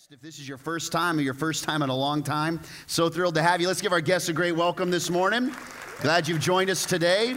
guest. 0.00 0.12
If 0.12 0.20
this 0.20 0.38
is 0.38 0.48
your 0.48 0.58
first 0.58 0.92
time 0.92 1.18
or 1.18 1.22
your 1.22 1.34
first 1.34 1.64
time 1.64 1.82
in 1.82 1.90
a 1.90 1.96
long 1.96 2.22
time, 2.22 2.60
so 2.86 3.08
thrilled 3.08 3.34
to 3.34 3.42
have 3.42 3.60
you. 3.60 3.66
Let's 3.66 3.80
give 3.80 3.92
our 3.92 4.00
guests 4.00 4.28
a 4.28 4.32
great 4.32 4.52
welcome 4.52 4.90
this 4.90 5.10
morning. 5.10 5.54
Glad 6.00 6.28
you've 6.28 6.40
joined 6.40 6.70
us 6.70 6.86
today. 6.86 7.36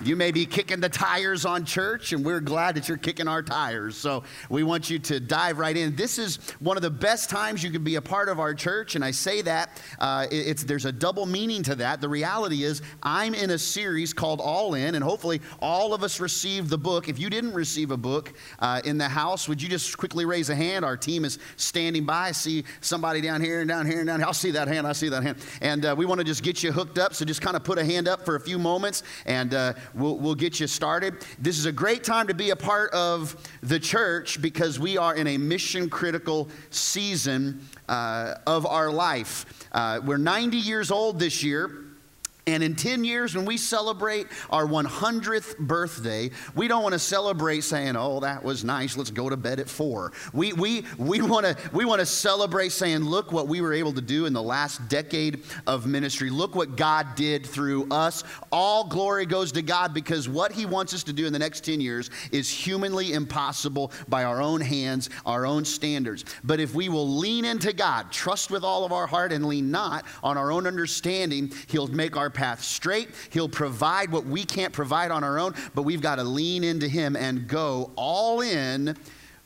You 0.00 0.14
may 0.14 0.30
be 0.30 0.44
kicking 0.44 0.80
the 0.80 0.90
tires 0.90 1.46
on 1.46 1.64
church, 1.64 2.12
and 2.12 2.22
we're 2.22 2.40
glad 2.40 2.74
that 2.74 2.86
you're 2.86 2.98
kicking 2.98 3.28
our 3.28 3.42
tires. 3.42 3.96
So 3.96 4.24
we 4.50 4.62
want 4.62 4.90
you 4.90 4.98
to 4.98 5.20
dive 5.20 5.58
right 5.58 5.74
in. 5.74 5.96
This 5.96 6.18
is 6.18 6.36
one 6.60 6.76
of 6.76 6.82
the 6.82 6.90
best 6.90 7.30
times 7.30 7.64
you 7.64 7.70
can 7.70 7.82
be 7.82 7.94
a 7.94 8.02
part 8.02 8.28
of 8.28 8.38
our 8.38 8.52
church, 8.52 8.94
and 8.94 9.02
I 9.02 9.10
say 9.10 9.40
that 9.42 9.82
uh, 9.98 10.26
it's 10.30 10.64
there's 10.64 10.84
a 10.84 10.92
double 10.92 11.24
meaning 11.24 11.62
to 11.62 11.74
that. 11.76 12.02
The 12.02 12.08
reality 12.10 12.62
is, 12.62 12.82
I'm 13.02 13.34
in 13.34 13.50
a 13.50 13.58
series 13.58 14.12
called 14.12 14.40
All 14.40 14.74
In, 14.74 14.96
and 14.96 15.02
hopefully 15.02 15.40
all 15.60 15.94
of 15.94 16.02
us 16.02 16.20
received 16.20 16.68
the 16.68 16.78
book. 16.78 17.08
If 17.08 17.18
you 17.18 17.30
didn't 17.30 17.54
receive 17.54 17.90
a 17.90 17.96
book 17.96 18.34
uh, 18.58 18.82
in 18.84 18.98
the 18.98 19.08
house, 19.08 19.48
would 19.48 19.62
you 19.62 19.68
just 19.68 19.96
quickly 19.96 20.26
raise 20.26 20.50
a 20.50 20.54
hand? 20.54 20.84
Our 20.84 20.98
team 20.98 21.24
is 21.24 21.38
standing 21.56 22.04
by. 22.04 22.28
I 22.28 22.32
see 22.32 22.64
somebody 22.82 23.22
down 23.22 23.40
here 23.40 23.60
and 23.60 23.68
down 23.68 23.86
here 23.86 24.00
and 24.00 24.06
down 24.06 24.20
here. 24.20 24.26
I'll 24.26 24.34
see 24.34 24.50
that 24.50 24.68
hand. 24.68 24.86
I 24.86 24.92
see 24.92 25.08
that 25.08 25.22
hand. 25.22 25.38
And 25.62 25.86
uh, 25.86 25.94
we 25.96 26.04
want 26.04 26.18
to 26.18 26.24
just 26.24 26.42
get 26.42 26.62
you 26.62 26.70
hooked 26.70 26.98
up. 26.98 27.14
So 27.14 27.24
just 27.24 27.40
kind 27.40 27.56
of 27.56 27.64
put 27.64 27.78
a 27.78 27.84
hand 27.84 28.08
up 28.08 28.26
for 28.26 28.36
a 28.36 28.40
few 28.40 28.58
moments, 28.58 29.02
and 29.24 29.54
uh, 29.54 29.72
we'll, 29.94 30.18
we'll 30.18 30.34
get 30.34 30.60
you 30.60 30.66
started. 30.66 31.24
This 31.38 31.58
is 31.58 31.66
a 31.66 31.72
great 31.72 32.04
time 32.04 32.26
to 32.26 32.34
be 32.34 32.50
a 32.50 32.56
part 32.56 32.92
of 32.92 33.36
the 33.62 33.78
church 33.78 34.40
because 34.42 34.78
we 34.78 34.98
are 34.98 35.14
in 35.14 35.26
a 35.26 35.38
mission 35.38 35.88
critical 35.88 36.48
season 36.70 37.66
uh, 37.88 38.34
of 38.46 38.66
our 38.66 38.90
life. 38.90 39.68
Uh, 39.72 40.00
we're 40.04 40.16
90 40.16 40.56
years 40.56 40.90
old 40.90 41.18
this 41.18 41.42
year. 41.42 41.85
And 42.48 42.62
in 42.62 42.76
10 42.76 43.02
years, 43.02 43.34
when 43.34 43.44
we 43.44 43.56
celebrate 43.56 44.28
our 44.50 44.66
100th 44.66 45.58
birthday, 45.58 46.30
we 46.54 46.68
don't 46.68 46.84
want 46.84 46.92
to 46.92 46.98
celebrate 47.00 47.62
saying, 47.62 47.96
oh, 47.96 48.20
that 48.20 48.44
was 48.44 48.62
nice, 48.62 48.96
let's 48.96 49.10
go 49.10 49.28
to 49.28 49.36
bed 49.36 49.58
at 49.58 49.68
four. 49.68 50.12
We, 50.32 50.52
we, 50.52 50.84
we 50.96 51.20
want 51.22 51.44
to 51.44 51.56
we 51.72 51.84
wanna 51.84 52.06
celebrate 52.06 52.68
saying, 52.68 53.00
look 53.00 53.32
what 53.32 53.48
we 53.48 53.60
were 53.60 53.72
able 53.72 53.92
to 53.94 54.00
do 54.00 54.26
in 54.26 54.32
the 54.32 54.42
last 54.42 54.88
decade 54.88 55.42
of 55.66 55.88
ministry. 55.88 56.30
Look 56.30 56.54
what 56.54 56.76
God 56.76 57.16
did 57.16 57.44
through 57.44 57.88
us. 57.90 58.22
All 58.52 58.86
glory 58.86 59.26
goes 59.26 59.50
to 59.50 59.62
God 59.62 59.92
because 59.92 60.28
what 60.28 60.52
He 60.52 60.66
wants 60.66 60.94
us 60.94 61.02
to 61.02 61.12
do 61.12 61.26
in 61.26 61.32
the 61.32 61.40
next 61.40 61.64
10 61.64 61.80
years 61.80 62.10
is 62.30 62.48
humanly 62.48 63.14
impossible 63.14 63.90
by 64.06 64.22
our 64.22 64.40
own 64.40 64.60
hands, 64.60 65.10
our 65.26 65.46
own 65.46 65.64
standards. 65.64 66.24
But 66.44 66.60
if 66.60 66.76
we 66.76 66.90
will 66.90 67.08
lean 67.08 67.44
into 67.44 67.72
God, 67.72 68.12
trust 68.12 68.52
with 68.52 68.62
all 68.62 68.84
of 68.84 68.92
our 68.92 69.08
heart, 69.08 69.32
and 69.32 69.46
lean 69.46 69.72
not 69.72 70.06
on 70.22 70.38
our 70.38 70.52
own 70.52 70.68
understanding, 70.68 71.52
He'll 71.66 71.88
make 71.88 72.16
our 72.16 72.30
path 72.36 72.62
straight. 72.62 73.08
He'll 73.30 73.48
provide 73.48 74.12
what 74.12 74.24
we 74.24 74.44
can't 74.44 74.72
provide 74.72 75.10
on 75.10 75.24
our 75.24 75.38
own, 75.38 75.54
but 75.74 75.82
we've 75.82 76.00
got 76.00 76.16
to 76.16 76.24
lean 76.24 76.62
into 76.62 76.86
Him 76.86 77.16
and 77.16 77.48
go 77.48 77.90
all 77.96 78.40
in 78.42 78.96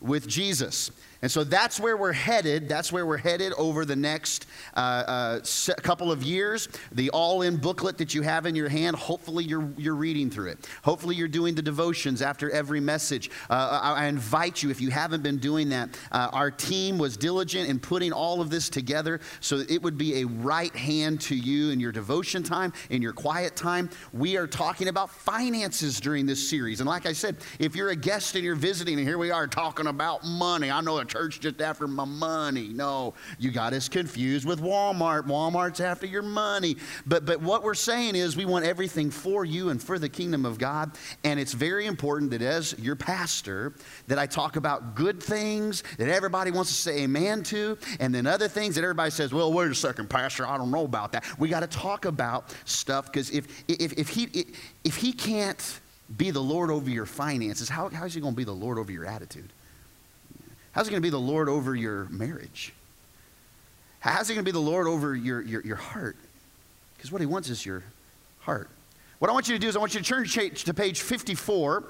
with 0.00 0.26
Jesus. 0.28 0.90
And 1.22 1.30
so 1.30 1.44
that's 1.44 1.78
where 1.78 1.96
we're 1.96 2.12
headed. 2.12 2.68
That's 2.68 2.90
where 2.90 3.04
we're 3.04 3.18
headed 3.18 3.52
over 3.58 3.84
the 3.84 3.96
next 3.96 4.46
uh, 4.74 5.40
uh, 5.40 5.40
couple 5.82 6.10
of 6.10 6.22
years. 6.22 6.68
The 6.92 7.10
all 7.10 7.42
in 7.42 7.56
booklet 7.56 7.98
that 7.98 8.14
you 8.14 8.22
have 8.22 8.46
in 8.46 8.54
your 8.54 8.68
hand, 8.68 8.96
hopefully 8.96 9.44
you're, 9.44 9.68
you're 9.76 9.94
reading 9.94 10.30
through 10.30 10.50
it. 10.50 10.68
Hopefully 10.82 11.14
you're 11.14 11.28
doing 11.28 11.54
the 11.54 11.62
devotions 11.62 12.22
after 12.22 12.50
every 12.50 12.80
message. 12.80 13.30
Uh, 13.50 13.80
I, 13.82 14.04
I, 14.04 14.06
invite 14.06 14.62
you, 14.62 14.70
if 14.70 14.80
you 14.80 14.90
haven't 14.90 15.22
been 15.22 15.36
doing 15.36 15.68
that, 15.70 15.98
uh, 16.10 16.30
our 16.32 16.50
team 16.50 16.96
was 16.96 17.16
diligent 17.16 17.68
in 17.68 17.78
putting 17.78 18.12
all 18.12 18.40
of 18.40 18.48
this 18.48 18.68
together 18.70 19.20
so 19.40 19.58
that 19.58 19.70
it 19.70 19.82
would 19.82 19.98
be 19.98 20.22
a 20.22 20.24
right 20.26 20.74
hand 20.74 21.20
to 21.22 21.34
you 21.34 21.70
in 21.70 21.80
your 21.80 21.92
devotion 21.92 22.42
time, 22.42 22.72
in 22.88 23.02
your 23.02 23.12
quiet 23.12 23.56
time. 23.56 23.90
We 24.12 24.36
are 24.38 24.46
talking 24.46 24.88
about 24.88 25.10
finances 25.10 26.00
during 26.00 26.24
this 26.24 26.48
series. 26.48 26.80
And 26.80 26.88
like 26.88 27.04
I 27.04 27.12
said, 27.12 27.36
if 27.58 27.76
you're 27.76 27.90
a 27.90 27.96
guest 27.96 28.34
and 28.36 28.44
you're 28.44 28.54
visiting, 28.54 28.98
and 28.98 29.06
here 29.06 29.18
we 29.18 29.30
are 29.30 29.46
talking 29.46 29.86
about 29.86 30.24
money, 30.24 30.70
I 30.70 30.80
know 30.80 30.96
that 30.96 31.09
church 31.10 31.40
just 31.40 31.60
after 31.60 31.86
my 31.86 32.04
money. 32.04 32.68
No, 32.68 33.14
you 33.38 33.50
got 33.50 33.72
us 33.72 33.88
confused 33.88 34.46
with 34.46 34.60
Walmart. 34.60 35.26
Walmart's 35.26 35.80
after 35.80 36.06
your 36.06 36.22
money. 36.22 36.76
But, 37.06 37.26
but 37.26 37.40
what 37.40 37.64
we're 37.64 37.74
saying 37.74 38.14
is 38.14 38.36
we 38.36 38.44
want 38.44 38.64
everything 38.64 39.10
for 39.10 39.44
you 39.44 39.70
and 39.70 39.82
for 39.82 39.98
the 39.98 40.08
kingdom 40.08 40.46
of 40.46 40.58
God. 40.58 40.92
And 41.24 41.40
it's 41.40 41.52
very 41.52 41.86
important 41.86 42.30
that 42.30 42.42
as 42.42 42.78
your 42.78 42.96
pastor, 42.96 43.74
that 44.06 44.18
I 44.18 44.26
talk 44.26 44.56
about 44.56 44.94
good 44.94 45.20
things 45.22 45.82
that 45.98 46.08
everybody 46.08 46.50
wants 46.50 46.70
to 46.70 46.76
say 46.76 47.02
amen 47.02 47.42
to, 47.44 47.76
and 47.98 48.14
then 48.14 48.26
other 48.26 48.48
things 48.48 48.76
that 48.76 48.84
everybody 48.84 49.10
says, 49.10 49.32
well, 49.32 49.52
wait 49.52 49.70
a 49.70 49.74
second, 49.74 50.08
pastor, 50.08 50.46
I 50.46 50.56
don't 50.56 50.70
know 50.70 50.84
about 50.84 51.12
that. 51.12 51.24
We 51.38 51.48
got 51.48 51.60
to 51.60 51.66
talk 51.66 52.04
about 52.04 52.54
stuff 52.64 53.06
because 53.06 53.30
if, 53.30 53.64
if, 53.66 53.92
if, 53.98 54.08
he, 54.08 54.46
if 54.84 54.96
he 54.96 55.12
can't 55.12 55.80
be 56.16 56.30
the 56.30 56.40
Lord 56.40 56.70
over 56.70 56.88
your 56.88 57.06
finances, 57.06 57.68
how, 57.68 57.88
how 57.88 58.04
is 58.04 58.14
he 58.14 58.20
going 58.20 58.34
to 58.34 58.36
be 58.36 58.44
the 58.44 58.52
Lord 58.52 58.78
over 58.78 58.92
your 58.92 59.06
attitude? 59.06 59.52
How's 60.72 60.86
he 60.86 60.90
going 60.90 61.02
to 61.02 61.06
be 61.06 61.10
the 61.10 61.18
Lord 61.18 61.48
over 61.48 61.74
your 61.74 62.04
marriage? 62.10 62.72
How's 64.00 64.28
he 64.28 64.34
going 64.34 64.44
to 64.44 64.48
be 64.48 64.52
the 64.52 64.58
Lord 64.58 64.86
over 64.86 65.14
your, 65.14 65.42
your, 65.42 65.62
your 65.62 65.76
heart? 65.76 66.16
Because 66.96 67.10
what 67.10 67.20
he 67.20 67.26
wants 67.26 67.50
is 67.50 67.64
your 67.66 67.82
heart. 68.40 68.70
What 69.18 69.30
I 69.30 69.34
want 69.34 69.48
you 69.48 69.54
to 69.54 69.60
do 69.60 69.68
is 69.68 69.76
I 69.76 69.78
want 69.78 69.94
you 69.94 70.00
to 70.00 70.06
turn 70.06 70.24
to 70.26 70.74
page 70.74 71.02
54 71.02 71.84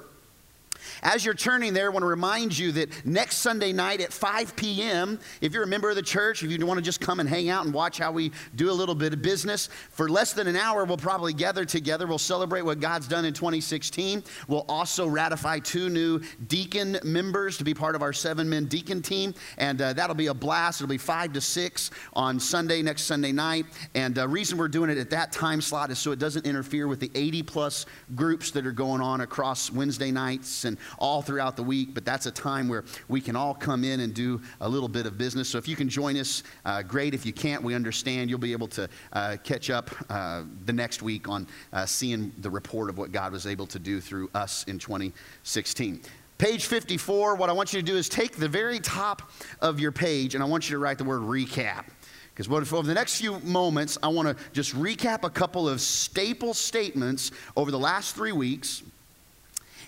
as 1.03 1.25
you're 1.25 1.33
turning 1.33 1.73
there, 1.73 1.87
I 1.87 1.89
want 1.89 2.03
to 2.03 2.07
remind 2.07 2.57
you 2.57 2.71
that 2.73 3.05
next 3.05 3.37
Sunday 3.37 3.73
night 3.73 4.01
at 4.01 4.13
5 4.13 4.55
p.m., 4.55 5.19
if 5.41 5.53
you're 5.53 5.63
a 5.63 5.67
member 5.67 5.89
of 5.89 5.95
the 5.95 6.01
church, 6.01 6.43
if 6.43 6.51
you 6.51 6.65
want 6.65 6.77
to 6.77 6.83
just 6.83 7.01
come 7.01 7.19
and 7.19 7.27
hang 7.27 7.49
out 7.49 7.65
and 7.65 7.73
watch 7.73 7.97
how 7.97 8.11
we 8.11 8.31
do 8.55 8.69
a 8.69 8.73
little 8.73 8.95
bit 8.95 9.13
of 9.13 9.21
business, 9.21 9.69
for 9.91 10.09
less 10.09 10.33
than 10.33 10.47
an 10.47 10.55
hour, 10.55 10.85
we'll 10.85 10.97
probably 10.97 11.33
gather 11.33 11.65
together. 11.65 12.07
We'll 12.07 12.17
celebrate 12.17 12.61
what 12.61 12.79
God's 12.79 13.07
done 13.07 13.25
in 13.25 13.33
2016. 13.33 14.23
We'll 14.47 14.65
also 14.67 15.07
ratify 15.07 15.59
two 15.59 15.89
new 15.89 16.21
deacon 16.47 16.99
members 17.03 17.57
to 17.57 17.63
be 17.63 17.73
part 17.73 17.95
of 17.95 18.01
our 18.01 18.13
seven 18.13 18.49
men 18.49 18.65
deacon 18.65 19.01
team, 19.01 19.33
and 19.57 19.81
uh, 19.81 19.93
that'll 19.93 20.15
be 20.15 20.27
a 20.27 20.33
blast. 20.33 20.81
It'll 20.81 20.89
be 20.89 20.97
5 20.97 21.33
to 21.33 21.41
6 21.41 21.91
on 22.13 22.39
Sunday, 22.39 22.81
next 22.81 23.03
Sunday 23.03 23.31
night. 23.31 23.65
And 23.95 24.15
the 24.15 24.23
uh, 24.23 24.27
reason 24.27 24.57
we're 24.57 24.67
doing 24.67 24.89
it 24.89 24.97
at 24.97 25.09
that 25.11 25.31
time 25.31 25.61
slot 25.61 25.91
is 25.91 25.99
so 25.99 26.11
it 26.11 26.19
doesn't 26.19 26.45
interfere 26.45 26.87
with 26.87 26.99
the 26.99 27.11
80 27.15 27.43
plus 27.43 27.85
groups 28.15 28.51
that 28.51 28.65
are 28.65 28.71
going 28.71 29.01
on 29.01 29.21
across 29.21 29.71
Wednesday 29.71 30.11
nights 30.11 30.65
and 30.71 30.77
all 30.97 31.21
throughout 31.21 31.55
the 31.55 31.63
week, 31.63 31.93
but 31.93 32.05
that's 32.05 32.25
a 32.25 32.31
time 32.31 32.67
where 32.67 32.83
we 33.07 33.21
can 33.21 33.35
all 33.35 33.53
come 33.53 33.83
in 33.83 34.01
and 34.01 34.13
do 34.13 34.41
a 34.61 34.67
little 34.67 34.89
bit 34.89 35.05
of 35.05 35.17
business. 35.17 35.49
So 35.49 35.57
if 35.57 35.67
you 35.67 35.75
can 35.75 35.89
join 35.89 36.17
us, 36.17 36.43
uh, 36.65 36.81
great. 36.81 37.13
If 37.13 37.25
you 37.25 37.33
can't, 37.33 37.61
we 37.63 37.75
understand. 37.75 38.29
You'll 38.29 38.39
be 38.39 38.53
able 38.53 38.67
to 38.69 38.89
uh, 39.13 39.37
catch 39.43 39.69
up 39.69 39.91
uh, 40.09 40.43
the 40.65 40.73
next 40.73 41.01
week 41.01 41.27
on 41.27 41.47
uh, 41.73 41.85
seeing 41.85 42.31
the 42.39 42.49
report 42.49 42.89
of 42.89 42.97
what 42.97 43.11
God 43.11 43.31
was 43.31 43.45
able 43.45 43.67
to 43.67 43.79
do 43.79 44.01
through 44.01 44.29
us 44.33 44.63
in 44.65 44.79
2016. 44.79 46.01
Page 46.37 46.65
54, 46.65 47.35
what 47.35 47.49
I 47.51 47.53
want 47.53 47.71
you 47.71 47.79
to 47.79 47.85
do 47.85 47.95
is 47.95 48.09
take 48.09 48.35
the 48.35 48.47
very 48.47 48.79
top 48.79 49.31
of 49.59 49.79
your 49.79 49.91
page 49.91 50.33
and 50.33 50.43
I 50.43 50.47
want 50.47 50.67
you 50.67 50.75
to 50.75 50.79
write 50.79 50.97
the 50.97 51.03
word 51.03 51.21
recap. 51.21 51.85
Because 52.33 52.73
over 52.73 52.87
the 52.87 52.93
next 52.93 53.19
few 53.19 53.39
moments, 53.41 53.97
I 54.01 54.07
want 54.07 54.27
to 54.27 54.43
just 54.53 54.73
recap 54.73 55.23
a 55.23 55.29
couple 55.29 55.69
of 55.69 55.81
staple 55.81 56.55
statements 56.55 57.31
over 57.55 57.69
the 57.69 57.77
last 57.77 58.15
three 58.15 58.31
weeks 58.31 58.81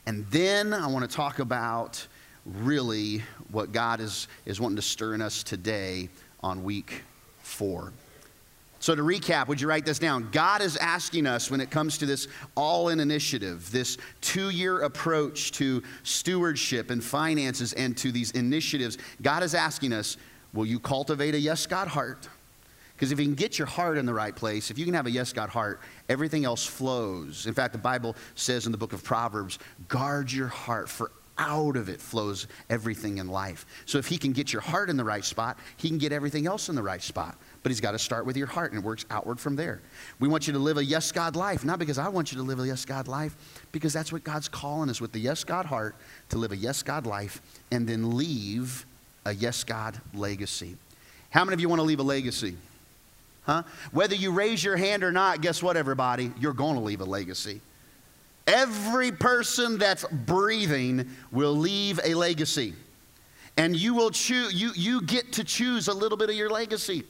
and 0.06 0.26
then 0.28 0.74
I 0.74 0.88
want 0.88 1.10
to 1.10 1.16
talk 1.16 1.40
about 1.40 2.06
really 2.46 3.24
what 3.52 3.72
God 3.72 4.00
is, 4.00 4.28
is 4.46 4.60
wanting 4.60 4.76
to 4.76 4.82
stir 4.82 5.14
in 5.14 5.22
us 5.22 5.44
today 5.44 6.10
on 6.42 6.64
week 6.64 7.04
four. 7.42 7.94
So, 8.80 8.94
to 8.94 9.02
recap, 9.02 9.48
would 9.48 9.62
you 9.62 9.70
write 9.70 9.86
this 9.86 9.98
down? 9.98 10.30
God 10.32 10.62
is 10.62 10.76
asking 10.76 11.26
us 11.26 11.50
when 11.50 11.62
it 11.62 11.72
comes 11.72 11.98
to 12.00 12.06
this 12.06 12.28
all 12.56 12.90
in 12.90 13.00
initiative, 13.00 13.72
this 13.72 13.98
two 14.20 14.50
year 14.50 14.82
approach 14.82 15.54
to 15.54 15.82
stewardship 16.04 16.90
and 16.90 17.02
finances 17.02 17.72
and 17.72 17.96
to 18.00 18.12
these 18.12 18.32
initiatives, 18.32 18.98
God 19.22 19.42
is 19.42 19.56
asking 19.56 19.94
us, 19.94 20.18
will 20.54 20.66
you 20.66 20.82
cultivate 20.82 21.34
a 21.34 21.40
yes, 21.40 21.66
God 21.66 21.88
heart? 21.88 22.28
Because 23.04 23.12
if 23.12 23.20
you 23.20 23.26
can 23.26 23.36
get 23.36 23.60
your 23.60 23.68
heart 23.68 23.98
in 23.98 24.06
the 24.06 24.14
right 24.14 24.34
place, 24.34 24.72
if 24.72 24.80
you 24.80 24.86
can 24.86 24.94
have 24.94 25.08
a 25.08 25.12
yes, 25.12 25.34
God 25.34 25.50
heart, 25.50 25.82
everything 26.08 26.46
else 26.46 26.66
flows. 26.66 27.48
In 27.48 27.54
fact, 27.54 27.74
the 27.74 27.78
Bible 27.78 28.16
says 28.36 28.66
in 28.66 28.72
the 28.72 28.78
book 28.78 28.94
of 28.94 29.04
Proverbs, 29.04 29.60
guard 29.90 30.32
your 30.32 30.48
heart, 30.48 30.88
for 30.88 31.12
out 31.38 31.76
of 31.76 31.90
it 31.90 32.00
flows 32.00 32.48
everything 32.70 33.18
in 33.18 33.28
life. 33.28 33.66
So 33.86 33.98
if 33.98 34.08
he 34.08 34.18
can 34.18 34.32
get 34.32 34.54
your 34.54 34.62
heart 34.62 34.90
in 34.90 34.96
the 34.96 35.04
right 35.04 35.26
spot, 35.26 35.58
he 35.76 35.90
can 35.90 35.98
get 35.98 36.14
everything 36.14 36.48
else 36.48 36.70
in 36.70 36.76
the 36.76 36.82
right 36.82 37.02
spot. 37.02 37.36
But 37.62 37.74
he's 37.74 37.82
got 37.82 37.92
to 37.92 38.00
start 38.00 38.26
with 38.26 38.38
your 38.38 38.48
heart, 38.48 38.72
and 38.72 38.82
it 38.82 38.86
works 38.86 39.06
outward 39.12 39.38
from 39.38 39.58
there. 39.58 39.82
We 40.22 40.30
want 40.30 40.48
you 40.48 40.54
to 40.54 40.60
live 40.60 40.78
a 40.78 40.86
yes, 40.86 41.12
God 41.12 41.36
life, 41.36 41.66
not 41.66 41.80
because 41.80 41.98
I 41.98 42.08
want 42.08 42.32
you 42.32 42.38
to 42.38 42.44
live 42.46 42.62
a 42.62 42.68
yes, 42.68 42.86
God 42.86 43.10
life, 43.10 43.36
because 43.74 43.92
that's 43.92 44.14
what 44.14 44.24
God's 44.24 44.48
calling 44.48 44.90
us 44.90 45.02
with 45.02 45.12
the 45.12 45.20
yes, 45.20 45.44
God 45.44 45.66
heart 45.66 45.98
to 46.30 46.38
live 46.38 46.54
a 46.54 46.58
yes, 46.58 46.82
God 46.82 47.06
life 47.06 47.42
and 47.70 47.86
then 47.86 48.16
leave 48.16 48.86
a 49.26 49.34
yes, 49.34 49.66
God 49.66 50.00
legacy. 50.14 50.78
How 51.32 51.44
many 51.44 51.56
of 51.56 51.60
you 51.60 51.68
want 51.68 51.80
to 51.80 51.84
leave 51.84 52.00
a 52.00 52.04
legacy? 52.04 52.56
Huh? 53.46 53.64
Whether 53.92 54.16
you 54.16 54.32
raise 54.32 54.64
your 54.64 54.78
hand 54.78 55.04
or 55.04 55.12
not, 55.12 55.42
guess 55.42 55.62
what, 55.62 55.76
everybody? 55.76 56.32
You're 56.40 56.54
going 56.54 56.76
to 56.76 56.82
leave 56.82 57.02
a 57.02 57.06
legacy. 57.06 57.62
Every 58.48 59.12
person 59.12 59.78
that's 59.78 60.06
breathing 60.06 61.10
will 61.32 61.56
leave 61.56 62.00
a 62.04 62.14
legacy. 62.14 62.74
And 63.58 63.76
you 63.76 63.94
will 63.94 64.10
choose, 64.10 64.54
you, 64.54 64.72
you 64.76 65.02
get 65.02 65.34
to 65.34 65.44
choose 65.44 65.88
a 65.88 65.94
little 65.94 66.18
bit 66.18 66.30
of 66.30 66.36
your 66.36 66.50
legacy. 66.50 67.04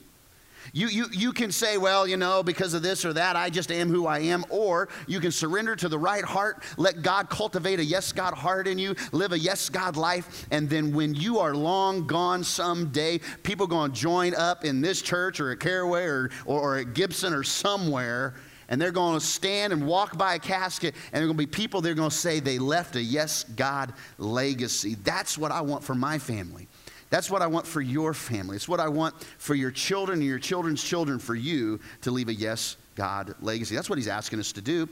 You, 0.71 0.87
you, 0.87 1.05
you 1.11 1.33
can 1.33 1.51
say, 1.51 1.77
well, 1.77 2.07
you 2.07 2.17
know, 2.17 2.43
because 2.43 2.73
of 2.73 2.81
this 2.81 3.03
or 3.03 3.13
that, 3.13 3.35
I 3.35 3.49
just 3.49 3.71
am 3.71 3.89
who 3.89 4.07
I 4.07 4.19
am. 4.19 4.45
Or 4.49 4.89
you 5.07 5.19
can 5.19 5.31
surrender 5.31 5.75
to 5.75 5.89
the 5.89 5.99
right 5.99 6.23
heart, 6.23 6.63
let 6.77 7.01
God 7.01 7.29
cultivate 7.29 7.79
a 7.79 7.83
yes 7.83 8.11
God 8.11 8.33
heart 8.33 8.67
in 8.67 8.79
you, 8.79 8.95
live 9.11 9.33
a 9.33 9.39
yes 9.39 9.69
God 9.69 9.97
life. 9.97 10.45
And 10.51 10.69
then 10.69 10.93
when 10.93 11.13
you 11.13 11.39
are 11.39 11.55
long 11.55 12.07
gone 12.07 12.43
someday, 12.43 13.19
people 13.43 13.65
are 13.65 13.69
going 13.69 13.91
to 13.91 13.99
join 13.99 14.35
up 14.35 14.63
in 14.63 14.81
this 14.81 15.01
church 15.01 15.39
or 15.39 15.51
at 15.51 15.59
Caraway 15.59 16.03
or, 16.03 16.29
or, 16.45 16.61
or 16.61 16.77
at 16.77 16.93
Gibson 16.93 17.33
or 17.33 17.43
somewhere. 17.43 18.35
And 18.69 18.81
they're 18.81 18.91
going 18.91 19.19
to 19.19 19.25
stand 19.25 19.73
and 19.73 19.85
walk 19.85 20.17
by 20.17 20.35
a 20.35 20.39
casket, 20.39 20.95
and 21.11 21.15
there 21.15 21.23
are 21.23 21.27
going 21.27 21.37
to 21.37 21.45
be 21.45 21.45
people 21.45 21.81
they're 21.81 21.93
going 21.93 22.09
to 22.09 22.15
say 22.15 22.39
they 22.39 22.57
left 22.57 22.95
a 22.95 23.01
yes 23.01 23.43
God 23.43 23.93
legacy. 24.17 24.95
That's 25.03 25.37
what 25.37 25.51
I 25.51 25.61
want 25.61 25.83
for 25.83 25.93
my 25.93 26.17
family. 26.17 26.67
That's 27.13 27.29
what 27.29 27.43
I 27.43 27.47
want 27.47 27.67
for 27.67 27.79
your 27.79 28.11
family. 28.15 28.55
It's 28.55 28.67
what 28.67 28.79
I 28.79 28.87
want 28.87 29.13
for 29.37 29.53
your 29.53 29.69
children 29.69 30.17
and 30.17 30.27
your 30.27 30.39
children's 30.39 30.83
children, 30.83 31.19
for 31.19 31.35
you 31.35 31.79
to 32.01 32.09
leave 32.09 32.27
a 32.27 32.33
yes, 32.33 32.75
God 32.95 33.35
legacy. 33.39 33.75
That's 33.75 33.87
what 33.87 33.99
he's 33.99 34.07
asking 34.07 34.39
us 34.39 34.51
to 34.53 34.61
do. 34.61 34.89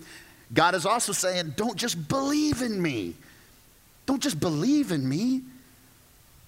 God 0.54 0.76
is 0.76 0.86
also 0.86 1.14
saying, 1.14 1.56
don't 1.58 1.76
just 1.76 2.08
believe 2.08 2.62
in 2.62 2.80
me. 2.80 3.16
Don't 4.06 4.22
just 4.22 4.40
believe 4.40 4.92
in 4.92 5.10
me. 5.10 5.42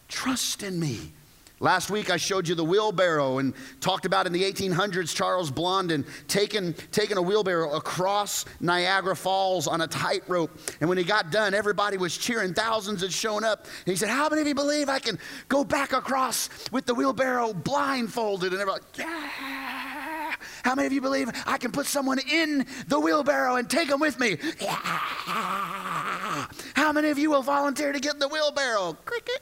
Trust 0.10 0.62
in 0.62 0.80
me. 0.80 1.12
Last 1.64 1.90
week 1.90 2.10
I 2.10 2.18
showed 2.18 2.46
you 2.46 2.56
the 2.56 2.64
wheelbarrow 2.66 3.38
and 3.38 3.54
talked 3.80 4.06
about 4.06 4.28
in 4.28 4.34
the 4.34 4.44
1800s 4.44 5.16
Charles 5.16 5.50
Blondin 5.50 6.06
taking, 6.28 6.74
taking 6.92 7.16
a 7.16 7.22
wheelbarrow 7.22 7.78
across 7.78 8.44
Niagara 8.60 9.16
Falls 9.16 9.66
on 9.66 9.80
a 9.80 9.88
tightrope. 9.88 10.52
And 10.82 10.90
when 10.90 10.98
he 10.98 11.06
got 11.06 11.32
done, 11.32 11.54
everybody 11.54 11.96
was 11.96 12.18
cheering. 12.18 12.54
Thousands 12.54 13.00
had 13.00 13.14
shown 13.14 13.46
up. 13.46 13.64
And 13.64 13.94
he 13.94 13.96
said, 13.96 14.10
How 14.10 14.28
many 14.28 14.42
of 14.42 14.48
you 14.48 14.54
believe 14.54 14.90
I 14.90 15.00
can 15.00 15.18
go 15.48 15.64
back 15.64 15.94
across 15.94 16.50
with 16.74 16.86
the 16.86 16.94
wheelbarrow 16.94 17.54
blindfolded? 17.54 18.52
And 18.52 18.62
everybody, 18.62 18.84
Yeah. 18.98 20.36
How 20.66 20.76
many 20.76 20.86
of 20.88 20.92
you 20.92 21.00
believe 21.00 21.32
I 21.46 21.58
can 21.58 21.72
put 21.72 21.86
someone 21.86 22.20
in 22.30 22.66
the 22.90 23.00
wheelbarrow 23.00 23.56
and 23.56 23.70
take 23.70 23.88
them 23.88 24.02
with 24.02 24.20
me? 24.20 24.36
Yeah. 24.60 24.76
How 26.76 26.92
many 26.92 27.08
of 27.08 27.18
you 27.18 27.30
will 27.30 27.42
volunteer 27.42 27.94
to 27.94 28.02
get 28.02 28.16
in 28.16 28.20
the 28.20 28.28
wheelbarrow? 28.28 28.98
Cricket, 29.06 29.42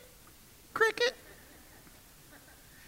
cricket. 0.75 1.15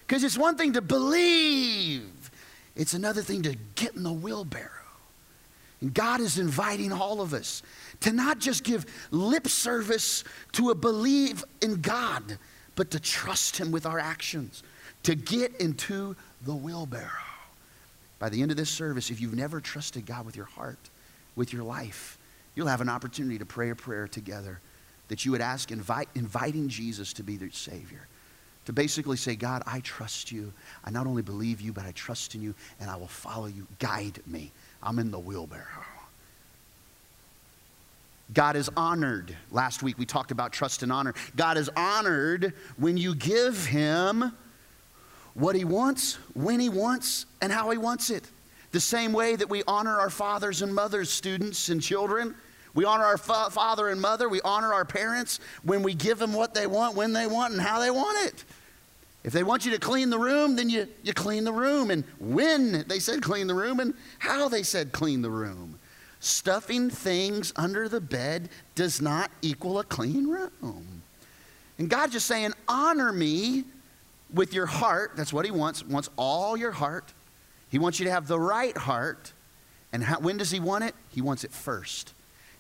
Because 0.07 0.23
it's 0.23 0.38
one 0.38 0.57
thing 0.57 0.73
to 0.73 0.81
believe, 0.81 2.31
it's 2.75 2.94
another 2.94 3.21
thing 3.21 3.44
to 3.44 3.55
get 3.75 3.95
in 3.95 4.03
the 4.03 4.13
wheelbarrow. 4.13 4.69
And 5.81 5.94
God 5.94 6.21
is 6.21 6.39
inviting 6.39 6.91
all 6.91 7.21
of 7.21 7.33
us 7.33 7.61
to 8.01 8.11
not 8.11 8.39
just 8.39 8.63
give 8.63 8.85
lip 9.11 9.47
service 9.47 10.23
to 10.53 10.69
a 10.69 10.75
belief 10.75 11.44
in 11.61 11.81
God, 11.81 12.38
but 12.75 12.91
to 12.91 13.00
trust 13.00 13.57
Him 13.57 13.71
with 13.71 13.85
our 13.85 14.00
actions, 14.00 14.63
to 15.03 15.15
get 15.15 15.55
into 15.57 16.15
the 16.45 16.56
wheelbarrow. 16.56 17.09
By 18.19 18.29
the 18.29 18.41
end 18.41 18.51
of 18.51 18.57
this 18.57 18.69
service, 18.69 19.09
if 19.09 19.19
you've 19.19 19.35
never 19.35 19.59
trusted 19.59 20.06
God 20.06 20.25
with 20.25 20.35
your 20.35 20.45
heart, 20.45 20.79
with 21.35 21.51
your 21.51 21.63
life, 21.63 22.17
you'll 22.56 22.67
have 22.67 22.81
an 22.81 22.89
opportunity 22.89 23.38
to 23.38 23.45
pray 23.45 23.69
a 23.69 23.75
prayer 23.75 24.07
together 24.07 24.59
that 25.09 25.25
you 25.25 25.31
would 25.31 25.41
ask, 25.41 25.71
invite, 25.71 26.07
inviting 26.15 26.69
Jesus 26.69 27.13
to 27.13 27.23
be 27.23 27.35
their 27.35 27.51
Savior. 27.51 28.07
To 28.65 28.74
basically 28.74 29.18
say, 29.18 29.36
God, 29.36 29.62
I 29.65 29.81
trust 29.81 30.31
you. 30.31 30.54
I 30.86 30.89
not 30.89 31.06
only 31.06 31.21
believe 31.21 31.60
you, 31.60 31.74
but 31.74 31.86
I 31.86 31.92
trust 31.92 32.33
in 32.33 32.42
you, 32.42 32.56
and 32.80 32.89
I 32.89 32.95
will 32.95 33.07
follow 33.07 33.48
you. 33.48 33.68
Guide 33.80 34.19
me. 34.25 34.51
I'm 34.81 35.00
in 35.00 35.12
the 35.12 35.19
wheelbarrow. 35.19 35.63
God 38.33 38.56
is 38.56 38.69
honored. 38.75 39.36
Last 39.51 39.83
week 39.83 39.98
we 39.98 40.06
talked 40.06 40.31
about 40.31 40.54
trust 40.54 40.81
and 40.81 40.92
honor. 40.92 41.13
God 41.36 41.57
is 41.57 41.69
honored 41.75 42.54
when 42.77 42.98
you 42.98 43.15
give 43.15 43.65
him 43.65 44.31
what 45.33 45.56
he 45.56 45.66
wants, 45.66 46.16
when 46.33 46.59
he 46.59 46.69
wants, 46.69 47.25
and 47.42 47.51
how 47.51 47.69
he 47.69 47.77
wants 47.77 48.09
it. 48.09 48.24
The 48.71 48.80
same 48.80 49.13
way 49.13 49.36
that 49.36 49.50
we 49.50 49.63
honor 49.68 50.00
our 50.00 50.09
fathers 50.09 50.62
and 50.62 50.74
mothers, 50.74 51.09
students 51.12 51.69
and 51.69 51.81
children. 51.81 52.33
We 52.73 52.85
honor 52.85 53.03
our 53.03 53.17
fa- 53.17 53.49
father 53.51 53.89
and 53.89 54.01
mother. 54.01 54.27
We 54.27 54.41
honor 54.41 54.73
our 54.73 54.85
parents 54.85 55.39
when 55.63 55.83
we 55.83 55.93
give 55.93 56.19
them 56.19 56.33
what 56.33 56.53
they 56.53 56.67
want, 56.67 56.95
when 56.95 57.13
they 57.13 57.27
want, 57.27 57.53
and 57.53 57.61
how 57.61 57.79
they 57.79 57.91
want 57.91 58.27
it. 58.27 58.43
If 59.23 59.31
they 59.31 59.43
want 59.43 59.65
you 59.65 59.71
to 59.71 59.79
clean 59.79 60.09
the 60.09 60.19
room, 60.19 60.55
then 60.55 60.69
you, 60.69 60.87
you 61.03 61.13
clean 61.13 61.45
the 61.45 61.53
room. 61.53 61.91
And 61.91 62.03
when 62.19 62.85
they 62.87 62.99
said 62.99 63.21
clean 63.21 63.47
the 63.47 63.53
room, 63.53 63.79
and 63.79 63.93
how 64.19 64.49
they 64.49 64.63
said 64.63 64.91
clean 64.91 65.21
the 65.21 65.29
room. 65.29 65.79
Stuffing 66.19 66.89
things 66.89 67.53
under 67.55 67.87
the 67.87 68.01
bed 68.01 68.49
does 68.75 69.01
not 69.01 69.29
equal 69.41 69.79
a 69.79 69.83
clean 69.83 70.27
room. 70.27 71.03
And 71.77 71.89
God's 71.89 72.13
just 72.13 72.27
saying, 72.27 72.53
honor 72.67 73.11
me 73.11 73.65
with 74.33 74.53
your 74.53 74.65
heart. 74.65 75.11
That's 75.15 75.33
what 75.33 75.45
He 75.45 75.51
wants. 75.51 75.81
He 75.81 75.93
Wants 75.93 76.09
all 76.17 76.57
your 76.57 76.71
heart. 76.71 77.13
He 77.69 77.79
wants 77.79 77.99
you 77.99 78.05
to 78.05 78.11
have 78.11 78.27
the 78.27 78.39
right 78.39 78.75
heart. 78.75 79.31
And 79.91 80.03
how, 80.03 80.19
when 80.19 80.37
does 80.37 80.51
He 80.51 80.59
want 80.59 80.83
it? 80.83 80.95
He 81.09 81.21
wants 81.21 81.43
it 81.43 81.51
first. 81.51 82.13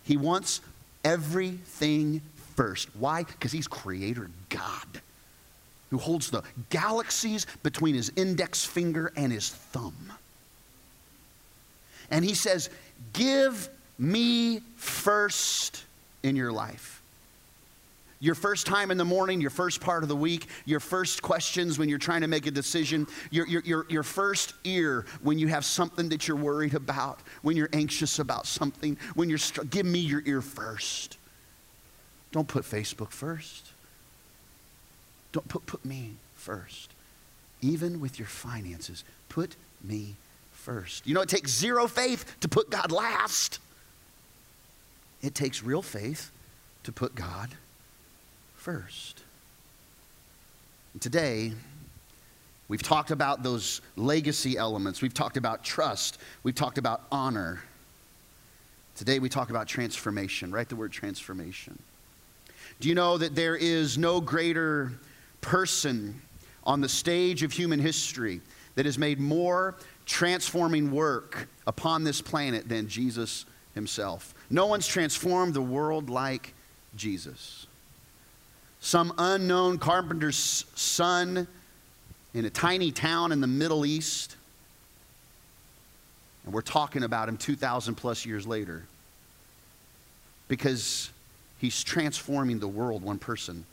He 0.03 0.17
wants 0.17 0.61
everything 1.03 2.21
first. 2.55 2.89
Why? 2.97 3.23
Because 3.23 3.51
He's 3.51 3.67
Creator 3.67 4.29
God 4.49 5.01
who 5.93 5.99
holds 5.99 6.31
the 6.31 6.41
galaxies 6.71 7.45
between 7.61 7.93
his 7.93 8.11
index 8.15 8.65
finger 8.65 9.13
and 9.15 9.31
his 9.31 9.49
thumb. 9.49 10.11
And 12.09 12.25
he 12.25 12.33
says, 12.33 12.71
Give 13.13 13.69
me 13.99 14.61
first 14.75 15.83
in 16.23 16.35
your 16.35 16.51
life. 16.51 17.02
Your 18.23 18.35
first 18.35 18.65
time 18.65 18.89
in 18.89 18.97
the 18.97 19.03
morning, 19.03 19.41
your 19.41 19.49
first 19.49 19.81
part 19.81 20.01
of 20.01 20.07
the 20.07 20.15
week, 20.15 20.47
your 20.63 20.79
first 20.79 21.21
questions 21.21 21.77
when 21.77 21.89
you're 21.89 21.97
trying 21.97 22.21
to 22.21 22.27
make 22.27 22.47
a 22.47 22.51
decision, 22.51 23.05
your, 23.31 23.45
your, 23.47 23.61
your, 23.63 23.85
your 23.89 24.03
first 24.03 24.53
ear 24.63 25.05
when 25.23 25.37
you 25.37 25.49
have 25.49 25.65
something 25.65 26.07
that 26.07 26.25
you're 26.25 26.37
worried 26.37 26.73
about, 26.73 27.19
when 27.41 27.57
you're 27.57 27.67
anxious 27.73 28.19
about 28.19 28.47
something, 28.47 28.97
when 29.15 29.27
you're, 29.27 29.37
str- 29.37 29.63
give 29.63 29.85
me 29.85 29.99
your 29.99 30.23
ear 30.25 30.39
first. 30.39 31.17
Don't 32.31 32.47
put 32.47 32.63
Facebook 32.63 33.11
first. 33.11 33.71
Don't 35.33 35.49
put, 35.49 35.65
put 35.65 35.83
me 35.83 36.11
first. 36.35 36.91
Even 37.59 37.99
with 37.99 38.19
your 38.19 38.29
finances, 38.29 39.03
put 39.27 39.57
me 39.83 40.15
first. 40.53 41.05
You 41.05 41.13
know, 41.13 41.21
it 41.21 41.27
takes 41.27 41.51
zero 41.51 41.87
faith 41.87 42.37
to 42.39 42.47
put 42.47 42.69
God 42.69 42.89
last. 42.89 43.59
It 45.21 45.35
takes 45.35 45.61
real 45.61 45.81
faith 45.81 46.31
to 46.85 46.93
put 46.93 47.15
God 47.15 47.49
first. 48.63 49.21
Today, 51.01 51.51
we've 52.69 52.81
talked 52.81 53.11
about 53.11 53.43
those 53.43 53.81
legacy 53.97 54.57
elements. 54.57 55.01
We've 55.01 55.13
talked 55.13 55.35
about 55.35 55.65
trust. 55.65 56.17
We've 56.43 56.55
talked 56.55 56.77
about 56.77 57.01
honor. 57.11 57.61
Today, 58.95 59.19
we 59.19 59.27
talk 59.27 59.49
about 59.49 59.67
transformation. 59.67 60.49
Write 60.49 60.69
the 60.69 60.77
word 60.77 60.93
transformation. 60.93 61.77
Do 62.79 62.87
you 62.87 62.95
know 62.95 63.17
that 63.17 63.35
there 63.35 63.57
is 63.57 63.97
no 63.97 64.21
greater 64.21 64.93
person 65.41 66.21
on 66.63 66.79
the 66.79 66.87
stage 66.87 67.43
of 67.43 67.51
human 67.51 67.81
history 67.81 68.39
that 68.75 68.85
has 68.85 68.97
made 68.97 69.19
more 69.19 69.75
transforming 70.05 70.89
work 70.89 71.49
upon 71.67 72.05
this 72.05 72.21
planet 72.21 72.69
than 72.69 72.87
Jesus 72.87 73.45
himself. 73.73 74.33
No 74.49 74.67
one's 74.67 74.87
transformed 74.87 75.53
the 75.53 75.61
world 75.61 76.09
like 76.09 76.53
Jesus. 76.95 77.67
Some 78.83 79.13
unknown 79.17 79.77
carpenter's 79.77 80.65
son 80.75 81.47
in 82.33 82.43
a 82.43 82.49
tiny 82.49 82.91
town 82.91 83.31
in 83.31 83.39
the 83.39 83.47
Middle 83.47 83.85
East. 83.85 84.35
And 86.43 86.53
we're 86.53 86.63
talking 86.63 87.03
about 87.03 87.29
him 87.29 87.37
2,000 87.37 87.95
plus 87.95 88.25
years 88.25 88.45
later 88.45 88.83
because 90.49 91.09
he's 91.59 91.81
transforming 91.81 92.59
the 92.59 92.67
world 92.67 93.03
one 93.03 93.19
person 93.19 93.63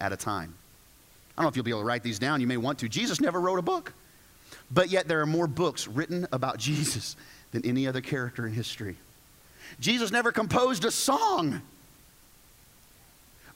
at 0.00 0.12
a 0.12 0.18
time. 0.18 0.52
I 1.30 1.40
don't 1.40 1.44
know 1.44 1.48
if 1.48 1.56
you'll 1.56 1.64
be 1.64 1.70
able 1.70 1.80
to 1.80 1.86
write 1.86 2.02
these 2.02 2.18
down. 2.18 2.42
You 2.42 2.46
may 2.46 2.58
want 2.58 2.78
to. 2.80 2.90
Jesus 2.90 3.22
never 3.22 3.40
wrote 3.40 3.58
a 3.58 3.62
book. 3.62 3.94
But 4.70 4.90
yet 4.90 5.08
there 5.08 5.22
are 5.22 5.26
more 5.26 5.46
books 5.46 5.88
written 5.88 6.26
about 6.30 6.58
Jesus 6.58 7.16
than 7.52 7.64
any 7.64 7.86
other 7.86 8.02
character 8.02 8.46
in 8.46 8.52
history. 8.52 8.96
Jesus 9.80 10.10
never 10.10 10.30
composed 10.30 10.84
a 10.84 10.90
song. 10.90 11.62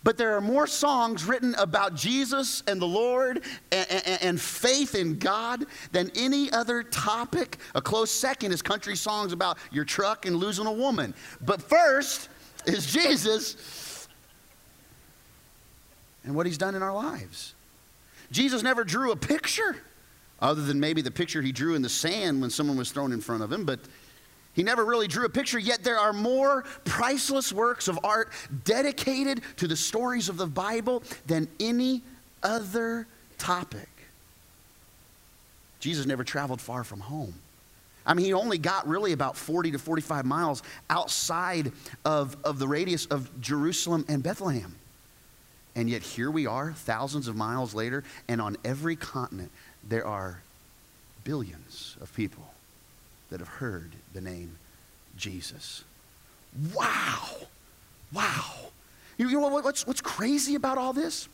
But 0.04 0.18
there 0.18 0.36
are 0.36 0.40
more 0.40 0.66
songs 0.66 1.24
written 1.24 1.54
about 1.54 1.94
Jesus 1.94 2.62
and 2.66 2.80
the 2.80 2.86
Lord 2.86 3.42
and, 3.70 3.90
and, 3.90 4.22
and, 4.22 4.40
faith 4.40 4.96
in 4.96 5.18
God 5.18 5.64
than 5.92 6.10
any 6.16 6.50
other 6.50 6.82
topic. 6.82 7.58
A 7.74 7.80
close 7.80 8.10
second 8.10 8.52
is 8.52 8.62
country 8.62 8.96
songs 8.96 9.32
about 9.32 9.58
your 9.70 9.84
truck 9.84 10.26
and 10.26 10.36
losing 10.36 10.66
a 10.66 10.72
woman. 10.72 11.14
But 11.40 11.62
first 11.62 12.28
is 12.66 12.86
Jesus 12.86 14.08
and 16.24 16.34
what 16.34 16.46
he's 16.46 16.58
done 16.58 16.74
in 16.74 16.82
our 16.82 16.94
lives. 16.94 17.54
Jesus 18.30 18.62
never 18.62 18.84
drew 18.84 19.12
a 19.12 19.16
picture, 19.16 19.76
other 20.40 20.62
than 20.62 20.80
maybe 20.80 21.02
the 21.02 21.10
picture 21.10 21.42
he 21.42 21.52
drew 21.52 21.74
in 21.74 21.82
the 21.82 21.88
sand 21.88 22.40
when 22.40 22.50
someone 22.50 22.76
was 22.76 22.90
thrown 22.90 23.12
in 23.12 23.20
front 23.20 23.42
of 23.42 23.52
him, 23.52 23.64
but 23.64 23.80
he 24.54 24.62
never 24.62 24.84
really 24.84 25.08
drew 25.08 25.24
a 25.24 25.30
picture, 25.30 25.58
yet 25.58 25.82
there 25.82 25.98
are 25.98 26.12
more 26.12 26.64
priceless 26.84 27.52
works 27.52 27.88
of 27.88 27.98
art 28.04 28.30
dedicated 28.64 29.40
to 29.56 29.66
the 29.66 29.76
stories 29.76 30.28
of 30.28 30.36
the 30.36 30.46
Bible 30.46 31.02
than 31.26 31.48
any 31.58 32.02
other 32.42 33.06
topic. 33.38 33.88
Jesus 35.80 36.06
never 36.06 36.22
traveled 36.22 36.60
far 36.60 36.84
from 36.84 37.00
home. 37.00 37.34
I 38.04 38.14
mean, 38.14 38.26
he 38.26 38.32
only 38.32 38.58
got 38.58 38.86
really 38.86 39.12
about 39.12 39.36
40 39.36 39.72
to 39.72 39.78
45 39.78 40.26
miles 40.26 40.62
outside 40.90 41.72
of, 42.04 42.36
of 42.44 42.58
the 42.58 42.68
radius 42.68 43.06
of 43.06 43.40
Jerusalem 43.40 44.04
and 44.08 44.22
Bethlehem. 44.22 44.74
And 45.74 45.88
yet, 45.88 46.02
here 46.02 46.30
we 46.30 46.46
are, 46.46 46.72
thousands 46.72 47.26
of 47.26 47.36
miles 47.36 47.74
later, 47.74 48.04
and 48.28 48.40
on 48.40 48.58
every 48.64 48.96
continent, 48.96 49.50
there 49.88 50.06
are 50.06 50.42
billions 51.24 51.96
of 52.00 52.14
people 52.14 52.44
that 53.32 53.40
have 53.40 53.48
heard 53.48 53.92
the 54.12 54.20
name 54.20 54.56
Jesus. 55.16 55.84
Wow! 56.74 57.28
Wow! 58.12 58.52
You 59.16 59.40
know 59.40 59.48
what's, 59.48 59.86
what's 59.86 60.02
crazy 60.02 60.54
about 60.54 60.76
all 60.76 60.92
this? 60.92 61.28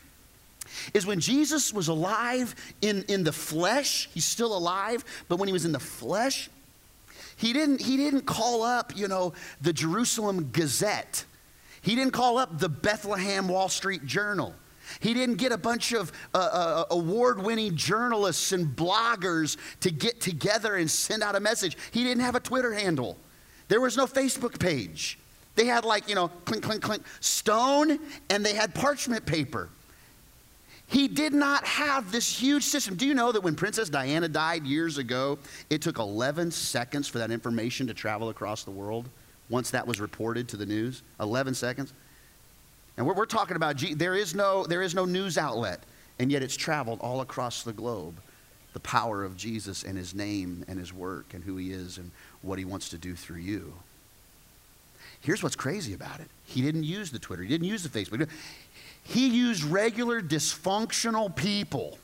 Is 0.95 1.07
when 1.07 1.19
Jesus 1.19 1.73
was 1.73 1.89
alive 1.89 2.55
in, 2.83 3.05
in 3.09 3.25
the 3.25 3.33
flesh, 3.33 4.09
he's 4.15 4.25
still 4.25 4.57
alive, 4.57 5.05
but 5.29 5.41
when 5.41 5.49
he 5.49 5.53
was 5.53 5.65
in 5.65 5.73
the 5.73 5.81
flesh, 5.81 6.49
he 7.37 7.53
didn't, 7.53 7.81
he 7.81 7.97
didn't 7.97 8.27
call 8.27 8.63
up, 8.63 8.97
you 8.97 9.09
know, 9.09 9.33
the 9.61 9.73
Jerusalem 9.73 10.51
Gazette. 10.53 11.25
He 11.83 11.97
didn't 11.97 12.13
call 12.13 12.39
up 12.39 12.61
the 12.61 12.69
Bethlehem 12.69 13.49
Wall 13.49 13.69
Street 13.69 14.07
Journal. 14.07 14.55
He 15.01 15.15
didn't 15.15 15.37
get 15.37 15.53
a 15.53 15.59
bunch 15.59 15.93
of 15.93 16.13
uh, 16.35 16.39
uh, 16.39 16.85
award 16.91 17.43
winning 17.43 17.77
journalists 17.77 18.53
and 18.53 18.69
bloggers 18.75 19.57
to 19.81 19.91
get 19.91 20.21
together 20.21 20.77
and 20.77 20.91
send 20.91 21.23
out 21.23 21.37
a 21.37 21.41
message. 21.41 21.77
He 21.91 22.05
didn't 22.05 22.23
have 22.23 22.35
a 22.35 22.41
Twitter 22.41 22.73
handle. 22.73 23.17
There 23.69 23.81
was 23.81 23.97
no 23.97 24.07
Facebook 24.07 24.59
page. 24.59 25.19
They 25.55 25.67
had, 25.67 25.85
like, 25.85 26.09
you 26.09 26.15
know, 26.15 26.29
clink, 26.45 26.63
clink, 26.63 26.83
clink, 26.83 27.03
stone, 27.21 27.99
and 28.31 28.45
they 28.45 28.55
had 28.55 28.75
parchment 28.75 29.27
paper. 29.27 29.69
He 30.87 31.07
did 31.07 31.35
not 31.35 31.65
have 31.65 32.11
this 32.11 32.41
huge 32.41 32.65
system. 32.65 32.95
Do 32.95 33.07
you 33.07 33.13
know 33.13 33.31
that 33.31 33.43
when 33.43 33.55
Princess 33.55 33.91
Diana 33.91 34.27
died 34.27 34.65
years 34.65 34.97
ago, 34.97 35.39
it 35.69 35.83
took 35.83 35.99
11 35.99 36.51
seconds 36.51 37.07
for 37.07 37.19
that 37.19 37.31
information 37.31 37.87
to 37.89 37.95
travel 37.95 38.31
across 38.31 38.65
the 38.65 38.71
world 38.71 39.11
once 39.51 39.71
that 39.71 39.87
was 39.87 40.01
reported 40.01 40.49
to 40.49 40.57
the 40.57 40.65
news? 40.65 41.03
11 41.21 41.55
seconds. 41.55 41.93
And 42.99 43.07
we're, 43.07 43.15
we're 43.15 43.27
talking 43.27 43.57
about, 43.57 43.83
there 43.95 44.17
is, 44.17 44.35
no, 44.35 44.67
there 44.67 44.83
is 44.83 44.95
no 44.95 45.07
news 45.07 45.39
outlet, 45.39 45.81
and 46.19 46.31
yet 46.31 46.43
it's 46.43 46.57
traveled 46.57 46.99
all 47.01 47.23
across 47.23 47.63
the 47.63 47.73
globe. 47.73 48.21
The 48.75 48.81
power 48.81 49.25
of 49.25 49.37
Jesus 49.37 49.85
and 49.85 49.97
his 49.97 50.15
name 50.15 50.65
and 50.69 50.79
his 50.79 50.93
work 50.93 51.33
and 51.33 51.43
who 51.43 51.57
he 51.57 51.73
is 51.73 51.97
and 51.97 52.11
what 52.43 52.59
he 52.59 52.65
wants 52.65 52.91
to 52.91 52.99
do 52.99 53.15
through 53.15 53.39
you. 53.39 53.73
Here's 55.21 55.43
what's 55.43 55.57
crazy 55.57 55.95
about 55.95 56.21
it. 56.21 56.29
He 56.45 56.61
didn't 56.61 56.85
use 56.85 57.11
the 57.11 57.19
Twitter. 57.19 57.43
He 57.43 57.49
didn't 57.49 57.67
use 57.67 57.83
the 57.83 57.89
Facebook. 57.89 58.29
He 59.05 59.29
used 59.29 59.65
regular 59.65 60.21
dysfunctional 60.21 61.35
people, 61.35 61.99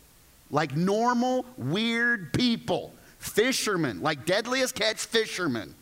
like 0.50 0.76
normal, 0.76 1.44
weird 1.56 2.32
people, 2.32 2.92
fishermen, 3.18 4.00
like 4.00 4.26
deadliest 4.26 4.74
catch 4.74 4.98
fishermen. 4.98 5.74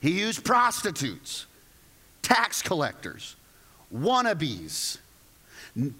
He 0.00 0.18
used 0.18 0.44
prostitutes, 0.44 1.46
tax 2.22 2.62
collectors, 2.62 3.36
wannabes, 3.94 4.98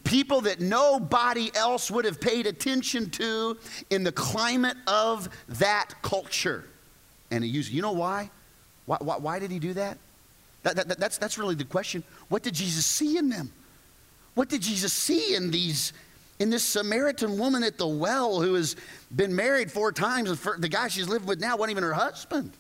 people 0.04 0.42
that 0.42 0.60
nobody 0.60 1.50
else 1.54 1.90
would 1.90 2.04
have 2.04 2.20
paid 2.20 2.46
attention 2.46 3.10
to 3.10 3.56
in 3.90 4.04
the 4.04 4.12
climate 4.12 4.76
of 4.86 5.28
that 5.48 5.94
culture. 6.02 6.64
And 7.30 7.44
he 7.44 7.50
used, 7.50 7.70
you 7.70 7.82
know 7.82 7.92
why? 7.92 8.30
Why, 8.86 8.98
why, 9.00 9.16
why 9.18 9.38
did 9.38 9.50
he 9.50 9.58
do 9.58 9.74
that? 9.74 9.98
That, 10.62 10.76
that? 10.76 10.98
That's, 10.98 11.18
that's 11.18 11.38
really 11.38 11.54
the 11.54 11.64
question. 11.64 12.02
What 12.28 12.42
did 12.42 12.54
Jesus 12.54 12.84
see 12.84 13.16
in 13.16 13.28
them? 13.28 13.52
What 14.34 14.48
did 14.48 14.62
Jesus 14.62 14.92
see 14.92 15.34
in 15.34 15.50
these, 15.50 15.92
in 16.38 16.50
this 16.50 16.64
Samaritan 16.64 17.38
woman 17.38 17.62
at 17.62 17.78
the 17.78 17.86
well 17.86 18.40
who 18.40 18.54
has 18.54 18.76
been 19.14 19.34
married 19.34 19.70
four 19.70 19.92
times 19.92 20.30
and 20.30 20.62
the 20.62 20.68
guy 20.68 20.88
she's 20.88 21.08
lived 21.08 21.26
with 21.26 21.40
now 21.40 21.56
wasn't 21.56 21.72
even 21.72 21.84
her 21.84 21.92
husband? 21.92 22.52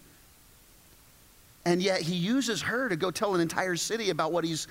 And 1.64 1.82
yet 1.82 2.00
he 2.00 2.14
uses 2.14 2.62
her 2.62 2.88
to 2.88 2.96
go 2.96 3.10
tell 3.10 3.34
an 3.34 3.40
entire 3.40 3.76
city 3.76 4.10
about 4.10 4.32
what 4.32 4.44
he's 4.44 4.66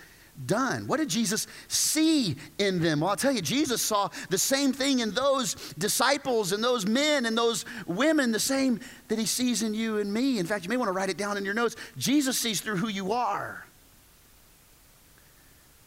done. 0.46 0.88
What 0.88 0.98
did 0.98 1.10
Jesus 1.10 1.48
see 1.68 2.36
in 2.58 2.80
them? 2.80 3.02
Well, 3.02 3.10
I'll 3.10 3.16
tell 3.16 3.32
you, 3.32 3.42
Jesus 3.42 3.82
saw 3.82 4.10
the 4.30 4.38
same 4.38 4.74
thing 4.74 5.00
in 5.00 5.12
those 5.12 5.56
disciples 5.78 6.52
and 6.52 6.64
those 6.64 6.86
men 6.86 7.26
and 7.26 7.38
those 7.38 7.66
women, 7.88 8.32
the 8.32 8.40
same 8.40 8.80
that 9.08 9.20
he 9.20 9.26
sees 9.26 9.64
in 9.64 9.74
you 9.74 9.98
and 9.98 10.14
me. 10.14 10.40
In 10.40 10.46
fact, 10.46 10.64
you 10.64 10.70
may 10.70 10.78
want 10.78 10.90
to 10.90 10.94
write 10.94 11.10
it 11.10 11.18
down 11.18 11.38
in 11.38 11.46
your 11.46 11.54
notes. 11.54 11.76
Jesus 11.98 12.38
sees 12.38 12.62
through 12.62 12.78
who 12.78 12.88
you 12.88 13.12
are 13.12 13.66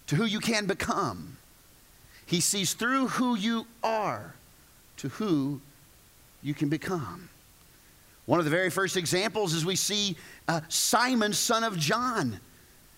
to 0.08 0.16
who 0.16 0.24
you 0.24 0.40
can 0.40 0.66
become. 0.66 1.36
He 2.26 2.40
sees 2.40 2.74
through 2.74 3.08
who 3.08 3.34
you 3.34 3.66
are 3.82 4.34
to 4.98 5.08
who 5.08 5.60
you 6.42 6.54
can 6.54 6.68
become. 6.68 7.28
One 8.26 8.38
of 8.38 8.44
the 8.44 8.50
very 8.50 8.70
first 8.70 8.96
examples 8.96 9.52
is 9.52 9.64
we 9.64 9.76
see 9.76 10.16
uh, 10.46 10.60
Simon, 10.68 11.32
son 11.32 11.64
of 11.64 11.78
John. 11.78 12.40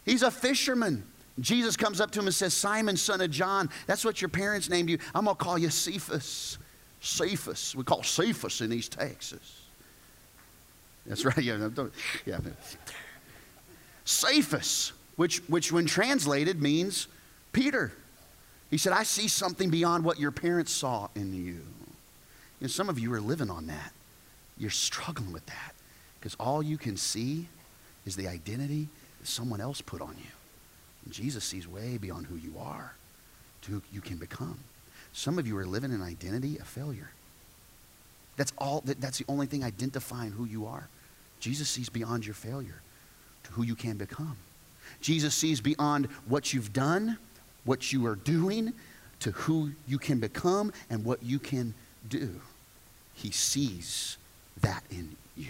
He's 0.05 0.23
a 0.23 0.31
fisherman. 0.31 1.05
Jesus 1.41 1.77
comes 1.77 2.01
up 2.01 2.11
to 2.13 2.21
him 2.21 2.27
and 2.27 2.35
says, 2.35 2.55
Simon, 2.55 2.97
son 2.97 3.21
of 3.21 3.31
John, 3.31 3.69
that's 3.87 4.05
what 4.05 4.23
your 4.23 4.29
parents 4.29 4.69
named 4.69 4.89
you. 4.89 4.99
I'm 5.15 5.25
going 5.25 5.37
to 5.37 5.43
call 5.43 5.59
you 5.59 5.69
Cephas. 5.69 6.59
Cephas. 7.01 7.75
We 7.75 7.83
call 7.83 8.03
Cephas 8.03 8.61
in 8.61 8.73
East 8.73 8.93
Texas. 8.93 9.63
That's 11.07 11.25
right. 11.25 11.39
Yeah. 11.39 11.69
yeah. 12.25 12.39
Cephas 14.05 14.93
which, 15.17 15.39
which 15.49 15.71
when 15.73 15.87
translated 15.87 16.61
means 16.61 17.09
Peter. 17.53 17.93
He 18.71 18.79
said, 18.79 18.93
I 18.93 19.05
see 19.05 19.29
something 19.29 19.71
beyond 19.71 20.05
what 20.05 20.19
your 20.19 20.33
parents 20.33 20.73
saw 20.73 21.09
in 21.15 21.35
you. 21.35 21.61
And 22.61 22.71
some 22.71 22.89
of 22.89 22.99
you 22.99 23.13
are 23.13 23.21
living 23.21 23.51
on 23.51 23.67
that. 23.67 23.93
You're 24.59 24.71
struggling 24.71 25.33
with 25.33 25.47
that 25.47 25.75
because 26.19 26.35
all 26.41 26.63
you 26.63 26.79
can 26.79 26.97
see 26.97 27.47
is 28.07 28.17
the 28.17 28.29
identity 28.29 28.89
that 29.21 29.29
someone 29.29 29.61
else 29.61 29.81
put 29.81 30.01
on 30.01 30.17
you. 30.19 30.31
Jesus 31.11 31.45
sees 31.45 31.69
way 31.69 31.99
beyond 31.99 32.27
who 32.27 32.37
you 32.37 32.55
are 32.59 32.95
to 33.63 33.73
who 33.73 33.83
you 33.93 34.01
can 34.01 34.17
become. 34.17 34.59
Some 35.13 35.39
of 35.39 35.47
you 35.47 35.57
are 35.57 35.67
living 35.67 35.93
an 35.93 36.03
identity 36.03 36.59
of 36.59 36.67
failure. 36.67 37.11
That's 38.37 38.53
all 38.59 38.81
that, 38.87 39.01
that's 39.01 39.19
the 39.19 39.25
only 39.29 39.47
thing 39.47 39.63
identifying 39.63 40.33
who 40.33 40.45
you 40.45 40.67
are. 40.67 40.89
Jesus 41.41 41.69
sees 41.69 41.89
beyond 41.89 42.27
your 42.27 42.35
failure 42.35 42.81
to 43.45 43.53
who 43.53 43.63
you 43.63 43.75
can 43.75 43.97
become. 43.97 44.37
Jesus 45.01 45.35
sees 45.35 45.61
beyond 45.61 46.07
what 46.27 46.53
you've 46.53 46.73
done, 46.73 47.19
what 47.65 47.93
you 47.93 48.07
are 48.07 48.17
doing, 48.17 48.73
to 49.21 49.31
who 49.31 49.73
you 49.87 49.99
can 49.99 50.21
become 50.21 50.73
and 50.91 51.05
what 51.05 51.23
you 51.23 51.39
can 51.39 51.75
do. 52.09 52.41
He 53.15 53.31
sees 53.31 54.17
that 54.61 54.83
in 54.91 55.17
you. 55.37 55.47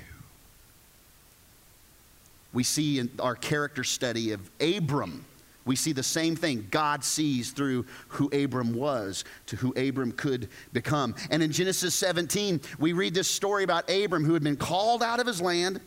We 2.52 2.62
see 2.62 2.98
in 2.98 3.10
our 3.18 3.34
character 3.34 3.82
study 3.82 4.32
of 4.32 4.48
Abram, 4.60 5.24
we 5.64 5.76
see 5.76 5.92
the 5.92 6.02
same 6.02 6.36
thing. 6.36 6.66
God 6.70 7.04
sees 7.04 7.52
through 7.52 7.86
who 8.08 8.28
Abram 8.28 8.74
was 8.74 9.24
to 9.46 9.56
who 9.56 9.72
Abram 9.72 10.12
could 10.12 10.48
become. 10.72 11.14
And 11.30 11.42
in 11.42 11.52
Genesis 11.52 11.94
17, 11.94 12.60
we 12.78 12.92
read 12.92 13.14
this 13.14 13.28
story 13.28 13.64
about 13.64 13.90
Abram 13.90 14.24
who 14.24 14.34
had 14.34 14.42
been 14.42 14.56
called 14.56 15.02
out 15.02 15.20
of 15.20 15.26
his 15.26 15.40
land 15.40 15.80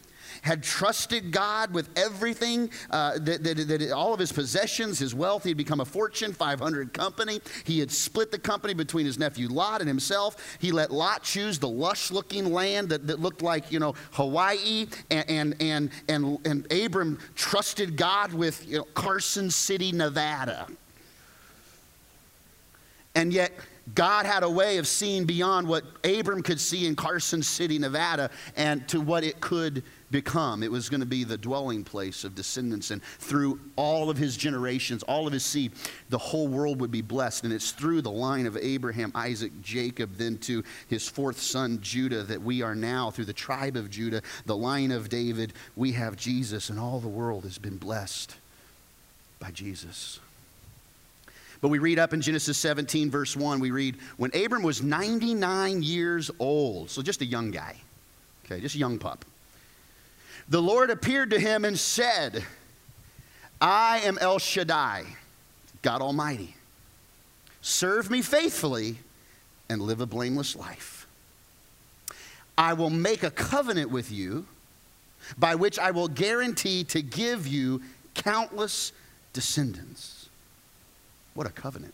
had 0.48 0.64
trusted 0.64 1.32
God 1.32 1.74
with 1.74 1.90
everything, 1.98 2.72
uh, 2.90 3.20
that, 3.20 3.44
that, 3.44 3.68
that, 3.68 3.92
all 3.92 4.14
of 4.14 4.20
his 4.20 4.32
possessions, 4.32 4.98
his 4.98 5.14
wealth. 5.14 5.44
He 5.44 5.50
had 5.50 5.58
become 5.58 5.82
a 5.82 5.86
Fortune 5.86 6.34
500 6.34 6.94
company. 6.94 7.42
He 7.66 7.80
had 7.80 7.92
split 7.92 8.32
the 8.32 8.40
company 8.40 8.74
between 8.74 9.06
his 9.06 9.20
nephew 9.20 9.50
Lot 9.50 9.82
and 9.82 9.88
himself. 9.90 10.58
He 10.60 10.72
let 10.72 10.90
Lot 10.90 11.24
choose 11.24 11.60
the 11.60 11.68
lush 11.68 12.12
looking 12.12 12.52
land 12.54 12.90
that, 12.90 13.06
that 13.08 13.20
looked 13.20 13.42
like, 13.42 13.72
you 13.72 13.80
know, 13.80 13.94
Hawaii. 14.12 14.88
And, 15.12 15.30
and, 15.30 15.56
and, 15.62 15.92
and, 16.08 16.48
and 16.48 16.72
Abram 16.72 17.20
trusted 17.36 17.98
God 17.98 18.34
with 18.34 18.66
you 18.68 18.78
know, 18.78 18.84
Carson 18.94 19.52
City, 19.52 19.92
Nevada. 19.92 20.68
And 23.16 23.34
yet, 23.34 23.52
God 23.96 24.26
had 24.26 24.44
a 24.44 24.50
way 24.50 24.78
of 24.78 24.88
seeing 24.88 25.26
beyond 25.26 25.68
what 25.68 25.84
Abram 26.04 26.44
could 26.44 26.60
see 26.60 26.88
in 26.88 26.96
Carson 26.96 27.42
City, 27.42 27.80
Nevada, 27.80 28.30
and 28.56 28.88
to 28.90 29.00
what 29.00 29.24
it 29.24 29.40
could 29.40 29.84
become. 30.12 30.64
It 30.64 30.72
was 30.72 30.90
going 30.90 31.00
to 31.00 31.06
be 31.06 31.24
the 31.24 31.38
dwelling 31.38 31.84
place 31.84 32.24
of 32.24 32.36
descendants. 32.36 32.92
And 32.92 33.02
through 33.04 33.60
all 33.76 34.10
of 34.10 34.18
his 34.18 34.36
generations, 34.36 35.04
all 35.04 35.26
of 35.28 35.34
his 35.34 35.46
seed, 35.46 35.72
the 36.10 36.18
whole 36.18 36.48
world 36.48 36.82
would 36.82 36.92
be 36.92 37.02
blessed. 37.02 37.46
And 37.46 37.54
it's 37.54 37.72
through 37.72 38.02
the 38.02 38.12
line 38.12 38.46
of 38.46 38.58
Abraham, 38.58 39.12
Isaac, 39.16 39.52
Jacob, 39.62 40.16
then 40.16 40.38
to 40.40 40.64
his 40.90 41.08
fourth 41.08 41.40
son, 41.40 41.80
Judah, 41.82 42.24
that 42.24 42.42
we 42.42 42.62
are 42.62 42.76
now, 42.76 43.12
through 43.12 43.26
the 43.26 43.34
tribe 43.34 43.76
of 43.76 43.90
Judah, 43.90 44.22
the 44.46 44.58
line 44.58 44.92
of 44.92 45.10
David, 45.10 45.54
we 45.76 45.94
have 45.94 46.16
Jesus. 46.16 46.70
And 46.70 46.80
all 46.80 47.00
the 47.00 47.08
world 47.08 47.44
has 47.44 47.58
been 47.58 47.78
blessed 47.78 48.36
by 49.40 49.52
Jesus. 49.52 50.20
But 51.62 51.70
we 51.70 51.80
read 51.80 52.00
up 52.00 52.14
in 52.14 52.22
Genesis 52.22 52.58
17, 52.58 53.10
verse 53.10 53.36
1, 53.36 53.60
we 53.60 53.72
read, 53.72 53.98
when 54.18 54.32
Abram 54.36 54.64
was 54.64 54.82
99 54.82 55.82
years 55.82 56.30
old, 56.40 56.90
so 56.90 57.02
just 57.02 57.22
a 57.22 57.26
young 57.26 57.52
guy, 57.52 57.76
okay, 58.46 58.62
just 58.62 58.76
a 58.76 58.80
young 58.80 59.00
pup 59.00 59.26
the 60.50 60.62
Lord 60.62 60.90
appeared 60.90 61.32
to 61.32 61.40
him 61.40 61.66
and 61.66 61.78
said, 61.78 62.44
I 63.60 64.00
am 64.00 64.18
El 64.20 64.40
Shaddai, 64.40 65.06
God 65.82 66.02
Almighty. 66.02 66.56
Serve 67.62 68.10
me 68.10 68.22
faithfully 68.22 68.98
and 69.70 69.82
live 69.82 70.00
a 70.00 70.06
blameless 70.06 70.56
life. 70.56 71.06
I 72.58 72.74
will 72.74 72.90
make 72.90 73.24
a 73.24 73.32
covenant 73.32 73.92
with 73.92 74.12
you 74.12 74.46
by 75.38 75.56
which 75.56 75.78
I 75.78 75.92
will 75.92 76.08
guarantee 76.08 76.86
to 76.86 77.02
give 77.02 77.46
you 77.46 77.82
countless 78.14 78.94
descendants. 79.34 80.17
What 81.38 81.46
a 81.46 81.52
covenant. 81.52 81.94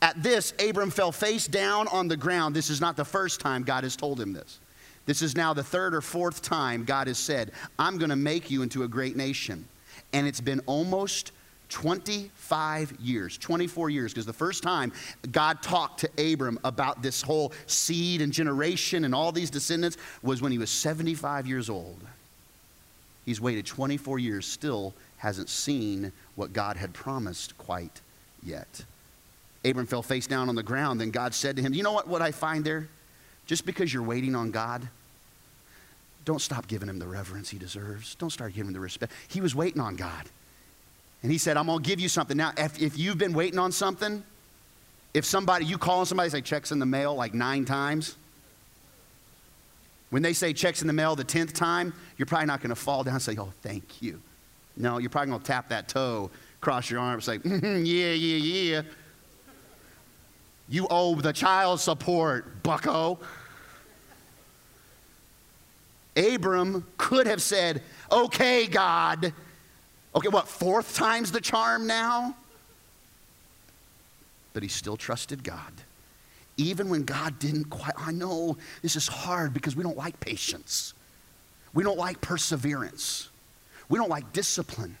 At 0.00 0.22
this, 0.22 0.54
Abram 0.60 0.92
fell 0.92 1.10
face 1.10 1.48
down 1.48 1.88
on 1.88 2.06
the 2.06 2.16
ground. 2.16 2.54
This 2.54 2.70
is 2.70 2.80
not 2.80 2.96
the 2.96 3.04
first 3.04 3.40
time 3.40 3.64
God 3.64 3.82
has 3.82 3.96
told 3.96 4.20
him 4.20 4.32
this. 4.32 4.60
This 5.06 5.20
is 5.20 5.34
now 5.34 5.52
the 5.52 5.64
third 5.64 5.96
or 5.96 6.00
fourth 6.00 6.40
time 6.40 6.84
God 6.84 7.08
has 7.08 7.18
said, 7.18 7.50
I'm 7.76 7.98
going 7.98 8.10
to 8.10 8.16
make 8.16 8.52
you 8.52 8.62
into 8.62 8.84
a 8.84 8.88
great 8.88 9.16
nation. 9.16 9.66
And 10.12 10.28
it's 10.28 10.40
been 10.40 10.60
almost 10.66 11.32
25 11.70 12.92
years, 13.00 13.36
24 13.36 13.90
years, 13.90 14.12
because 14.12 14.26
the 14.26 14.32
first 14.32 14.62
time 14.62 14.92
God 15.32 15.60
talked 15.60 15.98
to 16.02 16.32
Abram 16.32 16.60
about 16.62 17.02
this 17.02 17.20
whole 17.20 17.52
seed 17.66 18.22
and 18.22 18.32
generation 18.32 19.04
and 19.06 19.12
all 19.12 19.32
these 19.32 19.50
descendants 19.50 19.96
was 20.22 20.40
when 20.40 20.52
he 20.52 20.58
was 20.58 20.70
75 20.70 21.48
years 21.48 21.68
old. 21.68 21.98
He's 23.26 23.40
waited 23.40 23.66
24 23.66 24.20
years, 24.20 24.46
still 24.46 24.94
hasn't 25.16 25.48
seen 25.48 26.12
what 26.38 26.52
God 26.52 26.76
had 26.76 26.94
promised 26.94 27.58
quite 27.58 28.00
yet. 28.44 28.84
Abram 29.64 29.86
fell 29.86 30.02
face 30.02 30.28
down 30.28 30.48
on 30.48 30.54
the 30.54 30.62
ground. 30.62 31.00
Then 31.00 31.10
God 31.10 31.34
said 31.34 31.56
to 31.56 31.62
him, 31.62 31.74
You 31.74 31.82
know 31.82 31.92
what, 31.92 32.06
what 32.06 32.22
I 32.22 32.30
find 32.30 32.64
there? 32.64 32.88
Just 33.46 33.66
because 33.66 33.92
you're 33.92 34.04
waiting 34.04 34.36
on 34.36 34.52
God, 34.52 34.88
don't 36.24 36.40
stop 36.40 36.68
giving 36.68 36.88
him 36.88 37.00
the 37.00 37.08
reverence 37.08 37.50
he 37.50 37.58
deserves. 37.58 38.14
Don't 38.14 38.30
start 38.30 38.54
giving 38.54 38.68
him 38.68 38.74
the 38.74 38.80
respect. 38.80 39.12
He 39.26 39.40
was 39.40 39.54
waiting 39.54 39.80
on 39.80 39.96
God. 39.96 40.26
And 41.24 41.32
he 41.32 41.38
said, 41.38 41.56
I'm 41.56 41.66
going 41.66 41.82
to 41.82 41.88
give 41.88 41.98
you 41.98 42.08
something. 42.08 42.36
Now, 42.36 42.52
if, 42.56 42.80
if 42.80 42.96
you've 42.96 43.18
been 43.18 43.32
waiting 43.32 43.58
on 43.58 43.72
something, 43.72 44.22
if 45.14 45.24
somebody, 45.24 45.64
you 45.64 45.76
call 45.76 46.04
somebody, 46.04 46.30
say 46.30 46.40
checks 46.40 46.70
in 46.70 46.78
the 46.78 46.86
mail 46.86 47.16
like 47.16 47.34
nine 47.34 47.64
times, 47.64 48.14
when 50.10 50.22
they 50.22 50.32
say 50.32 50.52
checks 50.52 50.82
in 50.82 50.86
the 50.86 50.92
mail 50.92 51.16
the 51.16 51.24
10th 51.24 51.52
time, 51.52 51.92
you're 52.16 52.26
probably 52.26 52.46
not 52.46 52.60
going 52.60 52.70
to 52.70 52.76
fall 52.76 53.02
down 53.02 53.14
and 53.14 53.22
say, 53.22 53.34
oh, 53.38 53.52
thank 53.62 54.00
you. 54.00 54.20
No, 54.78 54.98
you're 54.98 55.10
probably 55.10 55.30
going 55.30 55.40
to 55.40 55.46
tap 55.46 55.68
that 55.68 55.88
toe, 55.88 56.30
cross 56.60 56.88
your 56.88 57.00
arm, 57.00 57.14
and 57.14 57.24
say, 57.24 57.38
mm-hmm, 57.38 57.84
yeah, 57.84 58.12
yeah, 58.12 58.36
yeah. 58.36 58.82
You 60.68 60.86
owe 60.88 61.14
the 61.16 61.32
child 61.32 61.80
support, 61.80 62.62
bucko. 62.62 63.18
Abram 66.16 66.86
could 66.96 67.26
have 67.26 67.42
said, 67.42 67.82
okay, 68.10 68.66
God, 68.66 69.32
Okay, 70.14 70.28
what, 70.28 70.48
fourth 70.48 70.96
time's 70.96 71.30
the 71.30 71.40
charm 71.40 71.86
now? 71.86 72.34
But 74.52 74.62
he 74.62 74.68
still 74.68 74.96
trusted 74.96 75.44
God. 75.44 75.72
Even 76.56 76.88
when 76.88 77.04
God 77.04 77.38
didn't 77.38 77.66
quite, 77.66 77.94
I 77.96 78.10
know 78.10 78.56
this 78.82 78.96
is 78.96 79.06
hard 79.06 79.54
because 79.54 79.76
we 79.76 79.84
don't 79.84 79.96
like 79.96 80.18
patience. 80.18 80.94
We 81.72 81.84
don't 81.84 81.98
like 81.98 82.20
perseverance. 82.20 83.28
We 83.88 83.98
don't 83.98 84.10
like 84.10 84.32
discipline. 84.32 84.96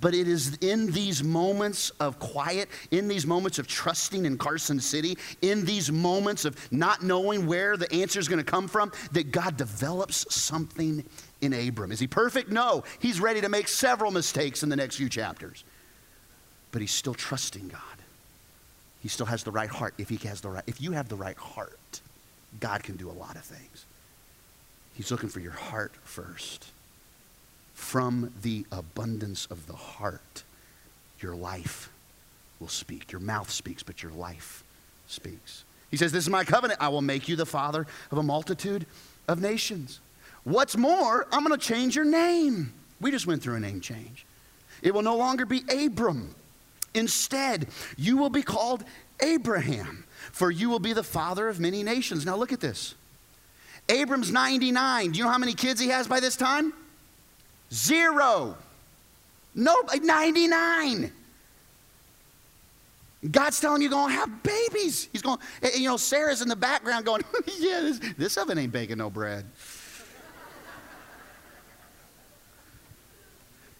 But 0.00 0.14
it 0.14 0.28
is 0.28 0.56
in 0.60 0.92
these 0.92 1.24
moments 1.24 1.90
of 1.98 2.18
quiet, 2.18 2.68
in 2.90 3.08
these 3.08 3.26
moments 3.26 3.58
of 3.58 3.66
trusting 3.66 4.26
in 4.26 4.38
Carson 4.38 4.78
City, 4.78 5.18
in 5.42 5.64
these 5.64 5.90
moments 5.90 6.44
of 6.44 6.56
not 6.70 7.02
knowing 7.02 7.46
where 7.46 7.76
the 7.76 7.92
answer 7.92 8.20
is 8.20 8.28
going 8.28 8.38
to 8.38 8.48
come 8.48 8.68
from, 8.68 8.92
that 9.12 9.32
God 9.32 9.56
develops 9.56 10.32
something 10.32 11.04
in 11.40 11.52
Abram. 11.52 11.90
Is 11.90 11.98
he 11.98 12.06
perfect? 12.06 12.50
No. 12.50 12.84
He's 13.00 13.20
ready 13.20 13.40
to 13.40 13.48
make 13.48 13.66
several 13.66 14.10
mistakes 14.10 14.62
in 14.62 14.68
the 14.68 14.76
next 14.76 14.96
few 14.96 15.08
chapters. 15.08 15.64
But 16.70 16.80
he's 16.80 16.92
still 16.92 17.14
trusting 17.14 17.68
God. 17.68 17.80
He 19.02 19.08
still 19.08 19.26
has 19.26 19.42
the 19.42 19.50
right 19.50 19.70
heart. 19.70 19.94
If 19.98 20.08
he 20.08 20.16
has 20.28 20.40
the 20.40 20.50
right, 20.50 20.64
if 20.66 20.80
you 20.80 20.92
have 20.92 21.08
the 21.08 21.16
right 21.16 21.36
heart, 21.36 22.00
God 22.60 22.82
can 22.82 22.96
do 22.96 23.10
a 23.10 23.12
lot 23.12 23.36
of 23.36 23.42
things. 23.42 23.84
He's 24.94 25.10
looking 25.10 25.28
for 25.28 25.40
your 25.40 25.52
heart 25.52 25.92
first. 26.04 26.70
From 27.78 28.34
the 28.42 28.66
abundance 28.70 29.46
of 29.46 29.66
the 29.66 29.72
heart, 29.72 30.42
your 31.20 31.34
life 31.34 31.90
will 32.60 32.68
speak. 32.68 33.12
Your 33.12 33.20
mouth 33.20 33.50
speaks, 33.50 33.82
but 33.82 34.02
your 34.02 34.12
life 34.12 34.62
speaks. 35.06 35.64
He 35.90 35.96
says, 35.96 36.12
This 36.12 36.24
is 36.24 36.28
my 36.28 36.44
covenant. 36.44 36.82
I 36.82 36.88
will 36.88 37.00
make 37.00 37.28
you 37.30 37.36
the 37.36 37.46
father 37.46 37.86
of 38.10 38.18
a 38.18 38.22
multitude 38.22 38.84
of 39.26 39.40
nations. 39.40 40.00
What's 40.44 40.76
more, 40.76 41.26
I'm 41.32 41.46
going 41.46 41.58
to 41.58 41.66
change 41.66 41.96
your 41.96 42.04
name. 42.04 42.74
We 43.00 43.10
just 43.10 43.26
went 43.26 43.42
through 43.42 43.54
a 43.54 43.60
name 43.60 43.80
change. 43.80 44.26
It 44.82 44.92
will 44.92 45.00
no 45.00 45.16
longer 45.16 45.46
be 45.46 45.62
Abram. 45.70 46.34
Instead, 46.92 47.68
you 47.96 48.18
will 48.18 48.28
be 48.28 48.42
called 48.42 48.84
Abraham, 49.20 50.04
for 50.32 50.50
you 50.50 50.68
will 50.68 50.78
be 50.78 50.92
the 50.92 51.04
father 51.04 51.48
of 51.48 51.58
many 51.58 51.82
nations. 51.82 52.26
Now, 52.26 52.36
look 52.36 52.52
at 52.52 52.60
this. 52.60 52.96
Abram's 53.88 54.30
99. 54.30 55.12
Do 55.12 55.18
you 55.18 55.24
know 55.24 55.30
how 55.30 55.38
many 55.38 55.54
kids 55.54 55.80
he 55.80 55.88
has 55.88 56.06
by 56.06 56.20
this 56.20 56.36
time? 56.36 56.74
Zero. 57.72 58.56
No, 59.54 59.74
99. 60.02 61.12
God's 63.30 63.60
telling 63.60 63.82
you 63.82 63.90
going 63.90 64.12
to 64.12 64.14
have 64.14 64.42
babies. 64.42 65.08
He's 65.12 65.22
going, 65.22 65.38
you 65.74 65.88
know, 65.88 65.96
Sarah's 65.96 66.40
in 66.40 66.48
the 66.48 66.56
background 66.56 67.04
going, 67.04 67.22
yeah, 67.58 67.80
this, 67.80 68.00
this 68.16 68.36
oven 68.36 68.58
ain't 68.58 68.72
baking 68.72 68.98
no 68.98 69.10
bread. 69.10 69.44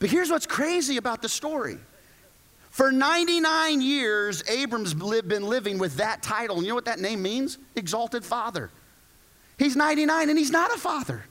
But 0.01 0.11
here's 0.11 0.31
what's 0.31 0.47
crazy 0.47 0.97
about 0.97 1.23
the 1.23 1.29
story. 1.29 1.79
For 2.71 2.93
99 2.93 3.81
years, 3.81 4.43
Abram's 4.49 4.95
been 4.95 5.43
living 5.43 5.79
with 5.79 5.97
that 5.97 6.23
title. 6.23 6.57
And 6.57 6.65
you 6.65 6.71
know 6.71 6.77
what 6.77 6.85
that 6.85 7.01
name 7.01 7.23
means? 7.23 7.59
Exalted 7.75 8.25
Father. 8.25 8.71
He's 9.59 9.75
99 9.75 10.29
and 10.29 10.39
he's 10.39 10.53
not 10.53 10.73
a 10.73 10.79
father. 10.79 11.25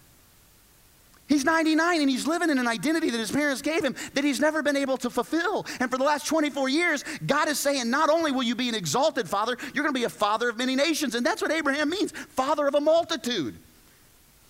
He's 1.28 1.44
99 1.44 2.00
and 2.00 2.10
he's 2.10 2.26
living 2.26 2.50
in 2.50 2.58
an 2.58 2.68
identity 2.68 3.10
that 3.10 3.18
his 3.18 3.32
parents 3.32 3.62
gave 3.62 3.84
him 3.84 3.96
that 4.14 4.24
he's 4.24 4.40
never 4.40 4.64
been 4.64 4.78
able 4.78 4.96
to 4.98 5.10
fulfill. 5.10 5.66
And 5.82 5.92
for 5.92 5.98
the 5.98 6.04
last 6.06 6.26
24 6.26 6.70
years, 6.70 7.04
God 7.26 7.50
is 7.50 7.60
saying, 7.60 7.90
not 7.90 8.10
only 8.10 8.32
will 8.32 8.44
you 8.44 8.56
be 8.56 8.70
an 8.70 8.76
exalted 8.76 9.28
father, 9.28 9.58
you're 9.74 9.84
going 9.84 9.94
to 9.94 10.00
be 10.00 10.06
a 10.06 10.10
father 10.10 10.48
of 10.48 10.58
many 10.58 10.76
nations. 10.76 11.16
And 11.16 11.26
that's 11.26 11.42
what 11.42 11.52
Abraham 11.52 11.90
means 11.90 12.12
father 12.12 12.66
of 12.66 12.76
a 12.76 12.80
multitude. 12.80 13.56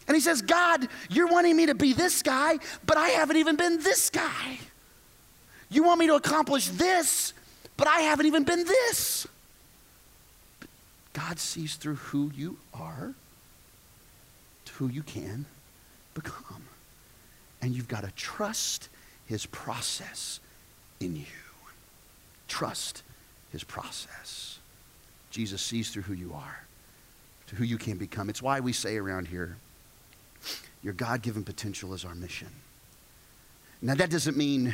And 0.08 0.16
he 0.16 0.22
says, 0.22 0.44
God, 0.44 0.88
you're 1.10 1.28
wanting 1.28 1.58
me 1.58 1.66
to 1.66 1.76
be 1.76 1.94
this 1.94 2.22
guy, 2.22 2.60
but 2.86 2.96
I 2.96 3.10
haven't 3.10 3.38
even 3.38 3.56
been 3.56 3.82
this 3.82 4.12
guy. 4.12 4.60
You 5.70 5.84
want 5.84 6.00
me 6.00 6.08
to 6.08 6.16
accomplish 6.16 6.68
this, 6.70 7.34
but 7.76 7.88
I 7.88 8.02
haven't 8.02 8.28
even 8.28 8.44
been 8.44 8.64
this. 8.64 9.28
But 10.60 10.70
God 11.14 11.40
sees 11.40 11.76
through 11.76 11.96
who 11.96 12.32
you 12.36 12.58
are 12.74 13.16
to 14.66 14.74
who 14.74 14.88
you 14.88 15.02
can 15.02 15.46
become. 16.14 16.67
And 17.68 17.76
you've 17.76 17.90
got 17.90 18.06
to 18.06 18.12
trust 18.12 18.88
his 19.26 19.46
process 19.46 20.40
in 21.02 21.18
you. 21.18 21.26
Trust 22.48 23.04
his 23.52 23.62
process. 23.66 24.60
Jesus 25.32 25.62
sees 25.62 25.90
through 25.90 26.04
who 26.04 26.14
you 26.14 26.32
are, 26.34 26.62
to 27.48 27.58
who 27.58 27.66
you 27.66 27.78
can 27.78 27.98
become. 27.98 28.30
It's 28.30 28.42
why 28.42 28.62
we 28.62 28.72
say 28.72 28.96
around 28.96 29.28
here, 29.28 29.58
your 30.82 30.94
God 30.94 31.22
given 31.22 31.44
potential 31.44 31.94
is 31.94 32.06
our 32.06 32.16
mission. 32.16 32.48
Now, 33.82 33.96
that 33.96 34.12
doesn't 34.12 34.38
mean 34.38 34.74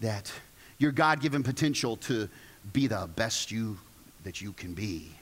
that 0.00 0.32
your 0.78 0.90
God 0.90 1.20
given 1.20 1.44
potential 1.44 1.96
to 1.98 2.28
be 2.72 2.88
the 2.88 3.08
best 3.14 3.52
you 3.52 3.78
that 4.24 4.40
you 4.40 4.50
can 4.54 4.74
be 4.74 5.12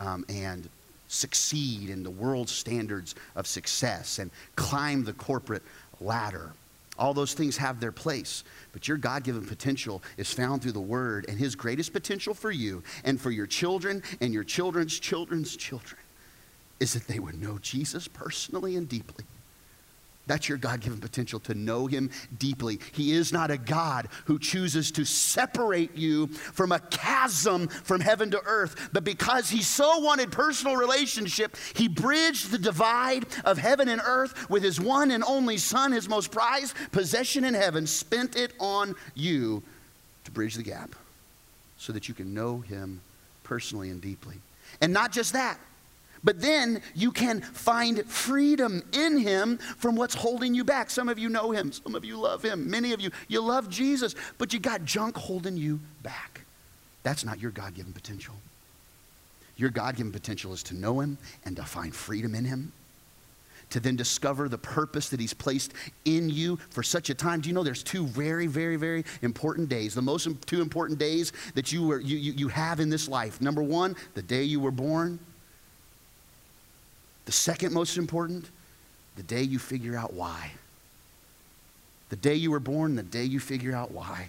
um, 0.00 0.24
and 0.30 0.66
succeed 1.12 1.90
in 1.90 2.02
the 2.02 2.10
world 2.10 2.48
standards 2.48 3.14
of 3.36 3.46
success 3.46 4.18
and 4.18 4.30
climb 4.56 5.04
the 5.04 5.12
corporate 5.12 5.62
ladder. 6.00 6.52
All 6.98 7.14
those 7.14 7.34
things 7.34 7.56
have 7.56 7.80
their 7.80 7.92
place, 7.92 8.44
but 8.72 8.86
your 8.86 8.96
God 8.96 9.24
given 9.24 9.46
potential 9.46 10.02
is 10.16 10.32
found 10.32 10.62
through 10.62 10.72
the 10.72 10.80
Word, 10.80 11.24
and 11.28 11.38
His 11.38 11.54
greatest 11.54 11.92
potential 11.92 12.34
for 12.34 12.50
you 12.50 12.82
and 13.04 13.20
for 13.20 13.30
your 13.30 13.46
children 13.46 14.02
and 14.20 14.32
your 14.32 14.44
children's 14.44 14.98
children's 14.98 15.56
children 15.56 16.00
is 16.80 16.92
that 16.94 17.06
they 17.06 17.18
would 17.18 17.40
know 17.40 17.58
Jesus 17.58 18.08
personally 18.08 18.76
and 18.76 18.88
deeply. 18.88 19.24
That's 20.26 20.48
your 20.48 20.58
God 20.58 20.80
given 20.80 21.00
potential 21.00 21.40
to 21.40 21.54
know 21.54 21.86
Him 21.86 22.10
deeply. 22.38 22.78
He 22.92 23.12
is 23.12 23.32
not 23.32 23.50
a 23.50 23.58
God 23.58 24.08
who 24.26 24.38
chooses 24.38 24.92
to 24.92 25.04
separate 25.04 25.96
you 25.96 26.28
from 26.28 26.70
a 26.70 26.78
chasm 26.78 27.66
from 27.66 28.00
heaven 28.00 28.30
to 28.30 28.40
earth, 28.44 28.90
but 28.92 29.02
because 29.02 29.50
He 29.50 29.62
so 29.62 29.98
wanted 29.98 30.30
personal 30.30 30.76
relationship, 30.76 31.56
He 31.74 31.88
bridged 31.88 32.50
the 32.50 32.58
divide 32.58 33.26
of 33.44 33.58
heaven 33.58 33.88
and 33.88 34.00
earth 34.04 34.48
with 34.48 34.62
His 34.62 34.80
one 34.80 35.10
and 35.10 35.24
only 35.24 35.58
Son, 35.58 35.90
His 35.90 36.08
most 36.08 36.30
prized 36.30 36.76
possession 36.92 37.44
in 37.44 37.54
heaven, 37.54 37.86
spent 37.86 38.36
it 38.36 38.52
on 38.60 38.94
you 39.14 39.62
to 40.24 40.30
bridge 40.30 40.54
the 40.54 40.62
gap 40.62 40.94
so 41.78 41.92
that 41.92 42.08
you 42.08 42.14
can 42.14 42.32
know 42.32 42.60
Him 42.60 43.00
personally 43.42 43.90
and 43.90 44.00
deeply. 44.00 44.36
And 44.80 44.92
not 44.92 45.10
just 45.10 45.32
that, 45.32 45.58
but 46.24 46.40
then 46.40 46.82
you 46.94 47.12
can 47.12 47.40
find 47.40 48.04
freedom 48.06 48.82
in 48.92 49.18
him 49.18 49.58
from 49.78 49.96
what's 49.96 50.14
holding 50.14 50.54
you 50.54 50.64
back. 50.64 50.90
Some 50.90 51.08
of 51.08 51.18
you 51.18 51.28
know 51.28 51.50
him, 51.50 51.72
some 51.72 51.94
of 51.94 52.04
you 52.04 52.16
love 52.16 52.42
him, 52.42 52.70
many 52.70 52.92
of 52.92 53.00
you, 53.00 53.10
you 53.28 53.40
love 53.40 53.68
Jesus, 53.68 54.14
but 54.38 54.52
you 54.52 54.60
got 54.60 54.84
junk 54.84 55.16
holding 55.16 55.56
you 55.56 55.80
back. 56.02 56.42
That's 57.02 57.24
not 57.24 57.40
your 57.40 57.50
God 57.50 57.74
given 57.74 57.92
potential. 57.92 58.34
Your 59.56 59.70
God 59.70 59.96
given 59.96 60.12
potential 60.12 60.52
is 60.52 60.62
to 60.64 60.74
know 60.74 61.00
Him 61.00 61.18
and 61.44 61.56
to 61.56 61.62
find 61.62 61.94
freedom 61.94 62.34
in 62.34 62.44
Him 62.44 62.72
to 63.70 63.80
then 63.80 63.96
discover 63.96 64.50
the 64.50 64.58
purpose 64.58 65.08
that 65.08 65.18
He's 65.18 65.32
placed 65.32 65.72
in 66.04 66.28
you 66.28 66.58
for 66.68 66.82
such 66.82 67.08
a 67.08 67.14
time. 67.14 67.40
Do 67.40 67.48
you 67.48 67.54
know 67.54 67.62
there's 67.62 67.82
two 67.82 68.06
very, 68.06 68.46
very, 68.46 68.76
very 68.76 69.04
important 69.22 69.68
days? 69.68 69.94
The 69.94 70.02
most 70.02 70.28
two 70.46 70.60
important 70.60 70.98
days 70.98 71.32
that 71.54 71.72
you, 71.72 71.86
were, 71.86 72.00
you, 72.00 72.18
you, 72.18 72.32
you 72.32 72.48
have 72.48 72.80
in 72.80 72.90
this 72.90 73.08
life. 73.08 73.40
Number 73.40 73.62
one, 73.62 73.96
the 74.14 74.22
day 74.22 74.42
you 74.42 74.60
were 74.60 74.70
born. 74.70 75.18
The 77.24 77.32
second 77.32 77.72
most 77.72 77.96
important, 77.96 78.50
the 79.16 79.22
day 79.22 79.42
you 79.42 79.58
figure 79.58 79.96
out 79.96 80.12
why. 80.12 80.52
The 82.08 82.16
day 82.16 82.34
you 82.34 82.50
were 82.50 82.60
born, 82.60 82.96
the 82.96 83.02
day 83.02 83.24
you 83.24 83.40
figure 83.40 83.74
out 83.74 83.90
why. 83.90 84.28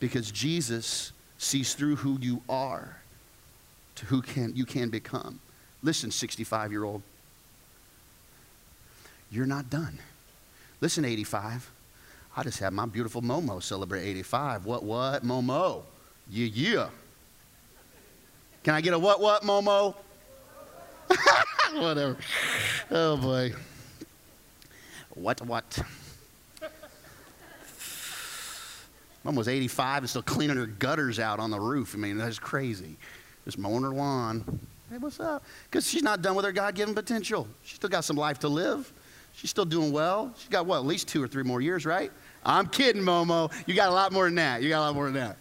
Because 0.00 0.30
Jesus 0.30 1.12
sees 1.38 1.74
through 1.74 1.96
who 1.96 2.18
you 2.20 2.42
are 2.48 2.96
to 3.96 4.06
who 4.06 4.20
can, 4.20 4.54
you 4.54 4.66
can 4.66 4.90
become. 4.90 5.40
Listen, 5.82 6.10
65 6.10 6.72
year 6.72 6.84
old 6.84 7.02
you're 9.30 9.46
not 9.46 9.70
done. 9.70 9.98
Listen, 10.80 11.04
85. 11.04 11.70
I 12.36 12.42
just 12.42 12.58
had 12.58 12.72
my 12.72 12.86
beautiful 12.86 13.22
Momo 13.22 13.62
celebrate 13.62 14.04
85. 14.04 14.64
What, 14.64 14.82
what? 14.82 15.24
Momo. 15.24 15.82
Yeah, 16.30 16.46
yeah. 16.46 16.88
Can 18.62 18.74
I 18.74 18.80
get 18.80 18.94
a 18.94 18.98
what, 18.98 19.20
what, 19.20 19.42
Momo? 19.42 19.94
Whatever. 21.74 22.16
Oh, 22.90 23.16
boy. 23.16 23.52
What, 25.14 25.40
what? 25.42 25.78
Mom 29.24 29.34
was 29.34 29.48
85 29.48 30.04
and 30.04 30.10
still 30.10 30.22
cleaning 30.22 30.56
her 30.56 30.66
gutters 30.66 31.18
out 31.18 31.40
on 31.40 31.50
the 31.50 31.58
roof. 31.58 31.94
I 31.94 31.98
mean, 31.98 32.16
that's 32.16 32.38
crazy. 32.38 32.96
Just 33.44 33.58
mowing 33.58 33.82
her 33.82 33.90
lawn. 33.90 34.60
Hey, 34.90 34.98
what's 34.98 35.18
up? 35.18 35.42
Because 35.64 35.88
she's 35.88 36.02
not 36.02 36.22
done 36.22 36.36
with 36.36 36.44
her 36.44 36.52
God 36.52 36.76
given 36.76 36.94
potential. 36.94 37.48
She's 37.64 37.76
still 37.76 37.90
got 37.90 38.04
some 38.04 38.16
life 38.16 38.38
to 38.40 38.48
live. 38.48 38.92
She's 39.34 39.50
still 39.50 39.64
doing 39.64 39.90
well. 39.90 40.32
She's 40.38 40.48
got 40.48 40.64
what, 40.64 40.76
at 40.78 40.86
least 40.86 41.08
two 41.08 41.22
or 41.22 41.26
three 41.26 41.42
more 41.42 41.60
years, 41.60 41.84
right? 41.84 42.12
I'm 42.44 42.68
kidding, 42.68 43.02
Momo. 43.02 43.52
You 43.66 43.74
got 43.74 43.88
a 43.88 43.92
lot 43.92 44.12
more 44.12 44.26
than 44.26 44.36
that. 44.36 44.62
You 44.62 44.68
got 44.68 44.78
a 44.78 44.86
lot 44.86 44.94
more 44.94 45.06
than 45.06 45.14
that. 45.14 45.36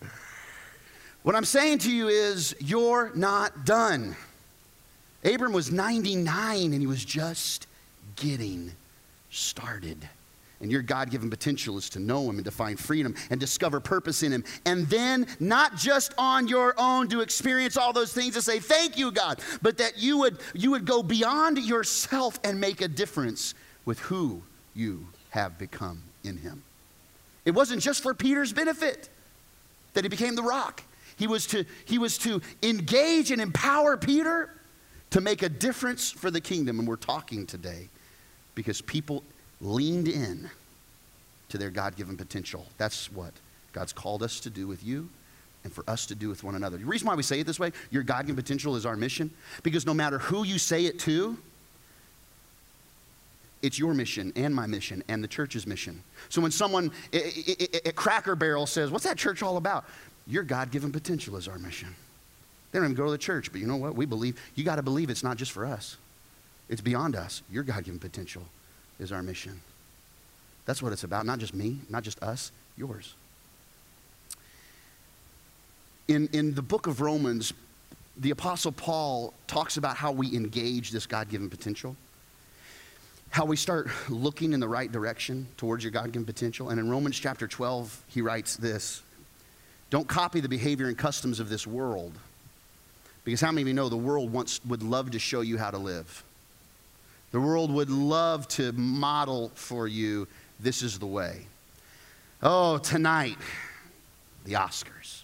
What 1.22 1.36
I'm 1.36 1.46
saying 1.46 1.80
to 1.80 1.92
you 1.92 2.08
is, 2.08 2.56
you're 2.60 3.12
not 3.16 3.66
done. 3.66 4.16
Abram 5.26 5.52
was 5.52 5.72
99 5.72 6.72
and 6.72 6.82
he 6.82 6.88
was 6.88 7.04
just 7.04 7.68
getting 8.16 8.72
started. 9.30 10.08
And 10.62 10.72
your 10.72 10.82
God 10.82 11.12
given 11.12 11.30
potential 11.30 11.78
is 11.78 11.90
to 11.90 12.00
know 12.00 12.30
Him 12.30 12.38
and 12.38 12.46
to 12.46 12.52
find 12.52 12.80
freedom 12.80 13.14
and 13.30 13.40
discover 13.40 13.80
purpose 13.80 14.24
in 14.24 14.32
Him. 14.32 14.44
And 14.66 14.88
then, 14.88 15.28
not 15.40 15.76
just 15.76 16.14
on 16.18 16.48
your 16.48 16.74
own 16.78 17.10
to 17.10 17.22
experience 17.22 17.76
all 17.76 17.92
those 17.92 18.14
things 18.14 18.36
and 18.36 18.44
say, 18.44 18.60
Thank 18.60 18.98
you, 18.98 19.12
God, 19.12 19.42
but 19.62 19.78
that 19.80 19.98
you 19.98 20.18
would, 20.20 20.40
you 20.54 20.72
would 20.72 20.86
go 20.86 21.04
beyond 21.04 21.58
yourself 21.58 22.40
and 22.44 22.60
make 22.60 22.82
a 22.82 22.88
difference 22.88 23.54
with 23.84 24.00
who 24.00 24.42
you 24.74 25.06
have 25.32 25.58
become 25.58 26.02
in 26.24 26.38
him. 26.38 26.64
It 27.44 27.52
wasn't 27.52 27.82
just 27.82 28.02
for 28.02 28.14
Peter's 28.14 28.54
benefit 28.54 29.10
that 29.94 30.04
he 30.04 30.10
became 30.10 30.36
the 30.36 30.44
rock. 30.44 30.82
He 31.18 31.28
was 31.28 31.46
to, 31.48 31.66
he 31.86 31.98
was 31.98 32.18
to 32.20 32.42
engage 32.64 33.32
and 33.32 33.42
empower 33.42 33.98
Peter 33.98 34.50
to 35.16 35.22
make 35.22 35.44
a 35.44 35.48
difference 35.50 36.12
for 36.12 36.30
the 36.30 36.42
kingdom. 36.42 36.78
And 36.78 36.86
we're 36.86 36.98
talking 36.98 37.46
today 37.46 37.88
because 38.54 38.82
people 38.82 39.24
leaned 39.62 40.10
in 40.10 40.50
to 41.48 41.58
their 41.58 41.70
God 41.70 41.96
given 41.96 42.18
potential. 42.18 42.66
That's 42.78 43.10
what 43.14 43.32
God's 43.72 43.94
called 43.94 44.24
us 44.24 44.42
to 44.42 44.50
do 44.50 44.68
with 44.68 44.84
you 44.84 45.08
and 45.64 45.72
for 45.72 45.86
us 45.90 46.06
to 46.08 46.16
do 46.16 46.28
with 46.28 46.44
one 46.44 46.56
another. 46.56 46.76
The 46.76 46.84
reason 46.84 47.08
why 47.08 47.16
we 47.16 47.24
say 47.24 47.40
it 47.40 47.48
this 47.48 47.62
way, 47.62 47.72
your 47.92 48.04
God 48.04 48.26
given 48.26 48.36
potential 48.36 48.76
is 48.76 48.86
our 48.86 48.98
mission, 48.98 49.32
because 49.64 49.86
no 49.86 49.94
matter 49.94 50.20
who 50.20 50.44
you 50.44 50.60
say 50.60 50.84
it 50.84 51.00
to, 51.00 51.38
it's 53.62 53.80
your 53.80 53.94
mission 53.94 54.34
and 54.36 54.54
my 54.54 54.68
mission 54.68 55.02
and 55.08 55.24
the 55.24 55.30
church's 55.30 55.66
mission. 55.66 56.04
So 56.28 56.42
when 56.42 56.52
someone 56.52 56.92
at 57.14 57.96
Cracker 57.96 58.36
Barrel 58.36 58.66
says, 58.66 58.92
What's 58.92 59.06
that 59.06 59.18
church 59.18 59.42
all 59.42 59.56
about? 59.56 59.86
Your 60.28 60.44
God 60.44 60.72
given 60.72 60.92
potential 60.92 61.38
is 61.38 61.48
our 61.48 61.58
mission. 61.58 61.96
They 62.76 62.80
don't 62.80 62.88
even 62.88 62.98
go 62.98 63.06
to 63.06 63.12
the 63.12 63.18
church, 63.18 63.54
but 63.54 63.62
you 63.62 63.68
know 63.68 63.78
what? 63.78 63.96
We 63.96 64.06
believe, 64.06 64.38
you 64.54 64.66
got 64.66 64.76
to 64.76 64.84
believe 64.84 65.10
it's 65.10 65.24
not 65.24 65.38
just 65.38 65.54
for 65.54 65.66
us, 65.66 65.96
it's 66.68 66.82
beyond 66.82 67.16
us. 67.16 67.42
Your 67.50 67.64
God 67.64 67.86
given 67.86 68.02
potential 68.02 68.44
is 69.00 69.14
our 69.14 69.24
mission. 69.24 69.62
That's 70.66 70.84
what 70.84 70.92
it's 70.92 71.06
about. 71.06 71.26
Not 71.26 71.40
just 71.40 71.54
me, 71.54 71.80
not 71.90 72.04
just 72.04 72.22
us, 72.22 72.52
yours. 72.76 73.14
In, 76.10 76.28
in 76.34 76.54
the 76.54 76.62
book 76.62 76.86
of 76.86 77.00
Romans, 77.00 77.54
the 78.18 78.32
Apostle 78.32 78.74
Paul 78.74 79.34
talks 79.48 79.78
about 79.78 79.96
how 79.96 80.12
we 80.12 80.36
engage 80.36 80.92
this 80.92 81.08
God 81.08 81.30
given 81.30 81.50
potential 81.50 81.96
how 83.30 83.46
we 83.46 83.56
start 83.56 83.88
looking 84.10 84.52
in 84.52 84.60
the 84.60 84.68
right 84.68 84.92
direction 84.92 85.48
towards 85.56 85.82
your 85.82 85.92
God 85.92 86.12
given 86.12 86.26
potential. 86.26 86.72
And 86.72 86.80
in 86.80 86.90
Romans 86.90 87.18
chapter 87.18 87.48
12, 87.48 88.04
he 88.08 88.22
writes 88.22 88.58
this 88.58 89.02
Don't 89.90 90.10
copy 90.10 90.42
the 90.42 90.50
behavior 90.50 90.88
and 90.88 90.98
customs 90.98 91.40
of 91.40 91.48
this 91.48 91.66
world. 91.66 92.12
Because 93.26 93.42
how 93.42 93.52
many 93.52 93.64
of 93.64 93.68
you 93.68 93.74
know 93.74 93.90
the 93.90 93.98
world 93.98 94.32
wants, 94.32 94.62
would 94.66 94.84
love 94.84 95.12
to 95.12 95.20
show 95.20 95.42
you 95.42 95.58
how 95.58 95.72
to 95.72 95.78
live? 95.78 96.24
The 97.32 97.42
world 97.42 97.72
would 97.72 97.90
love 97.90 98.48
to 98.50 98.72
model 98.72 99.52
for 99.56 99.88
you 99.88 100.28
this 100.60 100.82
is 100.82 101.00
the 101.00 101.08
way. 101.08 101.48
Oh, 102.42 102.78
tonight, 102.78 103.38
the 104.46 104.54
Oscars. 104.54 105.24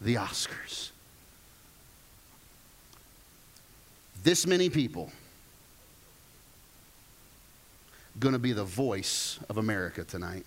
The 0.00 0.16
Oscars. 0.16 0.90
This 4.24 4.46
many 4.46 4.70
people 4.70 5.12
going 8.18 8.32
to 8.32 8.38
be 8.38 8.52
the 8.52 8.64
voice 8.64 9.38
of 9.48 9.58
America 9.58 10.04
tonight. 10.04 10.44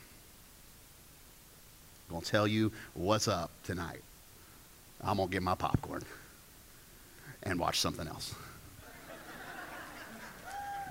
I'm 2.08 2.14
going 2.14 2.22
to 2.22 2.32
tell 2.32 2.48
you 2.48 2.72
what's 2.94 3.28
up 3.28 3.52
tonight. 3.64 4.02
I'm 5.04 5.18
going 5.18 5.30
to 5.30 5.34
get 5.34 5.44
my 5.44 5.56
popcorn 5.56 6.04
and 7.44 7.60
watch 7.60 7.80
something 7.80 8.08
else. 8.08 8.34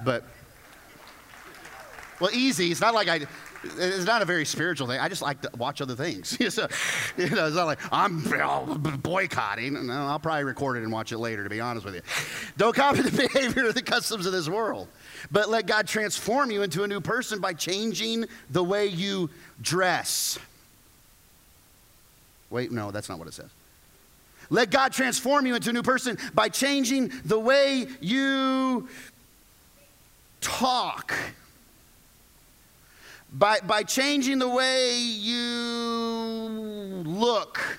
but, 0.04 0.24
well, 2.20 2.30
easy. 2.32 2.70
It's 2.70 2.80
not 2.80 2.94
like 2.94 3.08
I, 3.08 3.26
it's 3.78 4.04
not 4.04 4.22
a 4.22 4.24
very 4.24 4.44
spiritual 4.44 4.86
thing. 4.86 5.00
I 5.00 5.08
just 5.08 5.22
like 5.22 5.40
to 5.42 5.50
watch 5.56 5.80
other 5.80 5.94
things. 5.94 6.28
so, 6.54 6.68
you 7.16 7.30
know, 7.30 7.46
it's 7.46 7.56
not 7.56 7.66
like 7.66 7.80
I'm 7.92 8.24
uh, 8.32 8.74
boycotting. 8.76 9.86
No, 9.86 9.92
I'll 9.92 10.18
probably 10.18 10.44
record 10.44 10.76
it 10.76 10.82
and 10.82 10.92
watch 10.92 11.12
it 11.12 11.18
later, 11.18 11.44
to 11.44 11.50
be 11.50 11.60
honest 11.60 11.84
with 11.84 11.94
you. 11.94 12.02
Don't 12.56 12.74
copy 12.74 13.02
the 13.02 13.10
behavior 13.28 13.66
or 13.66 13.72
the 13.72 13.82
customs 13.82 14.26
of 14.26 14.32
this 14.32 14.48
world, 14.48 14.88
but 15.30 15.48
let 15.48 15.66
God 15.66 15.86
transform 15.86 16.50
you 16.50 16.62
into 16.62 16.84
a 16.84 16.88
new 16.88 17.00
person 17.00 17.40
by 17.40 17.52
changing 17.52 18.26
the 18.50 18.62
way 18.62 18.86
you 18.86 19.30
dress. 19.60 20.38
Wait, 22.50 22.70
no, 22.70 22.90
that's 22.90 23.08
not 23.08 23.18
what 23.18 23.26
it 23.26 23.34
says. 23.34 23.50
Let 24.50 24.70
God 24.70 24.92
transform 24.92 25.46
you 25.46 25.54
into 25.54 25.70
a 25.70 25.72
new 25.72 25.82
person 25.82 26.18
by 26.34 26.48
changing 26.48 27.12
the 27.24 27.38
way 27.38 27.86
you 28.00 28.88
talk 30.40 31.12
by, 33.32 33.60
by 33.60 33.82
changing 33.82 34.38
the 34.38 34.48
way 34.48 34.96
you 34.98 35.34
look. 37.04 37.78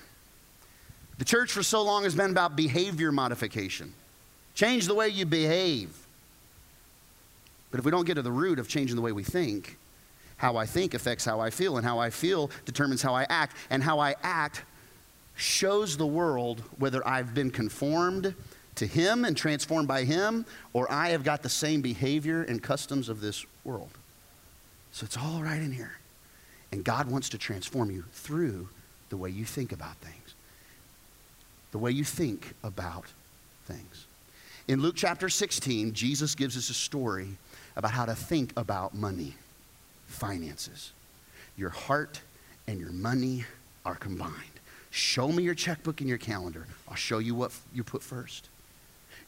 The 1.18 1.24
church 1.24 1.50
for 1.50 1.62
so 1.62 1.82
long 1.82 2.04
has 2.04 2.14
been 2.14 2.30
about 2.30 2.54
behavior 2.54 3.10
modification. 3.10 3.92
Change 4.54 4.86
the 4.86 4.94
way 4.94 5.08
you 5.08 5.26
behave. 5.26 5.90
But 7.70 7.80
if 7.80 7.84
we 7.84 7.90
don't 7.90 8.06
get 8.06 8.14
to 8.14 8.22
the 8.22 8.32
root 8.32 8.58
of 8.58 8.68
changing 8.68 8.96
the 8.96 9.02
way 9.02 9.12
we 9.12 9.24
think, 9.24 9.76
how 10.36 10.56
I 10.56 10.66
think 10.66 10.94
affects 10.94 11.24
how 11.24 11.40
I 11.40 11.50
feel, 11.50 11.76
and 11.76 11.84
how 11.84 11.98
I 11.98 12.10
feel 12.10 12.50
determines 12.64 13.02
how 13.02 13.14
I 13.14 13.26
act, 13.28 13.56
and 13.70 13.82
how 13.82 13.98
I 13.98 14.14
act 14.22 14.62
shows 15.38 15.96
the 15.96 16.06
world 16.06 16.62
whether 16.78 17.06
I've 17.06 17.32
been 17.32 17.50
conformed 17.50 18.34
to 18.74 18.86
Him 18.86 19.24
and 19.24 19.36
transformed 19.36 19.86
by 19.88 20.04
Him, 20.04 20.44
or 20.72 20.90
I 20.90 21.10
have 21.10 21.22
got 21.22 21.42
the 21.42 21.48
same 21.48 21.80
behavior 21.80 22.42
and 22.42 22.62
customs 22.62 23.08
of 23.08 23.20
this 23.20 23.46
world. 23.64 23.90
So 24.92 25.04
it's 25.04 25.16
all 25.16 25.42
right 25.42 25.60
in 25.60 25.72
here. 25.72 25.92
And 26.72 26.84
God 26.84 27.10
wants 27.10 27.28
to 27.30 27.38
transform 27.38 27.90
you 27.90 28.04
through 28.12 28.68
the 29.10 29.16
way 29.16 29.30
you 29.30 29.44
think 29.44 29.72
about 29.72 29.96
things. 29.96 30.34
The 31.70 31.78
way 31.78 31.92
you 31.92 32.04
think 32.04 32.54
about 32.64 33.06
things. 33.66 34.06
In 34.66 34.82
Luke 34.82 34.96
chapter 34.96 35.28
16, 35.28 35.92
Jesus 35.94 36.34
gives 36.34 36.56
us 36.56 36.68
a 36.68 36.74
story 36.74 37.28
about 37.76 37.92
how 37.92 38.04
to 38.04 38.14
think 38.14 38.52
about 38.56 38.94
money, 38.94 39.34
finances. 40.08 40.92
Your 41.56 41.70
heart 41.70 42.20
and 42.66 42.80
your 42.80 42.92
money 42.92 43.44
are 43.86 43.94
combined. 43.94 44.57
Show 44.90 45.28
me 45.28 45.42
your 45.42 45.54
checkbook 45.54 46.00
and 46.00 46.08
your 46.08 46.18
calendar. 46.18 46.66
I'll 46.88 46.94
show 46.94 47.18
you 47.18 47.34
what 47.34 47.52
you 47.74 47.84
put 47.84 48.02
first. 48.02 48.48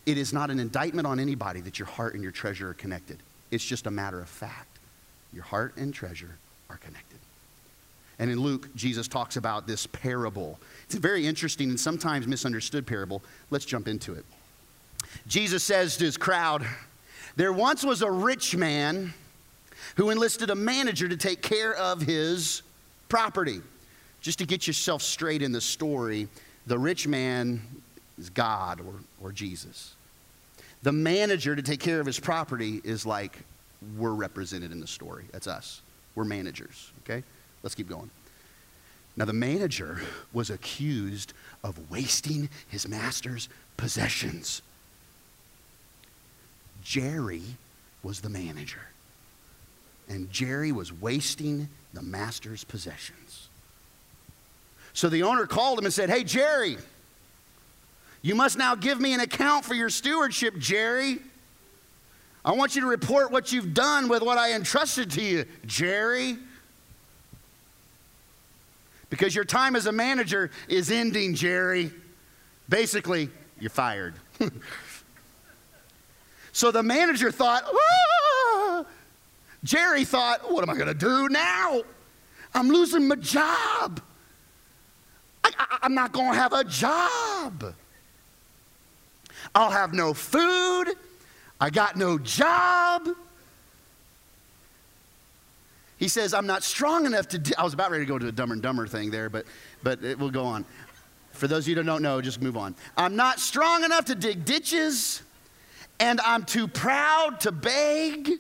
It 0.07 0.17
is 0.17 0.33
not 0.33 0.51
an 0.51 0.59
indictment 0.59 1.07
on 1.07 1.21
anybody 1.21 1.61
that 1.61 1.79
your 1.79 1.87
heart 1.87 2.15
and 2.15 2.23
your 2.23 2.33
treasure 2.33 2.71
are 2.71 2.75
connected. 2.75 3.19
It's 3.51 3.65
just 3.65 3.87
a 3.87 3.91
matter 3.91 4.21
of 4.21 4.29
fact. 4.29 4.79
Your 5.33 5.45
heart 5.45 5.77
and 5.77 5.93
treasure 5.93 6.37
are 6.69 6.79
connected. 6.79 7.19
And 8.19 8.31
in 8.31 8.41
Luke, 8.41 8.75
Jesus 8.75 9.09
talks 9.09 9.37
about 9.37 9.67
this 9.67 9.87
parable. 9.87 10.59
It's 10.85 10.95
a 10.95 11.01
very 11.01 11.27
interesting 11.27 11.71
and 11.71 11.81
sometimes 11.81 12.27
misunderstood 12.27 12.87
parable. 12.87 13.23
Let's 13.51 13.65
jump 13.65 13.89
into 13.89 14.13
it. 14.13 14.25
Jesus 15.27 15.65
says 15.65 15.97
to 15.97 16.05
his 16.05 16.17
crowd, 16.17 16.67
There 17.37 17.53
once 17.53 17.85
was 17.85 18.03
a 18.03 18.11
rich 18.11 18.55
man 18.55 19.15
who 19.97 20.11
enlisted 20.11 20.51
a 20.51 20.55
manager 20.55 21.09
to 21.09 21.17
take 21.17 21.43
care 21.43 21.75
of 21.75 22.03
his 22.03 22.63
property. 23.09 23.61
Just 24.21 24.39
to 24.41 24.47
get 24.47 24.67
yourself 24.67 25.03
straight 25.03 25.43
in 25.43 25.53
the 25.53 25.61
story, 25.61 26.29
the 26.67 26.79
rich 26.79 27.07
man 27.09 27.61
is 28.19 28.31
God 28.31 28.81
or, 28.81 28.95
or 29.23 29.33
Jesus. 29.33 29.95
The 30.83 30.93
manager 30.93 31.57
to 31.57 31.63
take 31.63 31.81
care 31.81 32.01
of 32.01 32.07
his 32.07 32.21
property 32.21 32.81
is 32.85 33.05
like 33.05 33.39
we're 33.97 34.13
represented 34.13 34.73
in 34.73 34.81
the 34.81 34.87
story. 34.87 35.25
That's 35.33 35.47
us. 35.47 35.81
We're 36.15 36.25
managers, 36.25 36.93
okay? 37.05 37.23
Let's 37.63 37.75
keep 37.75 37.89
going. 37.89 38.11
Now, 39.17 39.25
the 39.25 39.33
manager 39.33 40.01
was 40.33 40.51
accused 40.51 41.33
of 41.63 41.91
wasting 41.91 42.49
his 42.69 42.89
master's 42.89 43.49
possessions. 43.77 44.63
Jerry 46.83 47.43
was 48.03 48.21
the 48.21 48.31
manager, 48.31 48.87
and 50.09 50.31
Jerry 50.31 50.73
was 50.73 50.93
wasting 50.93 51.69
the 51.93 52.03
master's 52.03 52.65
possessions. 52.65 53.50
So 54.93 55.09
the 55.09 55.23
owner 55.23 55.47
called 55.47 55.79
him 55.79 55.85
and 55.85 55.95
said, 55.95 56.11
Hey, 56.11 56.25
Jerry, 56.25 56.77
you 58.23 58.35
must 58.35 58.59
now 58.59 58.75
give 58.75 59.01
me 59.01 59.15
an 59.15 59.21
account 59.21 59.65
for 59.65 59.75
your 59.75 59.91
stewardship, 59.91 60.59
Jerry. 60.59 61.19
I 62.45 62.53
want 62.53 62.75
you 62.75 62.81
to 62.83 62.87
report 62.87 63.31
what 63.31 63.53
you've 63.53 63.75
done 63.75 64.09
with 64.09 64.23
what 64.23 64.39
I 64.39 64.55
entrusted 64.55 65.11
to 65.13 65.23
you, 65.23 65.45
Jerry. 65.67 66.39
Because 69.11 69.35
your 69.35 69.45
time 69.45 69.77
as 69.77 69.87
a 69.87 69.93
manager 69.93 70.51
is 70.69 70.91
ending, 70.91 71.35
Jerry. 71.35 71.91
Basically, 72.69 73.29
you're 73.59 73.71
fired. 73.71 74.15
so 76.53 76.71
the 76.71 76.83
manager 76.83 77.31
thought, 77.31 77.65
ah! 77.67 78.85
Jerry 79.65 80.05
thought, 80.05 80.51
what 80.51 80.63
am 80.63 80.71
I 80.71 80.75
going 80.75 80.87
to 80.87 80.95
do 80.95 81.29
now? 81.29 81.83
I'm 82.55 82.69
losing 82.69 83.09
my 83.09 83.17
job. 83.17 84.01
I, 85.59 85.79
am 85.83 85.95
not 85.95 86.13
going 86.13 86.33
to 86.33 86.39
have 86.39 86.53
a 86.53 86.65
job. 86.65 87.75
I'll 89.55 89.71
have 89.71 89.93
no 89.93 90.15
food. 90.15 90.95
I 91.61 91.71
got 91.71 91.97
no 91.97 92.19
job. 92.19 93.09
He 95.99 96.09
says, 96.09 96.33
I'm 96.33 96.47
not 96.47 96.63
strong 96.63 97.05
enough 97.05 97.29
to. 97.29 97.55
I 97.59 97.63
was 97.63 97.75
about 97.75 97.91
ready 97.91 98.05
to 98.05 98.09
go 98.09 98.19
to 98.19 98.29
a 98.29 98.33
dumber 98.33 98.55
and 98.55 98.63
dumber 98.63 98.87
thing 98.87 99.11
there, 99.11 99.29
but, 99.29 99.45
but 99.83 100.03
it 100.03 100.19
will 100.19 100.31
go 100.31 100.45
on. 100.45 100.65
For 101.33 101.47
those 101.47 101.65
of 101.65 101.69
you 101.69 101.75
that 101.77 101.85
don't 101.85 102.03
know, 102.03 102.21
just 102.23 102.41
move 102.41 102.57
on. 102.57 102.75
I'm 102.97 103.17
not 103.17 103.39
strong 103.39 103.85
enough 103.85 104.07
to 104.07 104.15
dig 104.15 104.45
ditches, 104.45 105.23
and 105.99 106.21
I'm 106.23 106.45
too 106.45 106.67
proud 106.67 107.41
to 107.41 107.53
beg. 107.53 108.33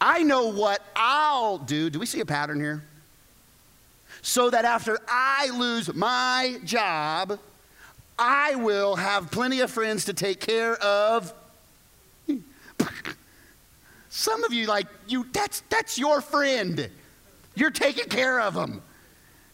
I 0.00 0.22
know 0.22 0.48
what 0.48 0.80
I'll 0.96 1.58
do. 1.58 1.90
Do 1.90 1.98
we 1.98 2.06
see 2.06 2.20
a 2.20 2.26
pattern 2.26 2.58
here? 2.58 2.82
So 4.26 4.48
that 4.48 4.64
after 4.64 4.98
I 5.06 5.50
lose 5.50 5.92
my 5.92 6.58
job, 6.64 7.38
I 8.18 8.54
will 8.54 8.96
have 8.96 9.30
plenty 9.30 9.60
of 9.60 9.70
friends 9.70 10.06
to 10.06 10.14
take 10.14 10.40
care 10.40 10.76
of. 10.76 11.34
Some 14.08 14.42
of 14.42 14.50
you, 14.54 14.66
like, 14.66 14.86
you, 15.06 15.26
that's, 15.30 15.62
that's 15.68 15.98
your 15.98 16.22
friend. 16.22 16.88
You're 17.54 17.70
taking 17.70 18.06
care 18.06 18.40
of 18.40 18.54
them. 18.54 18.80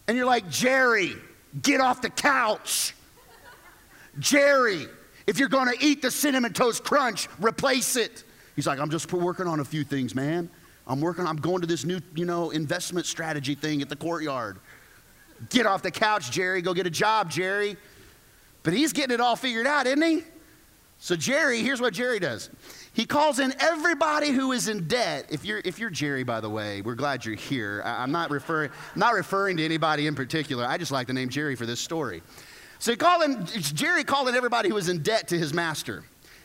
And 0.07 0.15
you're 0.15 0.25
like, 0.25 0.49
Jerry, 0.49 1.15
get 1.61 1.81
off 1.81 2.01
the 2.01 2.09
couch. 2.09 2.95
Jerry, 4.19 4.87
if 5.27 5.37
you're 5.37 5.49
to 5.49 5.85
eat 5.85 6.01
the 6.01 6.11
cinnamon 6.11 6.53
toast 6.53 6.85
crunch, 6.85 7.27
replace 7.41 7.97
it. 7.97 8.23
He's 8.55 8.67
like, 8.67 8.79
I'm 8.79 8.89
just 8.89 9.11
working 9.11 9.47
on 9.47 9.59
a 9.59 9.65
few 9.65 9.83
things, 9.83 10.15
man. 10.15 10.49
I'm 10.91 10.99
working, 10.99 11.25
I'm 11.25 11.37
going 11.37 11.61
to 11.61 11.67
this 11.67 11.85
new, 11.85 12.01
you 12.15 12.25
know, 12.25 12.49
investment 12.49 13.05
strategy 13.05 13.55
thing 13.55 13.81
at 13.81 13.87
the 13.87 13.95
courtyard. 13.95 14.59
Get 15.49 15.65
off 15.65 15.81
the 15.81 15.91
couch, 15.91 16.31
Jerry. 16.31 16.61
Go 16.61 16.73
get 16.73 16.85
a 16.85 16.91
job, 16.91 17.31
Jerry. 17.31 17.77
But 18.63 18.73
he's 18.73 18.93
getting 18.93 19.13
it 19.13 19.21
all 19.21 19.35
figured 19.35 19.65
out, 19.65 19.87
isn't 19.87 20.01
he? 20.01 20.23
So, 20.99 21.15
Jerry, 21.15 21.61
here's 21.61 21.81
what 21.81 21.93
Jerry 21.93 22.19
does. 22.19 22.49
He 22.93 23.05
calls 23.05 23.39
in 23.39 23.55
everybody 23.59 24.29
who 24.29 24.51
is 24.51 24.67
in 24.67 24.87
debt. 24.87 25.25
If 25.31 25.45
you're, 25.45 25.61
if 25.63 25.79
you're 25.79 25.89
Jerry, 25.89 26.23
by 26.23 26.41
the 26.41 26.49
way, 26.49 26.81
we're 26.81 26.95
glad 26.95 27.25
you're 27.25 27.35
here. 27.35 27.81
I, 27.83 28.03
am 28.03 28.11
not 28.11 28.29
referring, 28.29 28.69
not 28.95 29.13
referring 29.13 29.57
to 29.57 29.65
anybody 29.65 30.05
in 30.05 30.13
particular. 30.13 30.65
I 30.65 30.77
just 30.77 30.91
like 30.91 31.07
the 31.07 31.13
name 31.13 31.29
Jerry 31.29 31.55
for 31.55 31.65
this 31.65 31.79
story. 31.79 32.21
So 32.79 32.91
he 32.91 32.97
called 32.97 33.23
in, 33.23 33.45
Jerry 33.45 34.03
called 34.03 34.27
in 34.27 34.35
everybody 34.35 34.69
who 34.69 34.75
was 34.75 34.89
in 34.89 35.01
debt 35.01 35.29
to 35.29 35.39
his 35.39 35.53
master. 35.53 36.03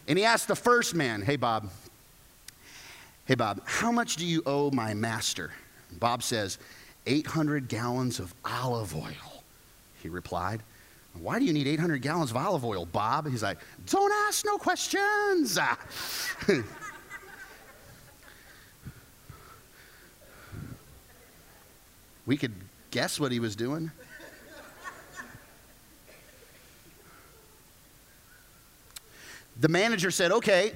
And 0.08 0.16
he 0.16 0.24
asked 0.24 0.48
the 0.48 0.56
first 0.56 0.94
man, 0.94 1.20
Hey, 1.20 1.36
Bob, 1.36 1.68
hey, 3.26 3.34
Bob, 3.34 3.60
how 3.64 3.92
much 3.92 4.16
do 4.16 4.26
you 4.26 4.42
owe 4.46 4.70
my 4.70 4.94
master? 4.94 5.52
Bob 5.92 6.22
says, 6.22 6.58
800 7.06 7.68
gallons 7.68 8.18
of 8.18 8.34
olive 8.44 8.96
oil. 8.96 9.44
He 10.02 10.08
replied, 10.08 10.62
why 11.20 11.38
do 11.38 11.44
you 11.44 11.52
need 11.52 11.66
800 11.66 12.00
gallons 12.02 12.30
of 12.30 12.36
olive 12.36 12.64
oil, 12.64 12.86
Bob? 12.86 13.28
He's 13.28 13.42
like, 13.42 13.58
Don't 13.86 14.12
ask 14.28 14.44
no 14.44 14.58
questions. 14.58 15.58
we 22.26 22.36
could 22.36 22.52
guess 22.90 23.18
what 23.18 23.32
he 23.32 23.40
was 23.40 23.56
doing. 23.56 23.90
The 29.58 29.68
manager 29.68 30.10
said, 30.10 30.32
Okay, 30.32 30.72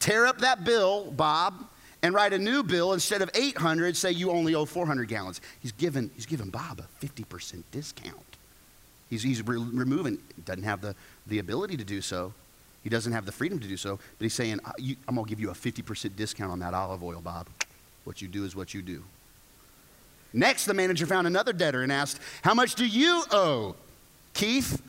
tear 0.00 0.24
up 0.26 0.38
that 0.38 0.64
bill, 0.64 1.10
Bob, 1.10 1.66
and 2.04 2.14
write 2.14 2.34
a 2.34 2.38
new 2.38 2.62
bill 2.62 2.92
instead 2.92 3.22
of 3.22 3.30
800, 3.34 3.96
say 3.96 4.10
you 4.10 4.30
only 4.30 4.54
owe 4.54 4.66
400 4.66 5.08
gallons. 5.08 5.40
He's 5.60 5.72
given, 5.72 6.10
he's 6.14 6.26
given 6.26 6.50
Bob 6.50 6.78
a 6.80 7.04
50% 7.06 7.62
discount. 7.70 8.18
He's, 9.08 9.22
he's 9.22 9.40
re- 9.46 9.56
removing, 9.56 10.18
doesn't 10.44 10.64
have 10.64 10.82
the, 10.82 10.94
the 11.26 11.38
ability 11.38 11.78
to 11.78 11.84
do 11.84 12.02
so. 12.02 12.34
He 12.82 12.90
doesn't 12.90 13.12
have 13.14 13.24
the 13.24 13.32
freedom 13.32 13.58
to 13.58 13.66
do 13.66 13.78
so, 13.78 13.96
but 13.96 14.22
he's 14.22 14.34
saying, 14.34 14.60
I'm 15.08 15.14
going 15.14 15.24
to 15.24 15.30
give 15.30 15.40
you 15.40 15.48
a 15.48 15.54
50% 15.54 16.14
discount 16.14 16.52
on 16.52 16.58
that 16.58 16.74
olive 16.74 17.02
oil, 17.02 17.22
Bob. 17.22 17.48
What 18.04 18.20
you 18.20 18.28
do 18.28 18.44
is 18.44 18.54
what 18.54 18.74
you 18.74 18.82
do. 18.82 19.02
Next, 20.34 20.66
the 20.66 20.74
manager 20.74 21.06
found 21.06 21.26
another 21.26 21.54
debtor 21.54 21.82
and 21.82 21.90
asked, 21.90 22.20
How 22.42 22.52
much 22.52 22.74
do 22.74 22.84
you 22.84 23.24
owe, 23.30 23.76
Keith? 24.34 24.82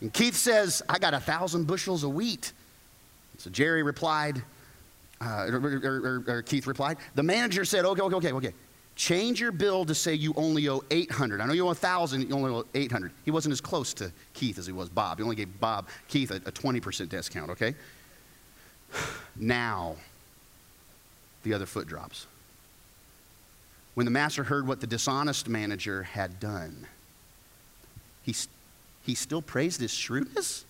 And 0.00 0.10
Keith 0.10 0.36
says, 0.36 0.82
I 0.88 0.98
got 0.98 1.12
a 1.12 1.20
thousand 1.20 1.66
bushels 1.66 2.02
of 2.02 2.14
wheat. 2.14 2.54
So 3.36 3.50
Jerry 3.50 3.82
replied, 3.82 4.42
uh, 5.20 5.46
or, 5.50 5.80
or, 5.84 6.24
or, 6.28 6.42
Keith 6.42 6.66
replied, 6.66 6.98
the 7.14 7.22
manager 7.22 7.64
said, 7.64 7.84
okay, 7.84 8.02
okay, 8.02 8.16
okay, 8.16 8.32
okay. 8.32 8.52
Change 8.94 9.40
your 9.40 9.52
bill 9.52 9.84
to 9.84 9.94
say 9.94 10.14
you 10.14 10.32
only 10.36 10.68
owe 10.68 10.82
800. 10.90 11.40
I 11.40 11.46
know 11.46 11.52
you 11.52 11.62
owe 11.62 11.66
1,000, 11.66 12.28
you 12.28 12.34
only 12.34 12.50
owe 12.50 12.64
800. 12.74 13.12
He 13.24 13.30
wasn't 13.30 13.52
as 13.52 13.60
close 13.60 13.94
to 13.94 14.12
Keith 14.34 14.58
as 14.58 14.66
he 14.66 14.72
was 14.72 14.88
Bob. 14.88 15.18
He 15.18 15.24
only 15.24 15.36
gave 15.36 15.60
Bob, 15.60 15.88
Keith, 16.08 16.30
a, 16.30 16.36
a 16.36 16.52
20% 16.52 17.08
discount, 17.08 17.50
okay? 17.50 17.74
Now, 19.40 19.94
the 21.44 21.54
other 21.54 21.66
foot 21.66 21.86
drops. 21.86 22.26
When 23.94 24.04
the 24.04 24.10
master 24.10 24.44
heard 24.44 24.66
what 24.66 24.80
the 24.80 24.86
dishonest 24.86 25.48
manager 25.48 26.02
had 26.02 26.40
done, 26.40 26.86
he, 28.22 28.34
he 29.04 29.14
still 29.14 29.42
praised 29.42 29.80
his 29.80 29.92
shrewdness? 29.92 30.64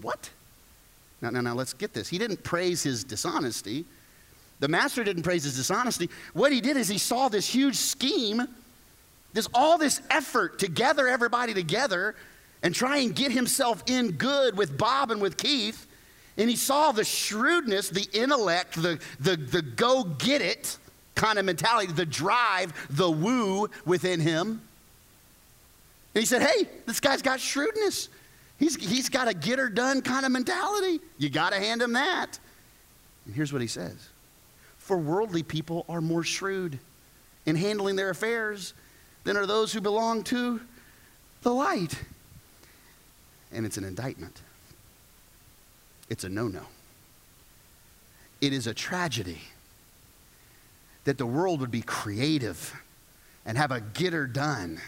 What? 0.00 0.30
Now, 1.22 1.30
now, 1.30 1.40
now, 1.40 1.54
let's 1.54 1.72
get 1.72 1.94
this. 1.94 2.08
He 2.08 2.18
didn't 2.18 2.42
praise 2.44 2.82
his 2.82 3.02
dishonesty. 3.02 3.84
The 4.60 4.68
master 4.68 5.04
didn't 5.04 5.22
praise 5.22 5.44
his 5.44 5.56
dishonesty. 5.56 6.10
What 6.32 6.52
he 6.52 6.60
did 6.60 6.76
is 6.76 6.88
he 6.88 6.98
saw 6.98 7.28
this 7.28 7.48
huge 7.48 7.76
scheme, 7.76 8.46
this 9.32 9.48
all 9.54 9.78
this 9.78 10.00
effort 10.10 10.58
to 10.60 10.68
gather 10.68 11.08
everybody 11.08 11.54
together 11.54 12.14
and 12.62 12.74
try 12.74 12.98
and 12.98 13.14
get 13.14 13.32
himself 13.32 13.82
in 13.86 14.12
good 14.12 14.56
with 14.56 14.76
Bob 14.78 15.10
and 15.10 15.20
with 15.20 15.36
Keith. 15.36 15.86
And 16.38 16.50
he 16.50 16.56
saw 16.56 16.92
the 16.92 17.04
shrewdness, 17.04 17.88
the 17.88 18.06
intellect, 18.12 18.80
the, 18.80 18.98
the, 19.20 19.36
the 19.36 19.62
go 19.62 20.04
get 20.04 20.42
it 20.42 20.76
kind 21.14 21.38
of 21.38 21.44
mentality, 21.44 21.92
the 21.92 22.06
drive, 22.06 22.72
the 22.90 23.10
woo 23.10 23.68
within 23.84 24.20
him. 24.20 24.60
And 26.14 26.22
he 26.22 26.26
said, 26.26 26.42
Hey, 26.42 26.68
this 26.86 27.00
guy's 27.00 27.22
got 27.22 27.40
shrewdness. 27.40 28.08
He's, 28.58 28.76
he's 28.76 29.08
got 29.08 29.28
a 29.28 29.34
get 29.34 29.58
her 29.58 29.68
done 29.68 30.00
kind 30.00 30.24
of 30.24 30.32
mentality. 30.32 31.00
You 31.18 31.28
got 31.28 31.52
to 31.52 31.58
hand 31.58 31.82
him 31.82 31.92
that. 31.92 32.38
And 33.26 33.34
here's 33.34 33.52
what 33.52 33.62
he 33.62 33.68
says 33.68 34.08
for 34.78 34.96
worldly 34.96 35.42
people 35.42 35.84
are 35.88 36.00
more 36.00 36.22
shrewd 36.22 36.78
in 37.44 37.56
handling 37.56 37.96
their 37.96 38.10
affairs 38.10 38.72
than 39.24 39.36
are 39.36 39.46
those 39.46 39.72
who 39.72 39.80
belong 39.80 40.22
to 40.24 40.60
the 41.42 41.52
light. 41.52 41.98
And 43.52 43.66
it's 43.66 43.76
an 43.76 43.84
indictment, 43.84 44.40
it's 46.08 46.24
a 46.24 46.28
no 46.28 46.48
no. 46.48 46.62
It 48.40 48.52
is 48.52 48.66
a 48.66 48.74
tragedy 48.74 49.40
that 51.04 51.18
the 51.18 51.26
world 51.26 51.60
would 51.60 51.70
be 51.70 51.82
creative 51.82 52.74
and 53.46 53.56
have 53.56 53.70
a 53.70 53.80
get 53.80 54.12
her 54.12 54.26
done 54.26 54.80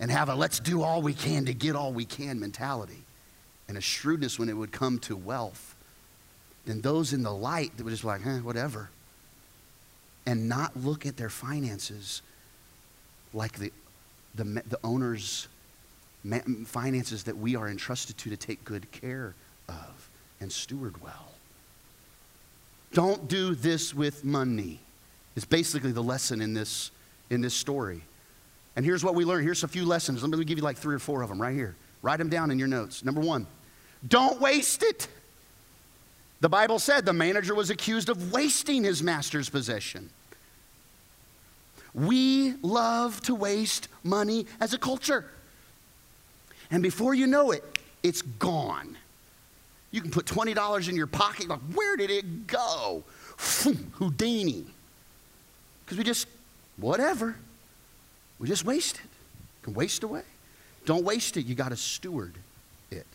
and 0.00 0.10
have 0.10 0.28
a 0.28 0.34
let's 0.34 0.58
do 0.58 0.82
all 0.82 1.02
we 1.02 1.14
can 1.14 1.44
to 1.44 1.54
get 1.54 1.76
all 1.76 1.92
we 1.92 2.04
can 2.04 2.40
mentality 2.40 3.04
and 3.70 3.78
a 3.78 3.80
shrewdness 3.80 4.36
when 4.36 4.48
it 4.48 4.54
would 4.54 4.72
come 4.72 4.98
to 4.98 5.14
wealth, 5.14 5.76
then 6.66 6.80
those 6.80 7.12
in 7.12 7.22
the 7.22 7.30
light 7.30 7.76
that 7.76 7.84
were 7.84 7.90
just 7.90 8.02
like, 8.02 8.26
eh, 8.26 8.38
whatever, 8.38 8.90
and 10.26 10.48
not 10.48 10.76
look 10.76 11.06
at 11.06 11.16
their 11.16 11.28
finances 11.28 12.20
like 13.32 13.52
the, 13.60 13.72
the, 14.34 14.42
the 14.44 14.78
owner's 14.82 15.46
finances 16.66 17.22
that 17.22 17.36
we 17.36 17.54
are 17.54 17.68
entrusted 17.68 18.18
to 18.18 18.30
to 18.30 18.36
take 18.36 18.64
good 18.64 18.90
care 18.90 19.34
of 19.68 20.08
and 20.40 20.50
steward 20.50 21.00
well. 21.00 21.28
Don't 22.92 23.28
do 23.28 23.54
this 23.54 23.94
with 23.94 24.24
money, 24.24 24.80
is 25.36 25.44
basically 25.44 25.92
the 25.92 26.02
lesson 26.02 26.40
in 26.40 26.54
this, 26.54 26.90
in 27.30 27.40
this 27.40 27.54
story. 27.54 28.02
And 28.76 28.84
here's 28.84 29.04
what 29.04 29.14
we 29.14 29.24
learn. 29.24 29.42
Here's 29.42 29.64
a 29.64 29.68
few 29.68 29.84
lessons. 29.84 30.22
Let 30.22 30.30
me 30.30 30.44
give 30.44 30.58
you 30.58 30.64
like 30.64 30.76
three 30.76 30.94
or 30.94 31.00
four 31.00 31.22
of 31.22 31.28
them 31.28 31.40
right 31.40 31.54
here. 31.54 31.74
Write 32.02 32.18
them 32.18 32.28
down 32.28 32.50
in 32.50 32.58
your 32.58 32.68
notes. 32.68 33.04
Number 33.04 33.20
one, 33.20 33.46
don't 34.06 34.40
waste 34.40 34.82
it. 34.82 35.08
The 36.40 36.48
Bible 36.48 36.78
said 36.78 37.04
the 37.04 37.12
manager 37.12 37.54
was 37.54 37.68
accused 37.68 38.08
of 38.08 38.32
wasting 38.32 38.84
his 38.84 39.02
master's 39.02 39.50
possession. 39.50 40.08
We 41.92 42.54
love 42.62 43.20
to 43.22 43.34
waste 43.34 43.88
money 44.02 44.46
as 44.60 44.72
a 44.72 44.78
culture. 44.78 45.26
And 46.70 46.82
before 46.82 47.14
you 47.14 47.26
know 47.26 47.50
it, 47.50 47.64
it's 48.02 48.22
gone. 48.22 48.96
You 49.90 50.00
can 50.00 50.10
put 50.10 50.24
$20 50.24 50.88
in 50.88 50.96
your 50.96 51.08
pocket, 51.08 51.48
like, 51.48 51.60
where 51.74 51.96
did 51.96 52.10
it 52.10 52.46
go? 52.46 53.02
Houdini. 53.94 54.64
Because 55.84 55.98
we 55.98 56.04
just, 56.04 56.28
whatever, 56.76 57.36
we 58.40 58.48
just 58.48 58.64
waste 58.64 58.96
it. 58.96 59.10
Can 59.62 59.74
waste 59.74 60.02
away. 60.02 60.22
Don't 60.86 61.04
waste 61.04 61.36
it. 61.36 61.44
You 61.44 61.54
got 61.54 61.68
to 61.68 61.76
steward 61.76 62.34
it. 62.90 63.06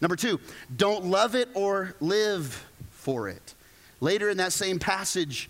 Number 0.00 0.16
two, 0.16 0.40
don't 0.76 1.06
love 1.06 1.34
it 1.34 1.48
or 1.54 1.94
live 2.00 2.66
for 2.90 3.28
it. 3.28 3.54
Later 4.00 4.28
in 4.28 4.36
that 4.36 4.52
same 4.52 4.78
passage, 4.78 5.48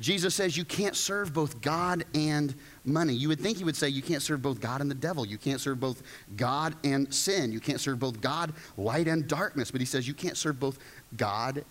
Jesus 0.00 0.34
says 0.34 0.56
you 0.56 0.64
can't 0.64 0.96
serve 0.96 1.32
both 1.32 1.60
God 1.60 2.04
and 2.14 2.54
money. 2.84 3.14
You 3.14 3.28
would 3.28 3.40
think 3.40 3.58
he 3.58 3.64
would 3.64 3.76
say 3.76 3.88
you 3.88 4.02
can't 4.02 4.22
serve 4.22 4.42
both 4.42 4.60
God 4.60 4.80
and 4.80 4.90
the 4.90 4.94
devil. 4.94 5.26
You 5.26 5.38
can't 5.38 5.60
serve 5.60 5.80
both 5.80 6.02
God 6.36 6.74
and 6.84 7.12
sin. 7.12 7.50
You 7.50 7.60
can't 7.60 7.80
serve 7.80 7.98
both 7.98 8.20
God, 8.20 8.52
light, 8.76 9.08
and 9.08 9.26
darkness. 9.26 9.70
But 9.70 9.80
he 9.80 9.86
says 9.86 10.06
you 10.06 10.14
can't 10.14 10.36
serve 10.36 10.60
both 10.60 10.78
God 11.16 11.64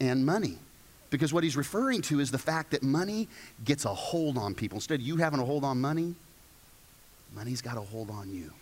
and 0.00 0.24
money. 0.24 0.58
Because 1.10 1.32
what 1.32 1.44
he's 1.44 1.56
referring 1.56 2.02
to 2.02 2.20
is 2.20 2.30
the 2.30 2.38
fact 2.38 2.70
that 2.70 2.82
money 2.82 3.28
gets 3.64 3.84
a 3.84 3.92
hold 3.92 4.38
on 4.38 4.54
people. 4.54 4.76
Instead 4.76 5.00
of 5.00 5.06
you 5.06 5.16
having 5.16 5.40
a 5.40 5.44
hold 5.44 5.64
on 5.64 5.80
money, 5.80 6.14
money's 7.34 7.62
got 7.62 7.76
a 7.76 7.80
hold 7.80 8.10
on 8.10 8.32
you. 8.32 8.52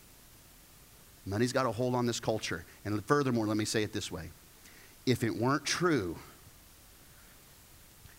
Money's 1.27 1.53
got 1.53 1.67
a 1.67 1.71
hold 1.71 1.95
on 1.95 2.07
this 2.07 2.21
culture. 2.21 2.65
And 2.85 3.05
furthermore, 3.05 3.47
let 3.47 3.57
me 3.57 3.65
say 3.65 3.83
it 3.83 3.93
this 3.93 4.11
way 4.11 4.31
if 5.07 5.25
it 5.25 5.35
weren't 5.35 5.65
true, 5.65 6.17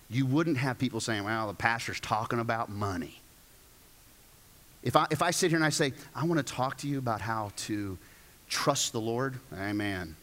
you 0.09 0.25
wouldn't 0.25 0.57
have 0.57 0.77
people 0.77 0.99
saying, 0.99 1.23
well, 1.23 1.47
the 1.47 1.53
pastor's 1.53 1.99
talking 1.99 2.39
about 2.39 2.69
money. 2.69 3.21
If 4.83 4.95
I, 4.95 5.05
if 5.11 5.21
I 5.21 5.31
sit 5.31 5.51
here 5.51 5.57
and 5.57 5.65
I 5.65 5.69
say, 5.69 5.93
I 6.15 6.25
want 6.25 6.45
to 6.45 6.53
talk 6.53 6.77
to 6.79 6.87
you 6.87 6.97
about 6.97 7.21
how 7.21 7.51
to 7.55 7.97
trust 8.49 8.91
the 8.91 8.99
Lord, 8.99 9.35
amen. 9.55 10.15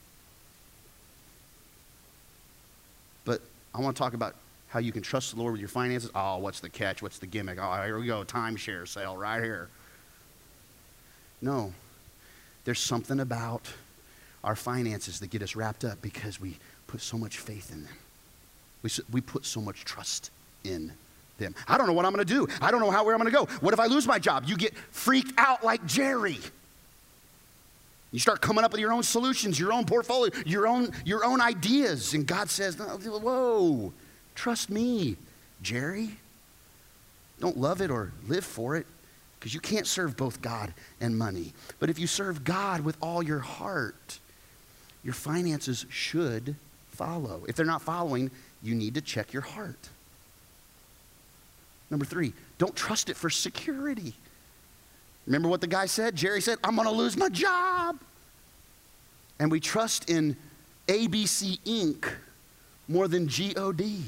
But 3.25 3.41
I 3.75 3.81
want 3.81 3.97
to 3.97 4.03
talk 4.03 4.14
about 4.14 4.35
how 4.69 4.81
you 4.81 4.93
can 4.93 5.03
trust 5.03 5.35
the 5.35 5.41
Lord 5.41 5.53
with 5.53 5.61
your 5.61 5.69
finances. 5.69 6.11
Oh, 6.14 6.38
what's 6.38 6.61
the 6.61 6.69
catch? 6.69 7.01
What's 7.01 7.19
the 7.19 7.27
gimmick? 7.27 7.59
Oh, 7.61 7.83
here 7.83 7.99
we 7.99 8.07
go, 8.07 8.25
timeshare 8.25 8.87
sale 8.87 9.17
right 9.17 9.43
here. 9.43 9.69
No, 11.40 11.72
there's 12.64 12.81
something 12.81 13.20
about 13.20 13.66
our 14.44 14.57
finances 14.57 15.20
that 15.20 15.31
get 15.31 15.42
us 15.42 15.57
wrapped 15.57 15.85
up 15.85 16.01
because 16.03 16.40
we 16.40 16.57
put 16.87 17.01
so 17.01 17.16
much 17.16 17.38
faith 17.38 17.72
in 17.72 17.85
them. 17.85 17.94
We, 18.83 18.90
we 19.12 19.20
put 19.20 19.44
so 19.44 19.61
much 19.61 19.85
trust 19.85 20.31
in 20.64 20.92
them. 21.38 21.55
I 21.66 21.79
don't 21.79 21.87
know 21.87 21.92
what 21.92 22.05
I'm 22.05 22.12
going 22.12 22.27
to 22.27 22.33
do. 22.33 22.46
I 22.61 22.70
don't 22.70 22.81
know 22.81 22.90
how 22.90 23.05
where 23.05 23.14
I'm 23.14 23.20
going 23.20 23.33
to 23.33 23.37
go. 23.37 23.46
What 23.61 23.74
if 23.74 23.81
I 23.81 23.87
lose 23.87 24.07
my 24.07 24.18
job? 24.18 24.44
You 24.46 24.57
get 24.57 24.77
freaked 24.90 25.33
out 25.38 25.64
like 25.64 25.85
Jerry. 25.87 26.38
You 28.11 28.18
start 28.18 28.40
coming 28.40 28.64
up 28.64 28.72
with 28.72 28.81
your 28.81 28.92
own 28.92 29.03
solutions, 29.03 29.59
your 29.59 29.72
own 29.72 29.85
portfolio, 29.85 30.33
your 30.46 30.66
own, 30.66 30.92
your 31.05 31.24
own 31.24 31.40
ideas. 31.40 32.14
And 32.14 32.27
God 32.27 32.48
says, 32.48 32.77
Whoa, 32.77 33.92
trust 34.35 34.70
me, 34.70 35.16
Jerry. 35.62 36.11
Don't 37.40 37.59
love 37.59 37.81
it 37.81 37.90
or 37.90 38.12
live 38.27 38.44
for 38.44 38.77
it 38.77 38.87
because 39.38 39.55
you 39.55 39.61
can't 39.61 39.87
serve 39.87 40.16
both 40.16 40.42
God 40.42 40.72
and 41.01 41.16
money. 41.16 41.53
But 41.79 41.90
if 41.90 41.98
you 41.98 42.07
serve 42.07 42.44
God 42.44 42.81
with 42.81 42.96
all 43.01 43.22
your 43.22 43.38
heart, 43.38 44.18
your 45.05 45.14
finances 45.14 45.87
should 45.88 46.57
follow. 46.90 47.44
If 47.48 47.57
they're 47.57 47.64
not 47.64 47.83
following, 47.83 48.31
you 48.62 48.74
need 48.74 48.94
to 48.94 49.01
check 49.01 49.33
your 49.33 49.42
heart. 49.42 49.88
Number 51.90 52.05
three, 52.05 52.33
don't 52.59 52.74
trust 52.74 53.09
it 53.09 53.16
for 53.16 53.31
security. 53.31 54.14
Remember 55.27 55.48
what 55.48 55.61
the 55.61 55.66
guy 55.66 55.87
said? 55.87 56.16
Jerry 56.16 56.40
said, 56.40 56.59
I'm 56.64 56.74
going 56.74 56.88
to 56.88 56.94
lose 56.94 57.16
my 57.16 57.29
job. 57.29 57.98
And 59.38 59.51
we 59.51 59.61
trust 59.61 60.11
in 60.11 60.37
ABC 60.88 61.61
Inc. 61.61 62.11
more 62.88 63.09
than 63.09 63.29
God. 63.29 64.03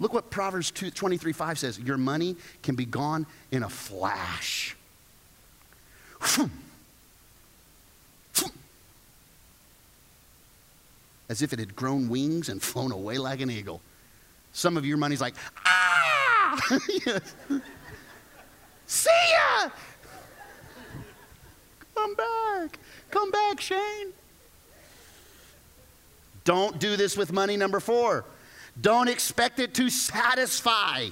Look 0.00 0.12
what 0.14 0.30
Proverbs 0.30 0.70
2, 0.72 0.90
23 0.90 1.32
5 1.32 1.58
says 1.58 1.78
Your 1.78 1.98
money 1.98 2.34
can 2.62 2.74
be 2.74 2.86
gone 2.86 3.26
in 3.52 3.62
a 3.62 3.68
flash. 3.68 4.76
As 11.28 11.42
if 11.42 11.52
it 11.52 11.60
had 11.60 11.76
grown 11.76 12.08
wings 12.08 12.48
and 12.48 12.60
flown 12.60 12.90
away 12.90 13.18
like 13.18 13.40
an 13.40 13.50
eagle. 13.50 13.80
Some 14.52 14.76
of 14.76 14.84
your 14.84 14.96
money's 14.96 15.20
like, 15.20 15.34
ah! 15.64 16.60
See 18.86 19.10
ya! 19.30 19.70
Come 21.94 22.14
back. 22.16 22.78
Come 23.10 23.30
back, 23.30 23.60
Shane. 23.60 24.12
Don't 26.44 26.80
do 26.80 26.96
this 26.96 27.16
with 27.16 27.32
money, 27.32 27.56
number 27.56 27.78
four. 27.78 28.24
Don't 28.78 29.08
expect 29.08 29.58
it 29.58 29.74
to 29.74 29.90
satisfy. 29.90 31.08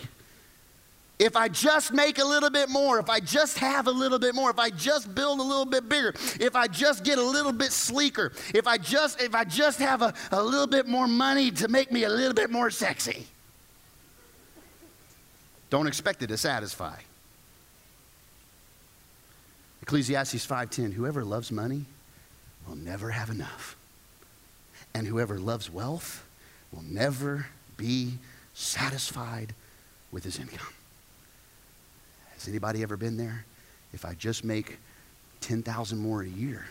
If 1.19 1.37
I 1.37 1.49
just 1.49 1.93
make 1.93 2.19
a 2.19 2.25
little 2.25 2.51
bit 2.51 2.69
more, 2.69 3.01
if 3.01 3.11
I 3.11 3.19
just 3.19 3.59
have 3.59 3.89
a 3.89 3.91
little 3.91 4.21
bit 4.21 4.37
more, 4.37 4.51
if 4.51 4.59
I 4.59 4.71
just 4.71 5.13
build 5.15 5.41
a 5.41 5.43
little 5.43 5.65
bit 5.65 5.89
bigger, 5.89 6.15
if 6.39 6.55
I 6.55 6.69
just 6.69 7.03
get 7.03 7.19
a 7.19 7.23
little 7.23 7.53
bit 7.53 7.73
sleeker, 7.73 8.33
if 8.55 8.69
I 8.69 8.79
just 8.79 9.21
if 9.21 9.35
I 9.35 9.43
just 9.43 9.81
have 9.81 10.03
a, 10.03 10.15
a 10.31 10.41
little 10.41 10.69
bit 10.69 10.87
more 10.87 11.09
money 11.09 11.51
to 11.53 11.67
make 11.67 11.91
me 11.91 12.05
a 12.05 12.09
little 12.09 12.35
bit 12.35 12.51
more 12.51 12.71
sexy. 12.71 13.27
Don't 15.71 15.89
expect 15.89 16.23
it 16.23 16.29
to 16.29 16.37
satisfy. 16.37 16.97
Ecclesiastes 19.83 20.47
5:10 20.47 20.93
Whoever 20.93 21.25
loves 21.25 21.51
money 21.51 21.85
will 22.67 22.77
never 22.77 23.11
have 23.11 23.29
enough. 23.29 23.77
And 24.95 25.07
whoever 25.07 25.39
loves 25.39 25.69
wealth 25.69 26.25
will 26.73 26.83
never 26.83 27.47
be 27.77 28.15
satisfied 28.55 29.55
with 30.13 30.25
his 30.25 30.39
income. 30.39 30.73
Has 32.35 32.49
anybody 32.49 32.83
ever 32.83 32.97
been 32.97 33.17
there? 33.17 33.45
If 33.93 34.05
I 34.05 34.15
just 34.15 34.45
make 34.45 34.79
10,000 35.41 35.99
more 35.99 36.23
a 36.23 36.29
year. 36.29 36.67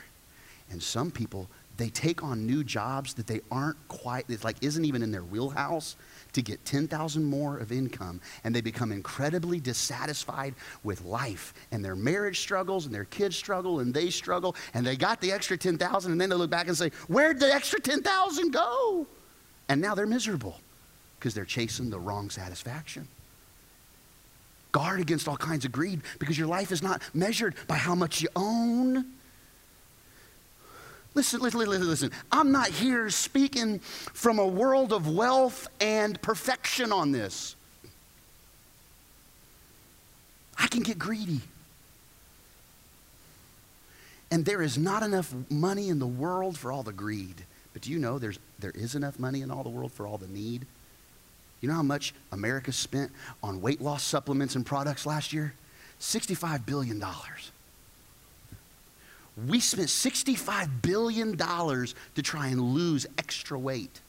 And 0.70 0.82
some 0.82 1.12
people, 1.12 1.48
they 1.78 1.90
take 1.90 2.24
on 2.24 2.46
new 2.46 2.64
jobs 2.64 3.14
that 3.14 3.28
they 3.28 3.42
aren't 3.52 3.78
quite, 3.88 4.26
it's 4.28 4.44
like 4.44 4.58
isn't 4.62 4.84
even 4.84 5.04
in 5.04 5.12
their 5.12 5.24
wheelhouse 5.24 5.96
to 6.34 6.42
get 6.42 6.64
10,000 6.66 7.24
more 7.24 7.58
of 7.58 7.72
income 7.72 8.20
and 8.44 8.54
they 8.54 8.62
become 8.62 8.92
incredibly 8.92 9.60
dissatisfied 9.60 10.56
with 10.84 11.06
life 11.06 11.54
and 11.72 11.86
their 11.86 11.96
marriage 11.96 12.40
struggles 12.40 12.86
and 12.86 12.94
their 12.94 13.06
kids 13.06 13.36
struggle 13.36 13.80
and 13.80 13.94
they 13.94 14.10
struggle 14.10 14.56
and 14.74 14.86
they 14.86 14.96
got 14.96 15.22
the 15.22 15.32
extra 15.32 15.58
10,000 15.58 16.12
and 16.12 16.20
then 16.20 16.30
they 16.30 16.36
look 16.36 16.50
back 16.50 16.68
and 16.68 16.78
say, 16.78 16.90
"Where'd 17.08 17.40
the 17.40 17.54
extra 17.54 17.80
10,000 17.80 18.52
go?" 18.52 19.08
And 19.70 19.82
now 19.82 19.96
they're 19.96 20.08
miserable 20.08 20.60
because 21.20 21.34
they're 21.34 21.46
chasing 21.46 21.90
the 21.90 22.00
wrong 22.00 22.30
satisfaction 22.30 23.08
guard 24.78 25.00
against 25.00 25.28
all 25.28 25.38
kinds 25.38 25.66
of 25.66 25.72
greed 25.72 26.02
because 26.20 26.38
your 26.38 26.48
life 26.48 26.72
is 26.72 26.84
not 26.84 27.02
measured 27.12 27.56
by 27.68 27.76
how 27.76 27.96
much 27.96 28.22
you 28.22 28.30
own. 28.36 29.06
Listen, 31.16 31.40
listen, 31.40 31.60
listen, 31.62 31.88
listen. 31.88 32.12
I'm 32.32 32.52
not 32.52 32.68
here 32.68 33.10
speaking 33.10 33.80
from 33.80 34.38
a 34.38 34.46
world 34.46 34.94
of 34.94 35.10
wealth 35.10 35.68
and 35.82 36.22
perfection 36.22 36.92
on 36.92 37.12
this. 37.12 37.56
I 40.60 40.68
can 40.68 40.84
get 40.84 41.00
greedy. 41.00 41.42
And 44.30 44.46
there 44.46 44.62
is 44.62 44.78
not 44.78 45.02
enough 45.02 45.34
money 45.50 45.90
in 45.90 45.98
the 45.98 46.06
world 46.06 46.56
for 46.56 46.72
all 46.72 46.84
the 46.84 46.94
greed. 46.94 47.46
But 47.74 47.82
do 47.82 47.92
you 47.92 47.98
know 47.98 48.20
there's, 48.20 48.38
there 48.60 48.72
is 48.76 48.96
enough 48.96 49.20
money 49.20 49.42
in 49.42 49.52
all 49.52 49.64
the 49.64 49.70
world 49.70 49.92
for 49.92 50.08
all 50.08 50.18
the 50.18 50.28
need? 50.28 50.66
You 51.62 51.70
know 51.70 51.76
how 51.76 51.84
much 51.84 52.14
America 52.32 52.72
spent 52.72 53.12
on 53.42 53.62
weight 53.62 53.82
loss 53.82 54.04
supplements 54.04 54.56
and 54.56 54.66
products 54.66 55.06
last 55.06 55.34
year? 55.34 55.54
$65 56.00 56.66
billion. 56.66 57.04
We 59.48 59.60
spent 59.60 59.88
$65 59.88 60.82
billion 60.82 61.38
to 61.38 62.22
try 62.22 62.48
and 62.48 62.62
lose 62.62 63.06
extra 63.18 63.58
weight. 63.58 64.02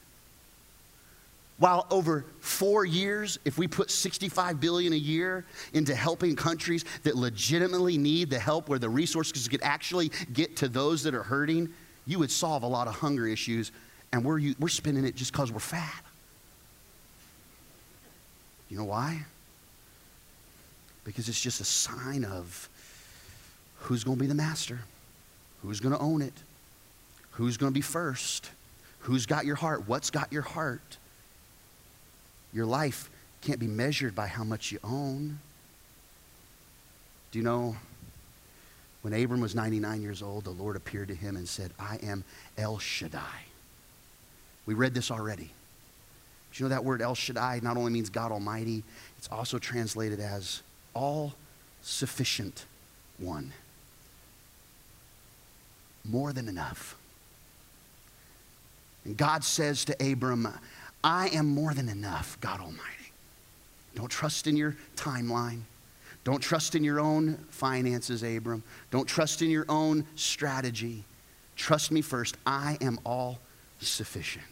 While 1.59 1.85
over 1.91 2.23
four 2.39 2.85
years, 2.85 3.37
if 3.43 3.57
we 3.57 3.67
put 3.67 3.91
65 3.91 4.61
billion 4.61 4.93
a 4.93 4.95
year 4.95 5.43
into 5.73 5.93
helping 5.93 6.35
countries 6.35 6.85
that 7.03 7.17
legitimately 7.17 7.97
need 7.97 8.29
the 8.29 8.39
help 8.39 8.69
where 8.69 8.79
the 8.79 8.89
resources 8.89 9.47
could 9.47 9.61
actually 9.61 10.09
get 10.31 10.55
to 10.57 10.69
those 10.69 11.03
that 11.03 11.13
are 11.13 11.23
hurting, 11.23 11.69
you 12.07 12.17
would 12.17 12.31
solve 12.31 12.63
a 12.63 12.67
lot 12.67 12.87
of 12.87 12.95
hunger 12.95 13.27
issues. 13.27 13.73
And 14.11 14.23
we're, 14.23 14.53
we're 14.59 14.69
spending 14.69 15.05
it 15.05 15.15
just 15.15 15.31
because 15.31 15.51
we're 15.51 15.59
fat. 15.59 16.03
You 18.69 18.77
know 18.77 18.85
why? 18.85 19.25
Because 21.03 21.29
it's 21.29 21.41
just 21.41 21.61
a 21.61 21.65
sign 21.65 22.23
of 22.23 22.69
who's 23.79 24.03
going 24.03 24.17
to 24.17 24.21
be 24.21 24.27
the 24.27 24.35
master, 24.35 24.79
who's 25.61 25.79
going 25.79 25.93
to 25.93 26.01
own 26.01 26.21
it, 26.21 26.33
who's 27.31 27.57
going 27.57 27.71
to 27.71 27.73
be 27.73 27.81
first, 27.81 28.51
who's 28.99 29.25
got 29.25 29.45
your 29.45 29.55
heart, 29.55 29.87
what's 29.87 30.09
got 30.09 30.31
your 30.31 30.41
heart. 30.41 30.97
Your 32.53 32.65
life 32.65 33.09
can't 33.41 33.59
be 33.59 33.67
measured 33.67 34.15
by 34.15 34.27
how 34.27 34.43
much 34.43 34.71
you 34.71 34.79
own. 34.83 35.39
Do 37.31 37.39
you 37.39 37.45
know 37.45 37.75
when 39.01 39.13
Abram 39.13 39.39
was 39.39 39.55
99 39.55 40.01
years 40.01 40.21
old, 40.21 40.43
the 40.43 40.49
Lord 40.49 40.75
appeared 40.75 41.07
to 41.07 41.15
him 41.15 41.35
and 41.37 41.47
said, 41.47 41.71
I 41.79 41.97
am 42.03 42.23
El 42.57 42.79
Shaddai. 42.79 43.48
We 44.65 44.73
read 44.73 44.93
this 44.93 45.11
already. 45.11 45.51
You 46.53 46.65
know 46.65 46.69
that 46.69 46.83
word 46.83 47.01
El 47.01 47.15
Shaddai 47.15 47.61
not 47.63 47.77
only 47.77 47.91
means 47.91 48.09
God 48.09 48.31
Almighty, 48.31 48.83
it's 49.17 49.29
also 49.31 49.59
translated 49.59 50.19
as 50.19 50.61
all 50.93 51.33
sufficient 51.81 52.65
one. 53.17 53.53
More 56.03 56.33
than 56.33 56.47
enough. 56.47 56.97
And 59.05 59.15
God 59.15 59.43
says 59.43 59.85
to 59.85 60.11
Abram, 60.11 60.47
I 61.03 61.29
am 61.29 61.47
more 61.47 61.73
than 61.73 61.87
enough, 61.87 62.37
God 62.41 62.59
Almighty. 62.59 62.83
Don't 63.95 64.09
trust 64.09 64.47
in 64.47 64.57
your 64.57 64.75
timeline. 64.95 65.61
Don't 66.23 66.41
trust 66.41 66.75
in 66.75 66.83
your 66.83 66.99
own 66.99 67.35
finances, 67.49 68.23
Abram. 68.23 68.63
Don't 68.91 69.07
trust 69.07 69.41
in 69.41 69.49
your 69.49 69.65
own 69.69 70.05
strategy. 70.15 71.05
Trust 71.55 71.91
me 71.91 72.01
first. 72.01 72.35
I 72.45 72.77
am 72.81 72.99
all 73.05 73.39
sufficient. 73.87 74.45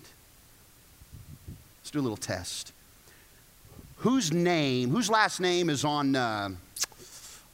Let's 1.79 1.91
do 1.91 1.99
a 1.99 2.01
little 2.01 2.17
test. 2.17 2.73
Whose 3.97 4.31
name, 4.31 4.89
whose 4.89 5.09
last 5.09 5.39
name 5.39 5.69
is 5.69 5.83
on, 5.83 6.15
uh, 6.15 6.49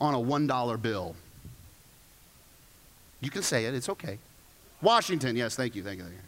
on 0.02 0.14
a 0.14 0.18
$1 0.18 0.82
bill? 0.82 1.16
You 3.22 3.30
can 3.30 3.42
say 3.42 3.66
it, 3.66 3.74
it's 3.74 3.90
okay. 3.90 4.18
Washington, 4.82 5.36
yes, 5.38 5.56
thank 5.56 5.76
you, 5.76 5.84
thank 5.84 5.98
you, 5.98 6.04
thank 6.04 6.16
you. 6.16 6.22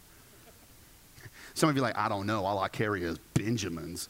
Some 1.55 1.69
of 1.69 1.75
you 1.75 1.81
like, 1.81 1.97
I 1.97 2.07
don't 2.07 2.25
know, 2.25 2.45
all 2.45 2.59
I 2.59 2.69
carry 2.69 3.03
is 3.03 3.17
Benjamins. 3.33 4.07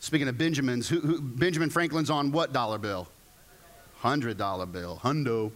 Speaking 0.00 0.28
of 0.28 0.36
Benjamins, 0.36 0.88
who, 0.88 1.00
who, 1.00 1.20
Benjamin 1.20 1.70
Franklin's 1.70 2.10
on 2.10 2.30
what 2.30 2.52
dollar 2.52 2.76
bill? 2.76 3.08
$100 4.04 4.72
bill. 4.72 5.00
Hundo. 5.02 5.50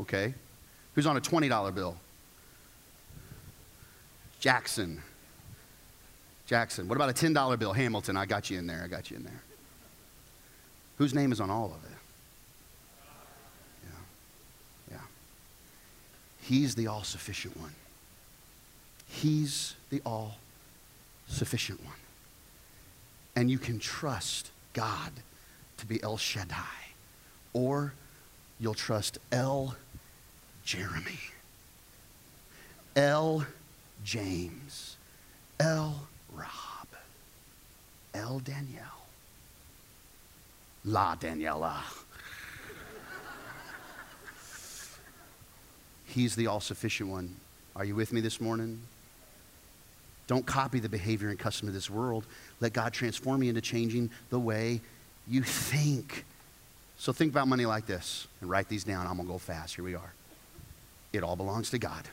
Okay. 0.00 0.32
Who's 0.94 1.06
on 1.06 1.16
a 1.16 1.20
$20 1.20 1.74
bill? 1.74 1.96
Jackson. 4.40 5.02
Jackson. 6.46 6.88
What 6.88 6.96
about 6.96 7.10
a 7.10 7.12
$10 7.12 7.58
bill? 7.58 7.72
Hamilton. 7.72 8.16
I 8.16 8.26
got 8.26 8.48
you 8.50 8.58
in 8.58 8.66
there. 8.66 8.82
I 8.84 8.88
got 8.88 9.10
you 9.10 9.16
in 9.16 9.24
there. 9.24 9.42
Whose 10.98 11.14
name 11.14 11.32
is 11.32 11.40
on 11.40 11.50
all 11.50 11.66
of 11.66 11.84
it? 11.84 11.98
Yeah. 13.84 14.96
Yeah. 14.96 15.06
He's 16.42 16.74
the 16.74 16.86
all 16.86 17.02
sufficient 17.02 17.56
one. 17.56 17.74
He's 19.08 19.74
the 19.90 20.00
all 20.04 20.36
sufficient 21.28 21.84
one. 21.84 21.94
And 23.36 23.50
you 23.50 23.58
can 23.58 23.78
trust 23.78 24.50
God 24.72 25.12
to 25.76 25.86
be 25.86 26.02
El 26.02 26.16
Shaddai, 26.16 26.87
or 27.58 27.92
you'll 28.60 28.72
trust 28.72 29.18
L. 29.32 29.74
Jeremy, 30.64 31.18
L. 32.94 33.44
James, 34.04 34.96
L. 35.58 36.06
Rob, 36.32 36.86
L. 38.14 38.38
Danielle, 38.38 39.06
La 40.84 41.16
Daniela. 41.16 41.82
He's 46.06 46.36
the 46.36 46.46
all 46.46 46.60
sufficient 46.60 47.10
one. 47.10 47.34
Are 47.74 47.84
you 47.84 47.96
with 47.96 48.12
me 48.12 48.20
this 48.20 48.40
morning? 48.40 48.80
Don't 50.28 50.46
copy 50.46 50.78
the 50.78 50.88
behavior 50.88 51.30
and 51.30 51.38
custom 51.38 51.66
of 51.66 51.74
this 51.74 51.90
world. 51.90 52.24
Let 52.60 52.72
God 52.72 52.92
transform 52.92 53.42
you 53.42 53.48
into 53.48 53.60
changing 53.60 54.10
the 54.30 54.38
way 54.38 54.80
you 55.26 55.42
think. 55.42 56.24
So 56.98 57.12
think 57.12 57.32
about 57.32 57.46
money 57.46 57.64
like 57.64 57.86
this 57.86 58.26
and 58.40 58.50
write 58.50 58.68
these 58.68 58.84
down. 58.84 59.06
I'm 59.06 59.16
going 59.16 59.26
to 59.26 59.32
go 59.32 59.38
fast. 59.38 59.76
Here 59.76 59.84
we 59.84 59.94
are. 59.94 60.12
It 61.12 61.22
all 61.22 61.36
belongs 61.36 61.70
to 61.70 61.78
God. 61.78 62.04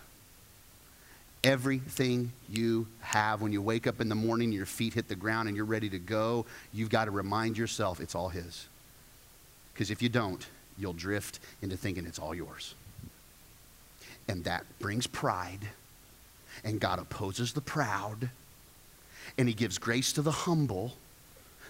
Everything 1.43 2.31
you 2.49 2.87
have 3.01 3.41
when 3.41 3.51
you 3.51 3.61
wake 3.61 3.87
up 3.87 3.99
in 3.99 4.09
the 4.09 4.15
morning, 4.15 4.51
your 4.51 4.65
feet 4.65 4.93
hit 4.93 5.07
the 5.07 5.15
ground, 5.15 5.47
and 5.47 5.57
you're 5.57 5.65
ready 5.65 5.89
to 5.89 5.99
go, 5.99 6.45
you've 6.71 6.89
got 6.89 7.05
to 7.05 7.11
remind 7.11 7.57
yourself 7.57 7.99
it's 7.99 8.15
all 8.15 8.29
His. 8.29 8.67
Because 9.73 9.91
if 9.91 10.01
you 10.01 10.09
don't, 10.09 10.45
you'll 10.77 10.93
drift 10.93 11.39
into 11.61 11.75
thinking 11.77 12.05
it's 12.05 12.19
all 12.19 12.33
yours. 12.33 12.73
And 14.27 14.43
that 14.45 14.65
brings 14.79 15.07
pride, 15.07 15.67
and 16.63 16.79
God 16.79 16.99
opposes 16.99 17.53
the 17.53 17.61
proud, 17.61 18.29
and 19.37 19.47
He 19.47 19.53
gives 19.53 19.77
grace 19.77 20.13
to 20.13 20.21
the 20.21 20.31
humble. 20.31 20.93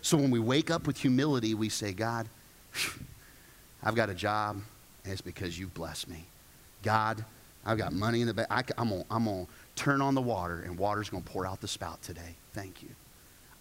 So 0.01 0.15
when 0.17 0.31
we 0.31 0.39
wake 0.39 0.69
up 0.69 0.85
with 0.85 0.97
humility, 0.97 1.53
we 1.53 1.69
say, 1.69 1.91
God, 1.91 2.27
I've 3.83 3.95
got 3.95 4.09
a 4.09 4.13
job, 4.13 4.61
and 5.03 5.13
it's 5.13 5.21
because 5.21 5.57
you've 5.57 5.73
blessed 5.73 6.09
me. 6.09 6.25
God, 6.83 7.23
I've 7.65 7.77
got 7.77 7.93
money 7.93 8.21
in 8.21 8.27
the 8.27 8.33
bank. 8.33 8.49
I, 8.49 8.63
am 8.77 8.89
going 8.89 9.05
I'm 9.09 9.25
to 9.25 9.47
turn 9.75 10.01
on 10.01 10.15
the 10.15 10.21
water, 10.21 10.61
and 10.65 10.77
water's 10.77 11.09
going 11.09 11.23
to 11.23 11.29
pour 11.29 11.45
out 11.45 11.61
the 11.61 11.67
spout 11.67 12.01
today. 12.01 12.35
Thank 12.53 12.83
you. 12.83 12.89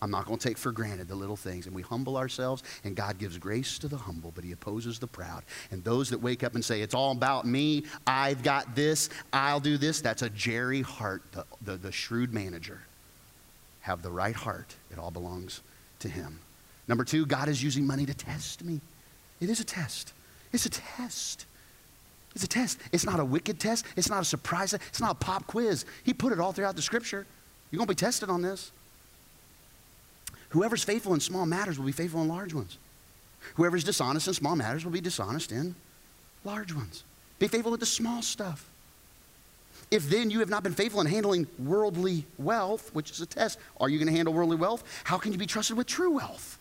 I'm 0.03 0.11
not 0.11 0.27
going 0.27 0.39
to 0.39 0.49
take 0.49 0.59
for 0.59 0.71
granted 0.71 1.09
the 1.09 1.15
little 1.15 1.37
things. 1.37 1.67
And 1.67 1.75
we 1.75 1.81
humble 1.81 2.19
ourselves, 2.19 2.63
and 2.85 2.95
God 2.95 3.17
gives 3.17 3.39
grace 3.39 3.79
to 3.79 3.89
the 3.89 3.97
humble, 3.97 4.33
but 4.35 4.45
He 4.45 4.53
opposes 4.53 4.99
the 4.99 5.07
proud. 5.07 5.43
And 5.71 5.83
those 5.83 6.11
that 6.11 6.21
wake 6.21 6.45
up 6.45 6.55
and 6.55 6.63
say, 6.63 6.83
It's 6.83 6.95
all 6.95 7.13
about 7.13 7.47
me, 7.47 7.85
I've 8.07 8.43
got 8.43 8.75
this, 8.77 9.09
I'll 9.33 9.61
do 9.61 9.79
this, 9.79 10.03
that's 10.03 10.21
a 10.21 10.29
Jerry 10.29 10.83
Hart, 10.83 11.23
the, 11.33 11.47
the, 11.63 11.77
the 11.79 11.93
shrewd 11.93 12.35
manager. 12.35 12.83
Have 13.81 14.03
the 14.03 14.11
right 14.11 14.37
heart, 14.37 14.75
it 14.91 14.99
all 14.99 15.11
belongs 15.11 15.63
to 16.01 16.09
Him. 16.09 16.39
Number 16.87 17.05
two, 17.05 17.25
God 17.25 17.49
is 17.49 17.63
using 17.63 17.87
money 17.87 18.05
to 18.05 18.15
test 18.15 18.63
me. 18.63 18.81
It 19.45 19.51
is 19.51 19.61
a 19.61 19.65
test. 19.65 20.15
It's 20.53 20.65
a 20.65 20.71
test. 20.71 21.45
It's 22.35 22.45
a 22.45 22.49
test. 22.49 22.79
It's 22.93 23.05
not 23.05 23.21
a 23.21 23.25
wicked 23.25 23.61
test. 23.61 23.85
It's 23.95 24.09
not 24.09 24.23
a 24.23 24.25
surprise. 24.25 24.73
It's 24.73 25.01
not 25.01 25.13
a 25.13 25.15
pop 25.15 25.47
quiz. 25.47 25.85
He 26.03 26.15
put 26.15 26.33
it 26.33 26.41
all 26.41 26.53
throughout 26.53 26.77
the 26.77 26.83
scripture. 26.83 27.27
You're 27.71 27.77
going 27.77 27.87
to 27.87 27.93
be 27.93 27.99
tested 28.07 28.31
on 28.31 28.41
this. 28.41 28.73
Whoever's 30.49 30.83
faithful 30.83 31.13
in 31.13 31.21
small 31.21 31.45
matters 31.45 31.79
will 31.79 31.85
be 31.85 31.93
faithful 31.93 32.23
in 32.23 32.29
large 32.29 32.55
ones. 32.55 32.79
Whoever's 33.57 33.85
dishonest 33.85 34.29
in 34.29 34.35
small 34.35 34.57
matters 34.57 34.83
will 34.83 34.93
be 34.93 35.03
dishonest 35.03 35.53
in 35.53 35.75
large 36.43 36.73
ones. 36.73 37.05
Be 37.39 37.47
faithful 37.47 37.71
with 37.71 37.81
the 37.81 37.87
small 37.87 38.23
stuff. 38.23 38.67
If 39.91 40.09
then 40.09 40.31
you 40.31 40.41
have 40.41 40.49
not 40.49 40.63
been 40.63 40.73
faithful 40.73 41.03
in 41.03 41.07
handling 41.07 41.47
worldly 41.59 42.25
wealth, 42.39 42.95
which 42.95 43.11
is 43.11 43.21
a 43.21 43.27
test, 43.27 43.59
are 43.79 43.91
you 43.91 43.99
going 43.99 44.09
to 44.09 44.17
handle 44.17 44.33
worldly 44.33 44.57
wealth? 44.57 44.85
How 45.05 45.19
can 45.19 45.33
you 45.33 45.39
be 45.39 45.47
trusted 45.47 45.77
with 45.77 45.87
true 45.87 46.13
wealth? 46.13 46.59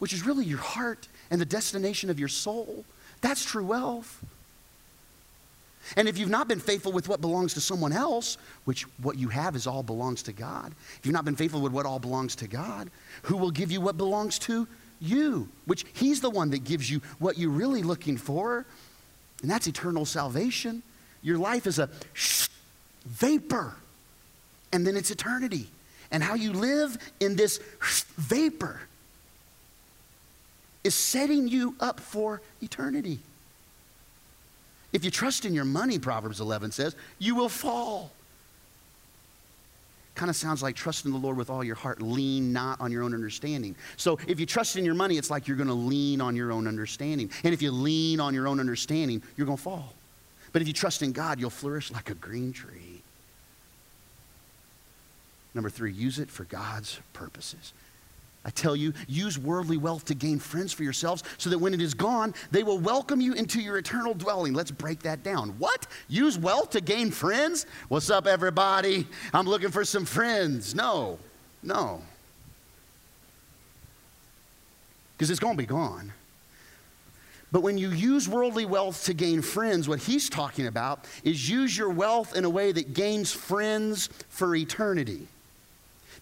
Which 0.00 0.12
is 0.12 0.26
really 0.26 0.44
your 0.44 0.58
heart 0.58 1.06
and 1.30 1.40
the 1.40 1.46
destination 1.46 2.10
of 2.10 2.18
your 2.18 2.28
soul. 2.28 2.84
That's 3.20 3.44
true 3.44 3.64
wealth. 3.64 4.24
And 5.96 6.08
if 6.08 6.18
you've 6.18 6.30
not 6.30 6.48
been 6.48 6.60
faithful 6.60 6.92
with 6.92 7.08
what 7.08 7.20
belongs 7.20 7.54
to 7.54 7.60
someone 7.60 7.92
else, 7.92 8.38
which 8.64 8.82
what 9.02 9.18
you 9.18 9.28
have 9.28 9.56
is 9.56 9.66
all 9.66 9.82
belongs 9.82 10.22
to 10.24 10.32
God, 10.32 10.72
if 10.98 11.00
you've 11.04 11.12
not 11.12 11.24
been 11.24 11.36
faithful 11.36 11.60
with 11.60 11.72
what 11.72 11.86
all 11.86 11.98
belongs 11.98 12.36
to 12.36 12.48
God, 12.48 12.90
who 13.22 13.36
will 13.36 13.50
give 13.50 13.70
you 13.70 13.80
what 13.80 13.96
belongs 13.96 14.38
to 14.40 14.66
you? 15.00 15.48
Which 15.66 15.84
He's 15.92 16.20
the 16.20 16.30
one 16.30 16.50
that 16.50 16.64
gives 16.64 16.90
you 16.90 17.00
what 17.18 17.38
you're 17.38 17.50
really 17.50 17.82
looking 17.82 18.16
for, 18.16 18.66
and 19.42 19.50
that's 19.50 19.66
eternal 19.66 20.04
salvation. 20.04 20.82
Your 21.22 21.38
life 21.38 21.66
is 21.66 21.78
a 21.78 21.88
vapor, 23.06 23.74
and 24.72 24.86
then 24.86 24.96
it's 24.96 25.10
eternity. 25.10 25.68
And 26.12 26.22
how 26.22 26.34
you 26.34 26.52
live 26.52 26.98
in 27.20 27.36
this 27.36 27.58
vapor 28.16 28.80
is 30.84 30.94
setting 30.94 31.48
you 31.48 31.74
up 31.80 32.00
for 32.00 32.40
eternity. 32.62 33.18
If 34.92 35.04
you 35.04 35.10
trust 35.10 35.44
in 35.44 35.54
your 35.54 35.64
money, 35.64 35.98
Proverbs 35.98 36.40
11 36.40 36.72
says, 36.72 36.96
you 37.18 37.34
will 37.34 37.48
fall. 37.48 38.10
Kind 40.14 40.30
of 40.30 40.36
sounds 40.36 40.62
like 40.62 40.74
trust 40.74 41.04
in 41.04 41.12
the 41.12 41.18
Lord 41.18 41.36
with 41.36 41.48
all 41.48 41.62
your 41.62 41.76
heart, 41.76 42.02
lean 42.02 42.52
not 42.52 42.80
on 42.80 42.90
your 42.90 43.02
own 43.04 43.14
understanding. 43.14 43.76
So 43.96 44.18
if 44.26 44.40
you 44.40 44.46
trust 44.46 44.76
in 44.76 44.84
your 44.84 44.94
money, 44.94 45.16
it's 45.16 45.30
like 45.30 45.46
you're 45.46 45.56
going 45.56 45.68
to 45.68 45.74
lean 45.74 46.20
on 46.20 46.34
your 46.34 46.50
own 46.52 46.66
understanding. 46.66 47.30
And 47.44 47.54
if 47.54 47.62
you 47.62 47.70
lean 47.70 48.20
on 48.20 48.34
your 48.34 48.48
own 48.48 48.58
understanding, 48.58 49.22
you're 49.36 49.46
going 49.46 49.58
to 49.58 49.62
fall. 49.62 49.94
But 50.52 50.62
if 50.62 50.68
you 50.68 50.74
trust 50.74 51.02
in 51.02 51.12
God, 51.12 51.38
you'll 51.38 51.50
flourish 51.50 51.92
like 51.92 52.10
a 52.10 52.14
green 52.14 52.52
tree. 52.52 53.02
Number 55.54 55.70
three, 55.70 55.92
use 55.92 56.18
it 56.18 56.28
for 56.28 56.44
God's 56.44 57.00
purposes. 57.12 57.72
I 58.44 58.50
tell 58.50 58.74
you, 58.74 58.94
use 59.06 59.38
worldly 59.38 59.76
wealth 59.76 60.06
to 60.06 60.14
gain 60.14 60.38
friends 60.38 60.72
for 60.72 60.82
yourselves 60.82 61.22
so 61.36 61.50
that 61.50 61.58
when 61.58 61.74
it 61.74 61.82
is 61.82 61.92
gone, 61.92 62.34
they 62.50 62.62
will 62.62 62.78
welcome 62.78 63.20
you 63.20 63.34
into 63.34 63.60
your 63.60 63.76
eternal 63.76 64.14
dwelling. 64.14 64.54
Let's 64.54 64.70
break 64.70 65.00
that 65.00 65.22
down. 65.22 65.50
What? 65.58 65.86
Use 66.08 66.38
wealth 66.38 66.70
to 66.70 66.80
gain 66.80 67.10
friends? 67.10 67.66
What's 67.88 68.08
up, 68.08 68.26
everybody? 68.26 69.06
I'm 69.34 69.46
looking 69.46 69.70
for 69.70 69.84
some 69.84 70.06
friends. 70.06 70.74
No, 70.74 71.18
no. 71.62 72.00
Because 75.12 75.30
it's 75.30 75.40
going 75.40 75.56
to 75.56 75.62
be 75.62 75.66
gone. 75.66 76.10
But 77.52 77.60
when 77.60 77.76
you 77.76 77.90
use 77.90 78.26
worldly 78.26 78.64
wealth 78.64 79.04
to 79.04 79.12
gain 79.12 79.42
friends, 79.42 79.86
what 79.86 79.98
he's 79.98 80.30
talking 80.30 80.66
about 80.66 81.04
is 81.24 81.50
use 81.50 81.76
your 81.76 81.90
wealth 81.90 82.34
in 82.34 82.46
a 82.46 82.50
way 82.50 82.72
that 82.72 82.94
gains 82.94 83.32
friends 83.32 84.08
for 84.30 84.54
eternity 84.54 85.28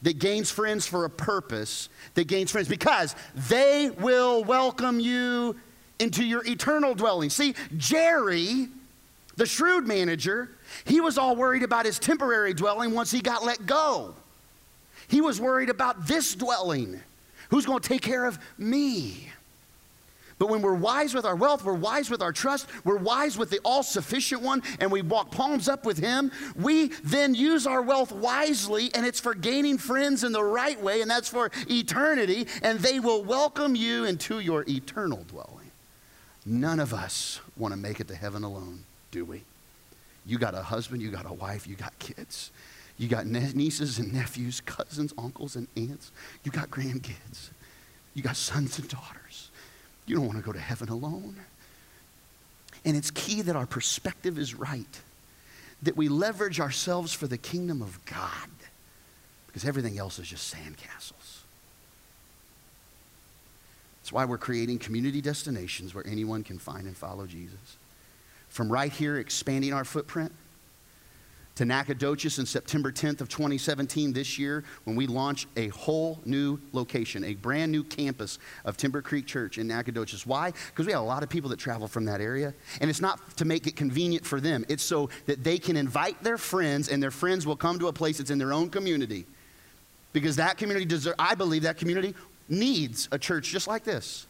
that 0.03 0.18
gains 0.18 0.51
friends 0.51 0.86
for 0.86 1.05
a 1.05 1.11
purpose, 1.11 1.88
that 2.14 2.28
gains 2.28 2.51
friends 2.51 2.68
because 2.68 3.16
they 3.34 3.90
will 3.99 4.44
welcome 4.44 5.01
you 5.01 5.57
into 5.99 6.24
your 6.24 6.44
eternal 6.46 6.94
dwelling. 6.94 7.30
See, 7.30 7.55
Jerry, 7.76 8.68
the 9.36 9.46
shrewd 9.46 9.86
manager, 9.86 10.51
he 10.84 11.01
was 11.01 11.18
all 11.18 11.34
worried 11.34 11.62
about 11.62 11.86
his 11.86 11.99
temporary 11.99 12.55
dwelling 12.55 12.92
once 12.92 13.11
he 13.11 13.20
got 13.20 13.44
let 13.44 13.66
go. 13.66 14.14
He 15.09 15.20
was 15.20 15.40
worried 15.40 15.70
about 15.70 16.07
this 16.07 16.34
dwelling. 16.34 17.01
Who's 17.49 17.66
going 17.66 17.80
to 17.80 17.88
take 17.88 18.03
care 18.03 18.26
of 18.26 18.38
me? 18.59 19.30
But 20.39 20.49
when 20.49 20.62
we're 20.62 20.74
wise 20.74 21.14
with 21.14 21.24
our 21.24 21.34
wealth, 21.34 21.64
we're 21.64 21.74
wise 21.74 22.11
with 22.11 22.22
our 22.22 22.32
trust, 22.32 22.68
we're 22.84 22.99
wise 22.99 23.36
with 23.36 23.51
the 23.51 23.59
all 23.64 23.82
sufficient 23.82 24.41
one, 24.41 24.62
and 24.78 24.91
we 24.91 25.03
walk 25.03 25.32
palms 25.32 25.68
up 25.68 25.84
with 25.84 25.99
Him, 25.99 26.30
we 26.55 26.89
then 27.03 27.34
use 27.34 27.66
our 27.66 27.82
wealth 27.82 28.12
wisely, 28.12 28.91
and 28.95 29.05
it's 29.05 29.18
for 29.18 29.34
gaining 29.34 29.78
friends 29.78 30.22
in 30.22 30.32
the 30.32 30.43
right 30.43 30.80
way, 30.80 31.01
and 31.01 31.11
that's 31.11 31.28
for 31.28 31.51
eternity, 31.68 32.47
and 32.62 32.78
they 32.78 33.01
will 33.01 33.24
welcome 33.24 33.74
you 33.74 34.05
into 34.05 34.39
your 34.39 34.64
eternal 34.68 35.24
dwelling. 35.28 35.72
None 36.47 36.78
of 36.78 36.95
us 36.95 37.41
want 37.57 37.72
to 37.74 37.78
make 37.78 37.99
it 37.99 38.09
to 38.09 38.14
heaven 38.14 38.45
alone, 38.45 38.84
do 39.11 39.24
we? 39.24 39.43
You 40.24 40.39
got 40.39 40.55
a 40.55 40.62
husband, 40.62 41.03
you 41.03 41.11
got 41.11 41.28
a 41.28 41.32
wife, 41.32 41.66
you 41.66 41.74
got 41.74 41.99
kids. 41.99 42.53
You 42.99 43.07
got 43.07 43.26
nieces 43.26 43.99
and 43.99 44.12
nephews, 44.12 44.61
cousins, 44.61 45.14
uncles, 45.16 45.55
and 45.55 45.68
aunts. 45.76 46.11
You 46.43 46.51
got 46.51 46.68
grandkids. 46.68 47.51
You 48.14 48.22
got 48.22 48.36
sons 48.36 48.78
and 48.78 48.89
daughters. 48.89 49.47
You 50.09 50.16
don't 50.16 50.26
want 50.26 50.38
to 50.38 50.44
go 50.44 50.52
to 50.52 50.59
heaven 50.59 50.88
alone. 50.88 51.36
And 52.84 52.96
it's 52.96 53.11
key 53.11 53.42
that 53.42 53.54
our 53.54 53.66
perspective 53.66 54.38
is 54.38 54.54
right, 54.54 55.00
that 55.82 55.96
we 55.96 56.09
leverage 56.09 56.61
ourselves 56.61 57.12
for 57.12 57.26
the 57.26 57.36
kingdom 57.36 57.82
of 57.82 58.02
God, 58.06 58.48
because 59.46 59.64
everything 59.64 59.98
else 59.98 60.18
is 60.18 60.28
just 60.28 60.52
sandcastles. 60.52 61.42
That's 64.00 64.12
why 64.12 64.24
we're 64.24 64.38
creating 64.38 64.78
community 64.78 65.20
destinations 65.20 65.94
where 65.94 66.06
anyone 66.06 66.42
can 66.42 66.59
find 66.59 66.86
and 66.86 66.96
follow 66.96 67.26
Jesus. 67.26 67.76
From 68.48 68.72
right 68.72 68.90
here, 68.90 69.18
expanding 69.18 69.74
our 69.74 69.84
footprint 69.84 70.32
to 71.59 71.64
Nacogdoches 71.64 72.38
in 72.38 72.46
September 72.46 72.92
10th 72.92 73.20
of 73.20 73.28
2017 73.28 74.12
this 74.12 74.38
year 74.38 74.62
when 74.84 74.94
we 74.94 75.09
launch 75.09 75.48
a 75.56 75.66
whole 75.68 76.20
new 76.24 76.56
location, 76.72 77.24
a 77.24 77.34
brand 77.34 77.72
new 77.72 77.82
campus 77.82 78.38
of 78.64 78.76
Timber 78.76 79.02
Creek 79.02 79.26
Church 79.26 79.59
in 79.59 79.66
Nacogdoches. 79.66 80.24
Why? 80.24 80.52
Because 80.52 80.86
we 80.86 80.92
have 80.92 81.02
a 81.02 81.04
lot 81.04 81.24
of 81.24 81.28
people 81.28 81.50
that 81.50 81.59
travel 81.59 81.88
from 81.88 82.04
that 82.04 82.20
area. 82.20 82.54
And 82.80 82.88
it's 82.88 83.00
not 83.00 83.36
to 83.38 83.44
make 83.44 83.66
it 83.66 83.74
convenient 83.74 84.24
for 84.24 84.40
them. 84.40 84.64
It's 84.68 84.84
so 84.84 85.11
that 85.26 85.42
they 85.42 85.59
can 85.59 85.76
invite 85.76 86.22
their 86.22 86.38
friends 86.38 86.90
and 86.90 87.02
their 87.02 87.11
friends 87.11 87.44
will 87.44 87.56
come 87.56 87.80
to 87.80 87.88
a 87.88 87.92
place 87.92 88.18
that's 88.18 88.30
in 88.30 88.38
their 88.38 88.52
own 88.52 88.70
community. 88.70 89.26
Because 90.12 90.36
that 90.36 90.59
community 90.59 90.86
deserves, 90.86 91.16
I 91.18 91.34
believe 91.34 91.62
that 91.62 91.76
community 91.76 92.14
needs 92.48 93.09
a 93.11 93.18
church 93.18 93.48
just 93.48 93.66
like 93.66 93.82
this 93.82 94.28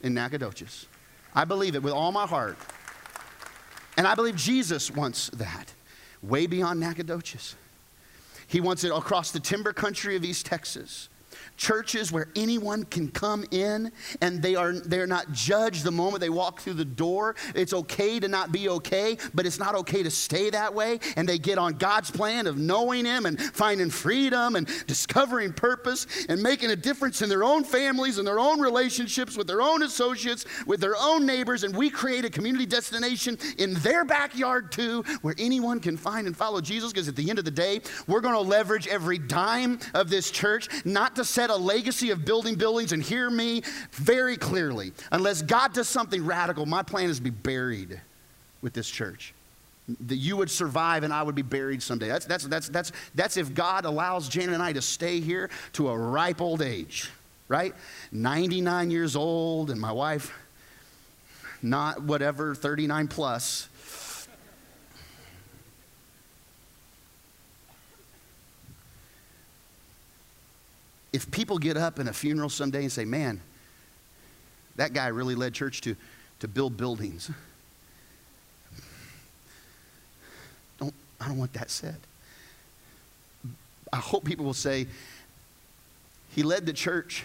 in 0.00 0.14
Nacogdoches. 0.14 0.86
I 1.34 1.44
believe 1.44 1.74
it 1.74 1.82
with 1.82 1.92
all 1.92 2.10
my 2.10 2.26
heart. 2.26 2.56
And 3.98 4.06
I 4.06 4.14
believe 4.14 4.36
Jesus 4.36 4.90
wants 4.90 5.28
that 5.34 5.74
way 6.22 6.46
beyond 6.46 6.80
Nacogdoches. 6.80 7.56
He 8.46 8.60
wants 8.60 8.84
it 8.84 8.92
across 8.92 9.30
the 9.30 9.40
timber 9.40 9.72
country 9.72 10.16
of 10.16 10.24
East 10.24 10.46
Texas 10.46 11.08
churches 11.56 12.10
where 12.10 12.28
anyone 12.36 12.84
can 12.84 13.08
come 13.08 13.44
in 13.50 13.92
and 14.20 14.42
they 14.42 14.54
are 14.54 14.72
they're 14.72 15.06
not 15.06 15.32
judged 15.32 15.84
the 15.84 15.90
moment 15.90 16.20
they 16.20 16.30
walk 16.30 16.60
through 16.60 16.74
the 16.74 16.84
door. 16.84 17.36
It's 17.54 17.72
okay 17.72 18.20
to 18.20 18.28
not 18.28 18.52
be 18.52 18.68
okay, 18.68 19.18
but 19.34 19.46
it's 19.46 19.58
not 19.58 19.74
okay 19.74 20.02
to 20.02 20.10
stay 20.10 20.50
that 20.50 20.74
way. 20.74 21.00
And 21.16 21.28
they 21.28 21.38
get 21.38 21.58
on 21.58 21.74
God's 21.74 22.10
plan 22.10 22.46
of 22.46 22.58
knowing 22.58 23.04
Him 23.04 23.26
and 23.26 23.40
finding 23.40 23.90
freedom 23.90 24.56
and 24.56 24.68
discovering 24.86 25.52
purpose 25.52 26.06
and 26.28 26.42
making 26.42 26.70
a 26.70 26.76
difference 26.76 27.22
in 27.22 27.28
their 27.28 27.44
own 27.44 27.64
families 27.64 28.18
and 28.18 28.26
their 28.26 28.38
own 28.38 28.60
relationships 28.60 29.36
with 29.36 29.46
their 29.46 29.62
own 29.62 29.82
associates, 29.82 30.44
with 30.66 30.80
their 30.80 30.96
own 30.98 31.26
neighbors. 31.26 31.64
And 31.64 31.76
we 31.76 31.90
create 31.90 32.24
a 32.24 32.30
community 32.30 32.66
destination 32.66 33.38
in 33.58 33.74
their 33.74 34.04
backyard 34.04 34.72
too, 34.72 35.02
where 35.22 35.34
anyone 35.38 35.80
can 35.80 35.96
find 35.96 36.26
and 36.26 36.36
follow 36.36 36.60
Jesus. 36.60 36.92
Because 36.92 37.08
at 37.08 37.16
the 37.16 37.28
end 37.28 37.38
of 37.38 37.44
the 37.44 37.50
day, 37.50 37.80
we're 38.06 38.20
going 38.20 38.34
to 38.34 38.40
leverage 38.40 38.86
every 38.88 39.18
dime 39.18 39.78
of 39.94 40.10
this 40.10 40.30
church 40.30 40.68
not 40.84 41.16
to 41.16 41.24
set 41.30 41.50
a 41.50 41.56
legacy 41.56 42.10
of 42.10 42.24
building 42.24 42.54
buildings, 42.54 42.92
and 42.92 43.02
hear 43.02 43.30
me 43.30 43.62
very 43.92 44.36
clearly. 44.36 44.92
Unless 45.12 45.42
God 45.42 45.72
does 45.72 45.88
something 45.88 46.24
radical, 46.24 46.66
my 46.66 46.82
plan 46.82 47.08
is 47.08 47.16
to 47.16 47.22
be 47.22 47.30
buried 47.30 48.00
with 48.62 48.72
this 48.72 48.88
church. 48.88 49.32
That 50.06 50.16
you 50.16 50.36
would 50.36 50.50
survive 50.50 51.02
and 51.02 51.12
I 51.12 51.22
would 51.22 51.34
be 51.34 51.42
buried 51.42 51.82
someday. 51.82 52.08
That's, 52.08 52.26
that's, 52.26 52.46
that's, 52.46 52.68
that's, 52.68 52.92
that's 53.14 53.36
if 53.36 53.54
God 53.54 53.84
allows 53.84 54.28
Jana 54.28 54.52
and 54.52 54.62
I 54.62 54.72
to 54.72 54.82
stay 54.82 55.20
here 55.20 55.50
to 55.74 55.88
a 55.88 55.96
ripe 55.96 56.40
old 56.40 56.62
age, 56.62 57.10
right? 57.48 57.74
99 58.12 58.90
years 58.90 59.16
old, 59.16 59.70
and 59.70 59.80
my 59.80 59.90
wife, 59.90 60.32
not 61.62 62.02
whatever, 62.02 62.54
39 62.54 63.08
plus. 63.08 63.68
If 71.12 71.30
people 71.30 71.58
get 71.58 71.76
up 71.76 71.98
in 71.98 72.08
a 72.08 72.12
funeral 72.12 72.48
someday 72.48 72.82
and 72.82 72.92
say, 72.92 73.04
man, 73.04 73.40
that 74.76 74.92
guy 74.92 75.08
really 75.08 75.34
led 75.34 75.54
church 75.54 75.80
to, 75.82 75.96
to 76.38 76.48
build 76.48 76.76
buildings. 76.76 77.30
Don't, 80.78 80.94
I 81.20 81.28
don't 81.28 81.38
want 81.38 81.52
that 81.54 81.70
said. 81.70 81.96
I 83.92 83.96
hope 83.96 84.24
people 84.24 84.44
will 84.44 84.54
say, 84.54 84.86
he 86.30 86.44
led 86.44 86.64
the 86.64 86.72
church 86.72 87.24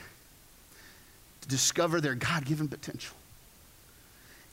to 1.41 1.47
discover 1.47 2.01
their 2.01 2.15
God 2.15 2.43
given 2.45 2.67
potential. 2.67 3.15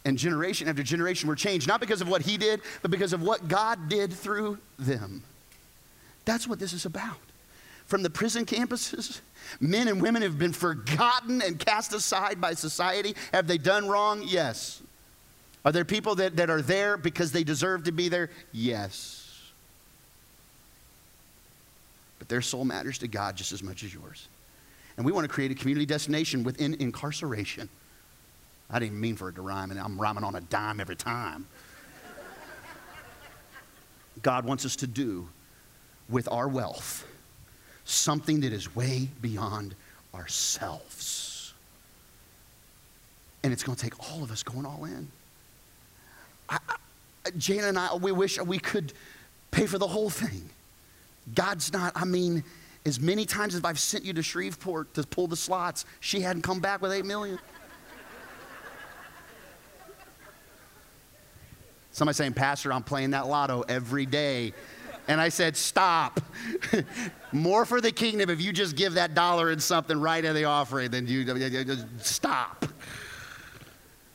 And 0.04 0.18
generation 0.18 0.68
after 0.68 0.82
generation 0.82 1.28
were 1.28 1.36
changed, 1.36 1.66
not 1.66 1.80
because 1.80 2.02
of 2.02 2.08
what 2.08 2.22
he 2.22 2.36
did, 2.36 2.60
but 2.82 2.90
because 2.90 3.14
of 3.14 3.22
what 3.22 3.48
God 3.48 3.88
did 3.88 4.12
through 4.12 4.58
them. 4.78 5.22
That's 6.24 6.46
what 6.46 6.58
this 6.58 6.72
is 6.74 6.84
about 6.84 7.16
from 7.86 8.02
the 8.02 8.10
prison 8.10 8.44
campuses? 8.46 9.20
Men 9.60 9.88
and 9.88 10.00
women 10.00 10.22
have 10.22 10.38
been 10.38 10.52
forgotten 10.52 11.42
and 11.42 11.58
cast 11.58 11.92
aside 11.92 12.40
by 12.40 12.54
society. 12.54 13.14
Have 13.32 13.46
they 13.46 13.58
done 13.58 13.88
wrong? 13.88 14.22
Yes. 14.24 14.82
Are 15.64 15.72
there 15.72 15.84
people 15.84 16.14
that, 16.16 16.36
that 16.36 16.50
are 16.50 16.62
there 16.62 16.96
because 16.96 17.32
they 17.32 17.44
deserve 17.44 17.84
to 17.84 17.92
be 17.92 18.08
there? 18.08 18.30
Yes. 18.52 19.52
But 22.18 22.28
their 22.28 22.40
soul 22.40 22.64
matters 22.64 22.98
to 22.98 23.08
God 23.08 23.36
just 23.36 23.52
as 23.52 23.62
much 23.62 23.84
as 23.84 23.92
yours. 23.92 24.28
And 24.96 25.06
we 25.06 25.12
want 25.12 25.24
to 25.24 25.32
create 25.32 25.50
a 25.50 25.54
community 25.54 25.86
destination 25.86 26.44
within 26.44 26.74
incarceration. 26.74 27.68
I 28.70 28.78
didn't 28.78 29.00
mean 29.00 29.16
for 29.16 29.28
it 29.28 29.34
to 29.34 29.42
rhyme, 29.42 29.70
and 29.70 29.78
I'm 29.78 30.00
rhyming 30.00 30.24
on 30.24 30.34
a 30.34 30.40
dime 30.40 30.80
every 30.80 30.96
time. 30.96 31.46
God 34.22 34.44
wants 34.44 34.64
us 34.64 34.76
to 34.76 34.86
do 34.86 35.28
with 36.08 36.28
our 36.30 36.48
wealth 36.48 37.06
something 37.84 38.40
that 38.40 38.52
is 38.52 38.74
way 38.74 39.08
beyond 39.20 39.74
ourselves. 40.14 41.52
And 43.42 43.52
it's 43.52 43.62
going 43.62 43.76
to 43.76 43.82
take 43.82 44.10
all 44.10 44.22
of 44.22 44.30
us 44.30 44.42
going 44.42 44.66
all 44.66 44.84
in. 44.84 45.08
I, 46.48 46.58
I, 46.68 46.76
Jana 47.36 47.68
and 47.68 47.78
I, 47.78 47.94
we 47.96 48.12
wish 48.12 48.40
we 48.40 48.58
could 48.58 48.92
pay 49.50 49.66
for 49.66 49.78
the 49.78 49.86
whole 49.86 50.10
thing. 50.10 50.48
God's 51.34 51.72
not, 51.72 51.92
I 51.94 52.04
mean, 52.04 52.44
as 52.84 53.00
many 53.00 53.24
times 53.24 53.54
as 53.54 53.64
I've 53.64 53.78
sent 53.78 54.04
you 54.04 54.12
to 54.14 54.22
Shreveport 54.22 54.94
to 54.94 55.04
pull 55.04 55.26
the 55.26 55.36
slots, 55.36 55.84
she 56.00 56.20
hadn't 56.20 56.42
come 56.42 56.60
back 56.60 56.82
with 56.82 56.92
eight 56.92 57.04
million. 57.04 57.38
Somebody 61.92 62.16
saying, 62.16 62.32
Pastor, 62.32 62.72
I'm 62.72 62.82
playing 62.82 63.10
that 63.10 63.26
lotto 63.26 63.62
every 63.68 64.06
day. 64.06 64.54
And 65.08 65.20
I 65.20 65.28
said, 65.28 65.56
Stop. 65.56 66.20
More 67.32 67.64
for 67.64 67.80
the 67.80 67.90
kingdom 67.90 68.30
if 68.30 68.40
you 68.40 68.52
just 68.52 68.76
give 68.76 68.94
that 68.94 69.14
dollar 69.14 69.50
and 69.50 69.62
something 69.62 69.98
right 69.98 70.24
in 70.24 70.34
the 70.34 70.44
offering 70.44 70.90
than 70.90 71.06
you 71.06 71.24
just 71.24 71.86
stop. 71.98 72.66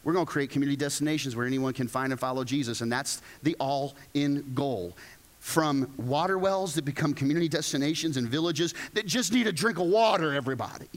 We're 0.03 0.13
going 0.13 0.25
to 0.25 0.31
create 0.31 0.51
community 0.51 0.77
destinations 0.77 1.35
where 1.35 1.45
anyone 1.45 1.73
can 1.73 1.87
find 1.87 2.13
and 2.13 2.19
follow 2.19 2.43
Jesus, 2.43 2.81
and 2.81 2.91
that's 2.91 3.21
the 3.43 3.55
all 3.59 3.95
in 4.13 4.53
goal. 4.53 4.95
From 5.39 5.91
water 5.97 6.37
wells 6.37 6.75
that 6.75 6.85
become 6.85 7.13
community 7.13 7.49
destinations 7.49 8.17
and 8.17 8.27
villages 8.27 8.73
that 8.93 9.05
just 9.05 9.33
need 9.33 9.47
a 9.47 9.51
drink 9.51 9.79
of 9.79 9.87
water, 9.87 10.33
everybody 10.33 10.87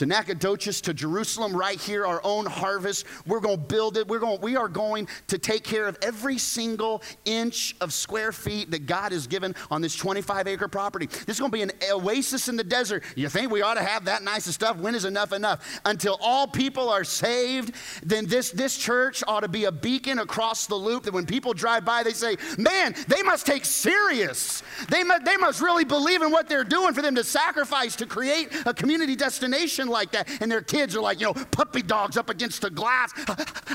to 0.00 0.06
Nacogdoches, 0.06 0.80
to 0.80 0.94
Jerusalem, 0.94 1.54
right 1.54 1.78
here, 1.78 2.06
our 2.06 2.22
own 2.24 2.46
harvest. 2.46 3.04
We're 3.26 3.40
going 3.40 3.58
to 3.58 3.62
build 3.62 3.98
it. 3.98 4.08
We're 4.08 4.18
going, 4.18 4.40
we 4.40 4.56
are 4.56 4.66
going 4.66 5.08
to 5.26 5.36
take 5.36 5.62
care 5.62 5.86
of 5.86 5.98
every 6.00 6.38
single 6.38 7.02
inch 7.26 7.76
of 7.82 7.92
square 7.92 8.32
feet 8.32 8.70
that 8.70 8.86
God 8.86 9.12
has 9.12 9.26
given 9.26 9.54
on 9.70 9.82
this 9.82 9.94
25 9.94 10.48
acre 10.48 10.68
property. 10.68 11.04
This 11.04 11.36
is 11.36 11.38
going 11.38 11.50
to 11.50 11.56
be 11.56 11.62
an 11.62 11.72
oasis 11.92 12.48
in 12.48 12.56
the 12.56 12.64
desert. 12.64 13.04
You 13.14 13.28
think 13.28 13.52
we 13.52 13.60
ought 13.60 13.74
to 13.74 13.82
have 13.82 14.06
that 14.06 14.22
nice 14.22 14.46
stuff? 14.46 14.78
When 14.78 14.94
is 14.94 15.04
enough 15.04 15.34
enough? 15.34 15.80
Until 15.84 16.18
all 16.22 16.46
people 16.46 16.88
are 16.88 17.04
saved, 17.04 17.74
then 18.02 18.24
this, 18.24 18.52
this 18.52 18.78
church 18.78 19.22
ought 19.28 19.40
to 19.40 19.48
be 19.48 19.66
a 19.66 19.72
beacon 19.72 20.18
across 20.18 20.66
the 20.66 20.76
loop 20.76 21.02
that 21.02 21.12
when 21.12 21.26
people 21.26 21.52
drive 21.52 21.84
by, 21.84 22.04
they 22.04 22.14
say, 22.14 22.36
man, 22.56 22.94
they 23.06 23.22
must 23.22 23.44
take 23.44 23.66
serious. 23.66 24.62
They 24.88 25.04
must, 25.04 25.26
they 25.26 25.36
must 25.36 25.60
really 25.60 25.84
believe 25.84 26.22
in 26.22 26.30
what 26.30 26.48
they're 26.48 26.64
doing 26.64 26.94
for 26.94 27.02
them 27.02 27.16
to 27.16 27.24
sacrifice 27.24 27.96
to 27.96 28.06
create 28.06 28.48
a 28.64 28.72
community 28.72 29.14
destination 29.14 29.89
like 29.90 30.12
that. 30.12 30.28
And 30.40 30.50
their 30.50 30.62
kids 30.62 30.96
are 30.96 31.00
like, 31.00 31.20
you 31.20 31.26
know, 31.26 31.34
puppy 31.34 31.82
dogs 31.82 32.16
up 32.16 32.30
against 32.30 32.62
the 32.62 32.70
glass. 32.70 33.12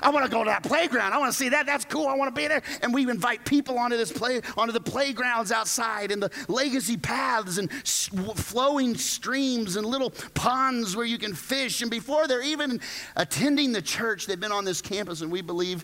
I 0.01 0.09
want 0.09 0.25
to 0.25 0.31
go 0.31 0.43
to 0.43 0.49
that 0.49 0.63
playground. 0.63 1.13
I 1.13 1.17
want 1.17 1.31
to 1.31 1.37
see 1.37 1.49
that. 1.49 1.65
That's 1.65 1.85
cool. 1.85 2.07
I 2.07 2.15
want 2.15 2.33
to 2.33 2.39
be 2.39 2.47
there. 2.47 2.61
And 2.81 2.93
we 2.93 3.09
invite 3.09 3.45
people 3.45 3.77
onto 3.77 3.97
this 3.97 4.11
play, 4.11 4.41
onto 4.57 4.73
the 4.73 4.79
playgrounds 4.79 5.51
outside 5.51 6.11
and 6.11 6.21
the 6.21 6.31
legacy 6.47 6.97
paths 6.97 7.57
and 7.57 7.71
flowing 7.71 8.95
streams 8.95 9.75
and 9.75 9.85
little 9.85 10.11
ponds 10.33 10.95
where 10.95 11.05
you 11.05 11.17
can 11.17 11.33
fish. 11.33 11.81
And 11.81 11.91
before 11.91 12.27
they're 12.27 12.43
even 12.43 12.79
attending 13.15 13.71
the 13.71 13.81
church, 13.81 14.25
they've 14.25 14.39
been 14.39 14.51
on 14.51 14.65
this 14.65 14.81
campus, 14.81 15.21
and 15.21 15.31
we 15.31 15.41
believe 15.41 15.83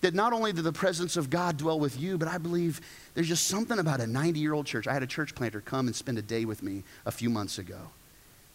that 0.00 0.14
not 0.14 0.32
only 0.32 0.52
did 0.52 0.64
the 0.64 0.72
presence 0.72 1.16
of 1.16 1.30
God 1.30 1.56
dwell 1.56 1.78
with 1.78 2.00
you, 2.00 2.16
but 2.16 2.28
I 2.28 2.38
believe 2.38 2.80
there's 3.14 3.28
just 3.28 3.46
something 3.46 3.78
about 3.78 4.00
a 4.00 4.06
90 4.06 4.40
year 4.40 4.54
old 4.54 4.66
church. 4.66 4.86
I 4.86 4.92
had 4.92 5.02
a 5.02 5.06
church 5.06 5.34
planter 5.34 5.60
come 5.60 5.86
and 5.86 5.96
spend 5.96 6.18
a 6.18 6.22
day 6.22 6.44
with 6.44 6.62
me 6.62 6.84
a 7.04 7.10
few 7.10 7.30
months 7.30 7.58
ago. 7.58 7.90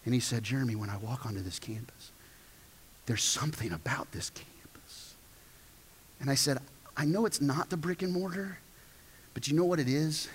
And 0.05 0.13
he 0.13 0.19
said, 0.19 0.43
Jeremy, 0.43 0.75
when 0.75 0.89
I 0.89 0.97
walk 0.97 1.25
onto 1.25 1.41
this 1.41 1.59
campus, 1.59 2.11
there's 3.07 3.23
something 3.23 3.71
about 3.71 4.11
this 4.11 4.29
campus. 4.29 5.15
And 6.19 6.29
I 6.29 6.35
said, 6.35 6.59
I 6.95 7.05
know 7.05 7.25
it's 7.25 7.41
not 7.41 7.69
the 7.69 7.77
brick 7.77 8.01
and 8.01 8.13
mortar, 8.13 8.59
but 9.33 9.47
you 9.47 9.55
know 9.55 9.65
what 9.65 9.79
it 9.79 9.89
is? 9.89 10.29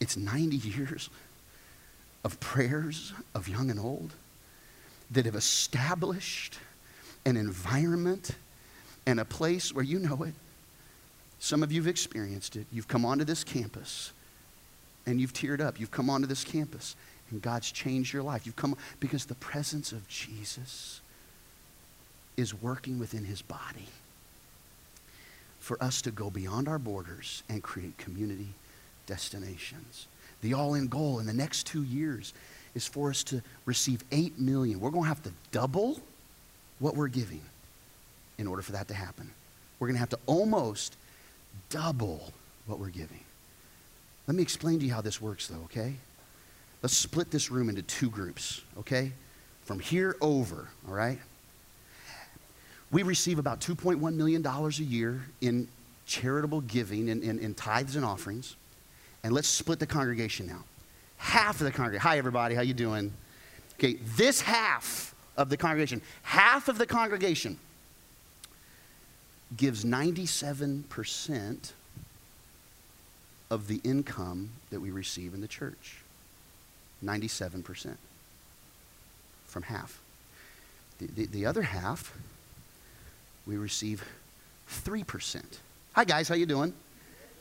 It's 0.00 0.16
90 0.16 0.56
years 0.56 1.08
of 2.24 2.38
prayers 2.40 3.12
of 3.34 3.48
young 3.48 3.70
and 3.70 3.78
old 3.78 4.12
that 5.10 5.24
have 5.24 5.34
established 5.34 6.58
an 7.24 7.36
environment 7.36 8.32
and 9.06 9.20
a 9.20 9.24
place 9.24 9.72
where 9.72 9.84
you 9.84 9.98
know 9.98 10.22
it. 10.24 10.34
Some 11.38 11.62
of 11.62 11.72
you 11.72 11.80
have 11.80 11.88
experienced 11.88 12.56
it. 12.56 12.66
You've 12.72 12.88
come 12.88 13.04
onto 13.04 13.24
this 13.24 13.44
campus 13.44 14.12
and 15.06 15.20
you've 15.20 15.32
teared 15.32 15.60
up. 15.60 15.80
You've 15.80 15.90
come 15.90 16.08
onto 16.08 16.26
this 16.26 16.44
campus 16.44 16.94
and 17.32 17.42
God's 17.42 17.72
changed 17.72 18.12
your 18.12 18.22
life. 18.22 18.46
You've 18.46 18.56
come 18.56 18.76
because 19.00 19.24
the 19.24 19.34
presence 19.34 19.92
of 19.92 20.06
Jesus 20.08 21.00
is 22.36 22.54
working 22.54 22.98
within 22.98 23.24
his 23.24 23.42
body 23.42 23.88
for 25.60 25.82
us 25.82 26.02
to 26.02 26.10
go 26.10 26.30
beyond 26.30 26.68
our 26.68 26.78
borders 26.78 27.42
and 27.48 27.62
create 27.62 27.96
community 27.98 28.48
destinations. 29.06 30.06
The 30.40 30.54
all 30.54 30.74
in 30.74 30.88
goal 30.88 31.18
in 31.18 31.26
the 31.26 31.32
next 31.32 31.66
two 31.66 31.82
years 31.84 32.32
is 32.74 32.86
for 32.86 33.10
us 33.10 33.22
to 33.24 33.42
receive 33.64 34.02
8 34.10 34.38
million. 34.38 34.80
We're 34.80 34.90
going 34.90 35.04
to 35.04 35.08
have 35.08 35.22
to 35.24 35.32
double 35.50 36.00
what 36.78 36.96
we're 36.96 37.08
giving 37.08 37.42
in 38.38 38.46
order 38.46 38.62
for 38.62 38.72
that 38.72 38.88
to 38.88 38.94
happen. 38.94 39.30
We're 39.78 39.88
going 39.88 39.96
to 39.96 40.00
have 40.00 40.10
to 40.10 40.18
almost 40.26 40.96
double 41.70 42.32
what 42.66 42.78
we're 42.78 42.88
giving. 42.88 43.20
Let 44.26 44.36
me 44.36 44.42
explain 44.42 44.78
to 44.80 44.86
you 44.86 44.92
how 44.92 45.00
this 45.00 45.20
works, 45.20 45.48
though, 45.48 45.62
okay? 45.64 45.94
Let's 46.82 46.96
split 46.96 47.30
this 47.30 47.50
room 47.50 47.68
into 47.68 47.82
two 47.82 48.10
groups, 48.10 48.62
okay? 48.78 49.12
From 49.64 49.78
here 49.78 50.16
over, 50.20 50.68
all 50.88 50.94
right? 50.94 51.18
We 52.90 53.04
receive 53.04 53.38
about 53.38 53.60
$2.1 53.60 54.14
million 54.14 54.44
a 54.44 54.68
year 54.70 55.22
in 55.40 55.68
charitable 56.06 56.62
giving 56.62 57.08
and 57.08 57.22
in, 57.22 57.54
tithes 57.54 57.96
and 57.96 58.04
offerings. 58.04 58.56
And 59.22 59.32
let's 59.32 59.48
split 59.48 59.78
the 59.78 59.86
congregation 59.86 60.46
now. 60.46 60.64
Half 61.16 61.60
of 61.60 61.66
the 61.66 61.70
congregation. 61.70 62.02
Hi, 62.02 62.18
everybody. 62.18 62.56
How 62.56 62.62
you 62.62 62.74
doing? 62.74 63.12
Okay, 63.78 63.94
this 64.16 64.40
half 64.40 65.14
of 65.36 65.48
the 65.48 65.56
congregation, 65.56 66.02
half 66.22 66.68
of 66.68 66.78
the 66.78 66.86
congregation 66.86 67.58
gives 69.56 69.84
97% 69.84 71.72
of 73.50 73.68
the 73.68 73.80
income 73.84 74.50
that 74.70 74.80
we 74.80 74.90
receive 74.90 75.32
in 75.32 75.40
the 75.40 75.48
church. 75.48 76.01
97% 77.04 77.96
from 79.46 79.62
half. 79.62 80.00
The, 80.98 81.06
the, 81.06 81.26
the, 81.26 81.46
other 81.46 81.62
half, 81.62 82.16
we 83.46 83.56
receive 83.56 84.04
3%. 84.70 85.42
Hi, 85.94 86.04
guys, 86.04 86.28
how 86.28 86.34
you 86.34 86.46
doing? 86.46 86.72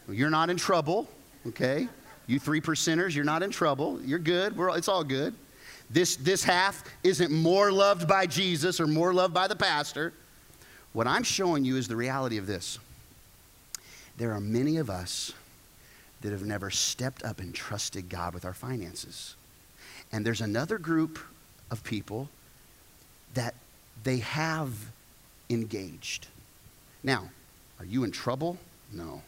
You're 0.09 0.30
not 0.30 0.49
in 0.49 0.57
trouble, 0.57 1.07
okay? 1.47 1.88
You 2.28 2.39
three 2.39 2.62
percenters, 2.62 3.16
you're 3.16 3.26
not 3.26 3.43
in 3.43 3.51
trouble. 3.51 3.99
You're 4.03 4.20
good. 4.20 4.55
We're, 4.57 4.76
it's 4.78 4.88
all 4.88 5.03
good. 5.03 5.34
This, 5.89 6.16
this 6.16 6.43
half 6.43 6.84
isn't 7.03 7.32
more 7.32 7.72
loved 7.72 8.07
by 8.07 8.26
Jesus 8.26 8.80
or 8.80 8.88
more 8.88 9.14
loved 9.14 9.34
by 9.34 9.47
the 9.47 9.55
pastor. 9.55 10.14
What 10.93 11.07
I'm 11.07 11.24
showing 11.24 11.66
you 11.66 11.78
is 11.78 11.88
the 11.88 11.95
reality 11.95 12.38
of 12.38 12.47
this. 12.47 12.80
There 14.18 14.32
are 14.32 14.39
many 14.39 14.78
of 14.78 14.89
us 14.89 15.34
that 16.22 16.32
have 16.32 16.43
never 16.43 16.70
stepped 16.70 17.24
up 17.24 17.39
and 17.39 17.53
trusted 17.53 18.09
God 18.09 18.34
with 18.34 18.45
our 18.45 18.53
finances. 18.53 19.36
And 20.12 20.26
there's 20.26 20.41
another 20.41 20.78
group 20.78 21.20
of 21.70 21.84
people 21.84 22.30
that 23.34 23.55
they 24.03 24.18
have 24.18 24.72
engaged. 25.49 26.28
Now, 27.03 27.30
are 27.80 27.86
you 27.86 28.03
in 28.03 28.12
trouble? 28.12 28.57
No. 28.91 29.22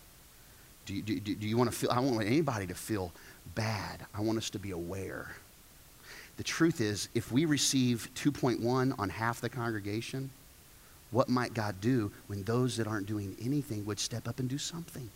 Do 0.85 0.93
you, 0.93 1.01
do, 1.01 1.19
do 1.19 1.47
you 1.47 1.57
want 1.57 1.71
to 1.71 1.75
feel, 1.75 1.91
I 1.91 1.95
don't 1.95 2.13
want 2.13 2.27
anybody 2.27 2.67
to 2.67 2.75
feel 2.75 3.11
bad. 3.55 4.05
I 4.13 4.21
want 4.21 4.37
us 4.37 4.49
to 4.51 4.59
be 4.59 4.71
aware. 4.71 5.35
The 6.37 6.43
truth 6.43 6.81
is, 6.81 7.09
if 7.13 7.31
we 7.31 7.45
receive 7.45 8.09
2.1 8.15 8.99
on 8.99 9.09
half 9.09 9.39
the 9.39 9.49
congregation, 9.49 10.29
what 11.11 11.29
might 11.29 11.53
God 11.53 11.79
do 11.79 12.11
when 12.27 12.43
those 12.43 12.75
that 12.77 12.87
aren't 12.87 13.05
doing 13.05 13.37
anything 13.41 13.85
would 13.85 13.99
step 13.99 14.27
up 14.27 14.39
and 14.39 14.49
do 14.49 14.57
something? 14.57 15.09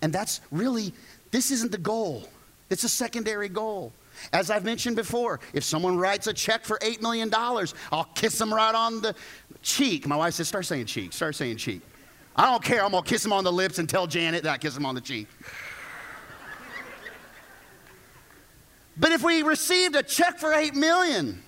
And 0.00 0.12
that's 0.12 0.40
really, 0.50 0.92
this 1.32 1.50
isn't 1.50 1.72
the 1.72 1.78
goal. 1.78 2.28
It's 2.70 2.84
a 2.84 2.88
secondary 2.88 3.48
goal. 3.48 3.92
As 4.32 4.50
I've 4.50 4.64
mentioned 4.64 4.96
before, 4.96 5.40
if 5.52 5.64
someone 5.64 5.96
writes 5.96 6.26
a 6.26 6.32
check 6.32 6.64
for 6.64 6.78
$8 6.78 7.00
million, 7.00 7.30
I'll 7.32 8.10
kiss 8.14 8.38
them 8.38 8.52
right 8.52 8.74
on 8.74 9.00
the 9.00 9.14
cheek. 9.62 10.06
My 10.06 10.16
wife 10.16 10.34
says, 10.34 10.48
start 10.48 10.66
saying 10.66 10.86
cheek, 10.86 11.12
start 11.12 11.34
saying 11.34 11.56
cheek. 11.56 11.82
I 12.36 12.50
don't 12.50 12.62
care, 12.62 12.84
I'm 12.84 12.90
gonna 12.90 13.04
kiss 13.04 13.22
them 13.22 13.32
on 13.32 13.44
the 13.44 13.52
lips 13.52 13.78
and 13.78 13.88
tell 13.88 14.06
Janet 14.06 14.42
that 14.42 14.52
I 14.52 14.58
kiss 14.58 14.74
them 14.74 14.86
on 14.86 14.94
the 14.94 15.00
cheek. 15.00 15.28
but 18.96 19.12
if 19.12 19.22
we 19.22 19.42
received 19.42 19.94
a 19.94 20.02
check 20.02 20.38
for 20.38 20.52
8 20.52 20.74
million, 20.74 21.40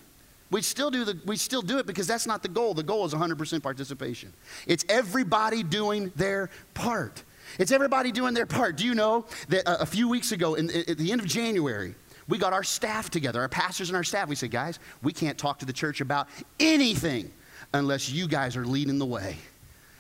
we 0.51 0.63
still 0.63 0.91
do 0.91 1.05
the 1.05 1.19
we 1.25 1.37
still 1.37 1.63
do 1.63 1.79
it 1.79 1.87
because 1.87 2.07
that's 2.07 2.27
not 2.27 2.43
the 2.43 2.49
goal. 2.49 2.73
The 2.73 2.85
goal 2.85 3.05
is 3.05 3.13
100% 3.13 3.63
participation. 3.63 4.33
It's 4.67 4.85
everybody 4.89 5.65
doing 5.65 6.13
their 6.15 6.51
part. 6.73 7.25
It's 7.59 7.73
everybody 7.73 8.13
doing 8.13 8.35
their 8.35 8.47
part. 8.47 8.77
Do 8.77 8.85
you 8.85 8.95
know 8.95 9.27
that 9.49 9.69
a, 9.69 9.83
a 9.83 9.87
few 9.87 10.09
weeks 10.09 10.33
ago, 10.33 10.55
in, 10.55 10.71
at 10.71 10.99
the 10.99 11.11
end 11.11 11.21
of 11.21 11.27
January, 11.27 11.95
we 12.29 12.39
got 12.39 12.53
our 12.53 12.65
staff 12.65 13.11
together, 13.11 13.41
our 13.41 13.49
pastors 13.49 13.89
and 13.89 13.97
our 13.97 14.05
staff. 14.05 14.29
We 14.29 14.35
said, 14.35 14.51
guys, 14.51 14.79
we 15.03 15.13
can't 15.13 15.39
talk 15.39 15.61
to 15.61 15.67
the 15.67 15.73
church 15.73 16.01
about 16.01 16.29
anything 16.59 17.31
unless 17.73 18.11
you 18.11 18.27
guys 18.27 18.57
are 18.57 18.65
leading 18.65 18.99
the 18.99 19.07
way. 19.07 19.37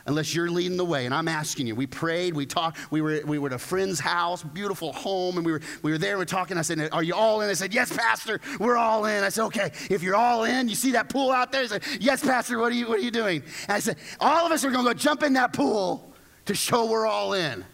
Unless 0.09 0.37
you're 0.37 0.49
leading 0.49 0.77
the 0.77 0.85
way. 0.85 1.05
And 1.07 1.13
I'm 1.13 1.27
asking 1.27 1.67
you, 1.67 1.75
we 1.75 1.89
prayed, 1.89 2.35
we 2.35 2.47
talked, 2.47 2.93
we 2.93 3.01
were, 3.01 3.23
we 3.27 3.41
were 3.41 3.49
at 3.49 3.55
a 3.55 3.59
friend's 3.59 3.99
house, 3.99 4.41
beautiful 4.41 4.93
home, 4.93 5.37
and 5.37 5.45
we 5.45 5.51
were, 5.51 5.61
we 5.83 5.91
were 5.91 5.99
there, 5.99 6.15
we 6.15 6.19
were 6.19 6.25
talking. 6.25 6.57
I 6.57 6.63
said, 6.63 6.89
Are 6.93 7.03
you 7.03 7.15
all 7.15 7.41
in? 7.41 7.51
I 7.51 7.55
said, 7.55 7.75
Yes, 7.75 7.95
Pastor, 7.95 8.41
we're 8.61 8.77
all 8.77 9.07
in. 9.07 9.25
I 9.25 9.31
said, 9.31 9.45
Okay, 9.47 9.73
if 9.91 10.05
you're 10.05 10.15
all 10.15 10.45
in, 10.45 10.69
you 10.69 10.77
see 10.77 10.93
that 10.93 11.09
pool 11.09 11.33
out 11.33 11.51
there? 11.51 11.63
He 11.63 11.69
said, 11.69 11.83
Yes, 11.99 12.23
Pastor, 12.23 12.59
what 12.61 12.71
are 12.71 12.77
you, 12.77 12.89
what 12.89 13.01
are 13.01 13.03
you 13.03 13.11
doing? 13.11 13.43
And 13.63 13.73
I 13.73 13.81
said, 13.81 13.97
All 14.21 14.47
of 14.47 14.53
us 14.53 14.65
are 14.65 14.71
going 14.71 14.85
to 14.85 14.93
go 14.93 14.95
jump 14.95 15.25
in 15.25 15.33
that 15.33 15.53
pool 15.53 16.13
to 16.45 16.55
show 16.55 16.87
we're 16.87 17.07
all 17.07 17.33
in. 17.33 17.65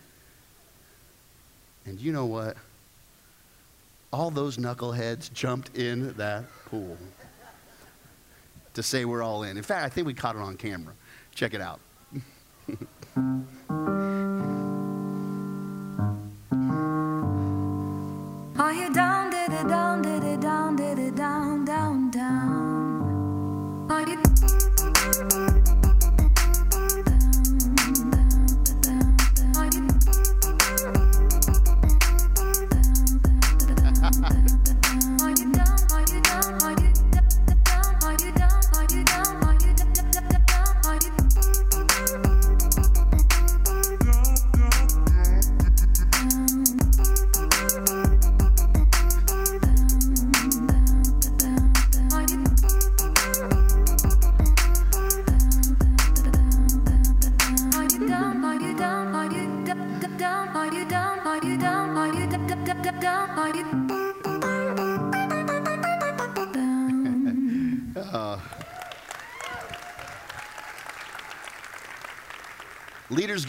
And 1.85 2.01
you 2.01 2.13
know 2.13 2.25
what? 2.25 2.57
All 4.13 4.31
those 4.31 4.59
knuckleheads 4.59 5.33
jumped 5.33 5.77
in 5.77 6.13
that 6.15 6.45
pool 6.67 6.97
to 8.75 8.83
say 8.83 9.05
we're 9.05 9.23
all 9.23 9.43
in. 9.45 9.57
In 9.57 9.63
fact, 9.63 9.85
I 9.85 9.89
think 9.89 10.07
we 10.07 10.15
caught 10.15 10.37
it 10.37 10.43
on 10.43 10.57
camera. 10.57 10.95
Check 11.35 11.55
it 11.55 11.61
out. 11.61 11.81
You 18.73 18.93
down, 18.93 19.31
did 19.31 19.53
it 19.53 19.69
down, 19.69 20.03
did 20.03 20.25
it 20.25 20.41
down, 20.41 20.77
did 20.77 20.99
it 20.99 21.15
down, 21.15 21.52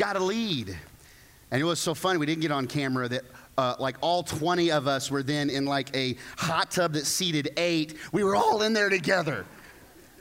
got 0.04 0.14
to 0.14 0.24
lead. 0.24 0.78
And 1.50 1.62
it 1.62 1.64
was 1.64 1.80
so 1.80 1.94
funny, 1.94 2.18
we 2.18 2.26
didn't 2.26 2.42
get 2.42 2.52
on 2.52 2.68
camera 2.68 3.08
that 3.08 3.24
uh, 3.58 3.76
like 3.80 3.96
all 4.02 4.22
20 4.22 4.70
of 4.70 4.86
us 4.86 5.10
were 5.10 5.24
then 5.24 5.50
in 5.50 5.66
like 5.66 5.96
a 5.96 6.18
hot 6.38 6.72
tub 6.72 6.94
that 6.94 7.06
seated 7.06 7.52
eight. 7.56 7.96
We 8.12 8.26
were 8.26 8.36
all 8.36 8.64
in 8.64 8.74
there 8.74 8.90
together. 8.90 9.46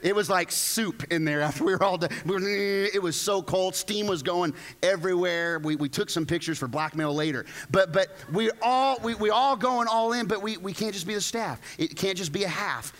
It 0.01 0.15
was 0.15 0.29
like 0.29 0.51
soup 0.51 1.11
in 1.11 1.25
there 1.25 1.41
after 1.41 1.65
we 1.65 1.73
were 1.73 1.83
all 1.83 1.97
done. 1.97 2.11
It 2.25 3.01
was 3.01 3.19
so 3.19 3.41
cold. 3.41 3.75
Steam 3.75 4.07
was 4.07 4.23
going 4.23 4.53
everywhere. 4.81 5.59
We, 5.59 5.75
we 5.75 5.89
took 5.89 6.09
some 6.09 6.25
pictures 6.25 6.57
for 6.57 6.69
blackmail 6.69 7.13
later. 7.13 7.45
But, 7.69 7.91
but 7.91 8.07
we 8.31 8.51
all, 8.61 8.97
we, 9.03 9.15
we 9.15 9.31
all 9.31 9.57
going 9.57 9.89
all 9.89 10.13
in, 10.13 10.27
but 10.27 10.41
we, 10.41 10.55
we 10.55 10.71
can't 10.71 10.93
just 10.93 11.07
be 11.07 11.13
the 11.13 11.21
staff. 11.21 11.59
It 11.77 11.97
can't 11.97 12.17
just 12.17 12.31
be 12.31 12.43
a 12.43 12.49
half. 12.49 12.93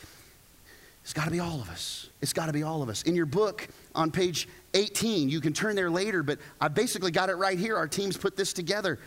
It's 1.04 1.14
got 1.14 1.26
to 1.26 1.32
be 1.32 1.40
all 1.40 1.62
of 1.62 1.70
us. 1.70 2.10
It's 2.24 2.32
got 2.32 2.46
to 2.46 2.54
be 2.54 2.64
all 2.64 2.82
of 2.82 2.88
us. 2.88 3.04
In 3.04 3.16
your 3.16 3.26
book 3.26 3.68
on 3.94 4.10
page 4.10 4.48
18, 4.76 5.28
you 5.28 5.42
can 5.42 5.52
turn 5.52 5.76
there 5.76 5.92
later, 5.92 6.24
but 6.24 6.40
I 6.62 6.70
basically 6.70 7.12
got 7.12 7.30
it 7.30 7.36
right 7.36 7.60
here. 7.60 7.76
Our 7.76 7.86
teams 7.86 8.16
put 8.16 8.38
this 8.38 8.54
together. 8.54 8.98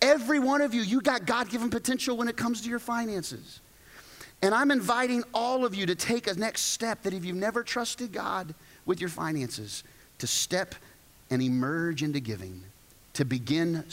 Every 0.00 0.38
one 0.38 0.62
of 0.62 0.72
you, 0.72 0.80
you 0.80 1.02
got 1.02 1.26
God 1.26 1.50
given 1.50 1.68
potential 1.68 2.16
when 2.16 2.26
it 2.26 2.38
comes 2.38 2.62
to 2.62 2.70
your 2.70 2.78
finances. 2.78 3.60
And 4.40 4.54
I'm 4.54 4.70
inviting 4.70 5.24
all 5.34 5.66
of 5.66 5.74
you 5.74 5.84
to 5.84 5.94
take 5.94 6.26
a 6.26 6.32
next 6.32 6.62
step 6.62 7.02
that 7.02 7.12
if 7.12 7.22
you've 7.22 7.36
never 7.36 7.62
trusted 7.62 8.12
God 8.12 8.54
with 8.86 8.98
your 8.98 9.10
finances, 9.10 9.84
to 10.16 10.26
step 10.26 10.74
and 11.28 11.42
emerge 11.42 12.02
into 12.02 12.18
giving, 12.18 12.62
to 13.12 13.26
begin 13.26 13.84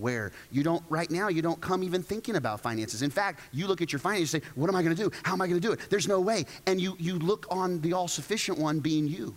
somewhere. 0.00 0.32
You 0.50 0.62
don't, 0.62 0.82
right 0.88 1.10
now, 1.10 1.28
you 1.28 1.42
don't 1.42 1.60
come 1.60 1.82
even 1.82 2.02
thinking 2.02 2.36
about 2.36 2.60
finances. 2.60 3.02
In 3.02 3.10
fact, 3.10 3.40
you 3.52 3.66
look 3.66 3.82
at 3.82 3.92
your 3.92 3.98
finances 3.98 4.34
and 4.34 4.42
say, 4.42 4.50
What 4.54 4.68
am 4.68 4.76
I 4.76 4.82
going 4.82 4.96
to 4.96 5.02
do? 5.02 5.10
How 5.22 5.34
am 5.34 5.42
I 5.42 5.46
going 5.46 5.60
to 5.60 5.66
do 5.66 5.72
it? 5.72 5.80
There's 5.90 6.08
no 6.08 6.20
way. 6.20 6.46
And 6.66 6.80
you, 6.80 6.96
you 6.98 7.18
look 7.18 7.46
on 7.50 7.80
the 7.80 7.92
all 7.92 8.08
sufficient 8.08 8.58
one 8.58 8.80
being 8.80 9.06
you. 9.06 9.34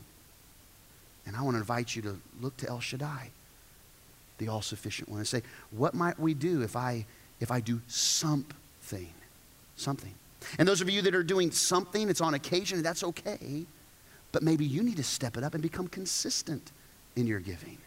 And 1.25 1.35
I 1.35 1.41
want 1.41 1.55
to 1.55 1.59
invite 1.59 1.95
you 1.95 2.01
to 2.03 2.17
look 2.41 2.55
to 2.57 2.69
El 2.69 2.79
Shaddai, 2.79 3.29
the 4.37 4.47
all 4.47 4.61
sufficient 4.61 5.09
one, 5.09 5.19
and 5.19 5.27
say, 5.27 5.41
What 5.71 5.93
might 5.93 6.17
we 6.19 6.33
do 6.33 6.61
if 6.61 6.75
I, 6.75 7.05
if 7.39 7.51
I 7.51 7.59
do 7.59 7.81
something? 7.87 9.09
Something. 9.75 10.13
And 10.59 10.67
those 10.67 10.81
of 10.81 10.89
you 10.89 11.01
that 11.01 11.15
are 11.15 11.23
doing 11.23 11.51
something, 11.51 12.09
it's 12.09 12.21
on 12.21 12.33
occasion, 12.33 12.81
that's 12.83 13.03
okay. 13.03 13.65
But 14.31 14.43
maybe 14.43 14.65
you 14.65 14.83
need 14.83 14.97
to 14.97 15.03
step 15.03 15.37
it 15.37 15.43
up 15.43 15.53
and 15.53 15.61
become 15.63 15.87
consistent 15.87 16.71
in 17.15 17.27
your 17.27 17.39
giving. 17.39 17.77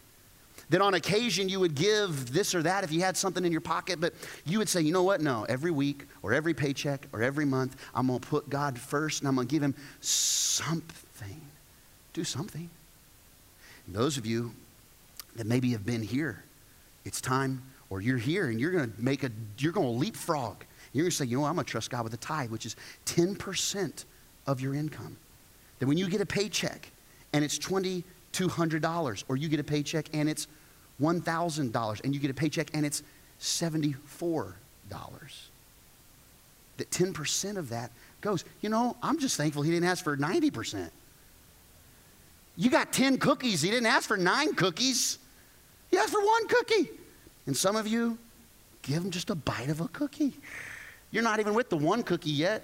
That 0.69 0.81
on 0.81 0.95
occasion 0.95 1.47
you 1.47 1.61
would 1.61 1.75
give 1.75 2.33
this 2.33 2.53
or 2.53 2.61
that 2.63 2.83
if 2.83 2.91
you 2.91 2.99
had 2.99 3.15
something 3.15 3.45
in 3.45 3.51
your 3.51 3.61
pocket, 3.61 4.01
but 4.01 4.13
you 4.45 4.57
would 4.57 4.67
say, 4.67 4.81
you 4.81 4.91
know 4.91 5.03
what? 5.03 5.21
No, 5.21 5.45
every 5.47 5.71
week 5.71 6.05
or 6.21 6.33
every 6.33 6.53
paycheck 6.53 7.07
or 7.13 7.21
every 7.21 7.45
month, 7.45 7.77
I'm 7.95 8.07
going 8.07 8.19
to 8.19 8.27
put 8.27 8.49
God 8.49 8.77
first 8.77 9.21
and 9.21 9.29
I'm 9.29 9.35
going 9.35 9.47
to 9.47 9.51
give 9.51 9.63
Him 9.63 9.75
something. 10.01 11.41
Do 12.11 12.23
something. 12.23 12.69
And 13.85 13.95
those 13.95 14.17
of 14.17 14.25
you 14.25 14.51
that 15.37 15.47
maybe 15.47 15.71
have 15.71 15.85
been 15.85 16.03
here, 16.03 16.43
it's 17.05 17.21
time, 17.21 17.61
or 17.89 18.01
you're 18.01 18.17
here 18.17 18.47
and 18.47 18.59
you're 18.59 18.71
going 18.71 18.91
to 18.91 19.01
make 19.01 19.23
a, 19.23 19.31
you're 19.57 19.71
going 19.71 19.87
to 19.87 19.93
leapfrog. 19.93 20.63
You're 20.91 21.03
going 21.03 21.11
to 21.11 21.15
say, 21.15 21.25
you 21.25 21.37
know? 21.37 21.45
I'm 21.45 21.55
going 21.55 21.65
to 21.65 21.71
trust 21.71 21.89
God 21.89 22.03
with 22.03 22.13
a 22.13 22.17
tithe, 22.17 22.49
which 22.49 22.65
is 22.65 22.75
10% 23.05 24.03
of 24.47 24.59
your 24.59 24.73
income. 24.73 25.15
That 25.79 25.87
when 25.87 25.97
you 25.97 26.09
get 26.09 26.21
a 26.21 26.25
paycheck 26.25 26.91
and 27.33 27.45
it's 27.45 27.57
$2,200, 27.59 29.23
or 29.27 29.37
you 29.37 29.47
get 29.47 29.59
a 29.59 29.63
paycheck 29.63 30.09
and 30.13 30.27
it's 30.27 30.47
$1,000, 31.01 32.03
and 32.03 32.13
you 32.13 32.19
get 32.19 32.31
a 32.31 32.33
paycheck 32.33 32.69
and 32.73 32.85
it's 32.85 33.03
$74, 33.39 34.53
that 36.77 36.89
10% 36.91 37.57
of 37.57 37.69
that 37.69 37.91
goes, 38.21 38.45
you 38.61 38.69
know, 38.69 38.97
I'm 39.01 39.19
just 39.19 39.37
thankful 39.37 39.61
he 39.61 39.71
didn't 39.71 39.87
ask 39.87 40.03
for 40.03 40.17
90%. 40.17 40.89
You 42.55 42.69
got 42.69 42.91
10 42.91 43.19
cookies, 43.19 43.61
he 43.61 43.69
didn't 43.69 43.85
ask 43.85 44.07
for 44.07 44.17
nine 44.17 44.55
cookies, 44.55 45.19
he 45.91 45.97
asked 45.97 46.11
for 46.11 46.25
one 46.25 46.47
cookie. 46.47 46.89
And 47.45 47.55
some 47.55 47.75
of 47.75 47.87
you, 47.87 48.17
give 48.81 49.03
him 49.03 49.11
just 49.11 49.29
a 49.29 49.35
bite 49.35 49.69
of 49.69 49.81
a 49.81 49.87
cookie. 49.89 50.33
You're 51.11 51.23
not 51.23 51.39
even 51.39 51.53
with 51.53 51.69
the 51.69 51.77
one 51.77 52.03
cookie 52.03 52.31
yet. 52.31 52.63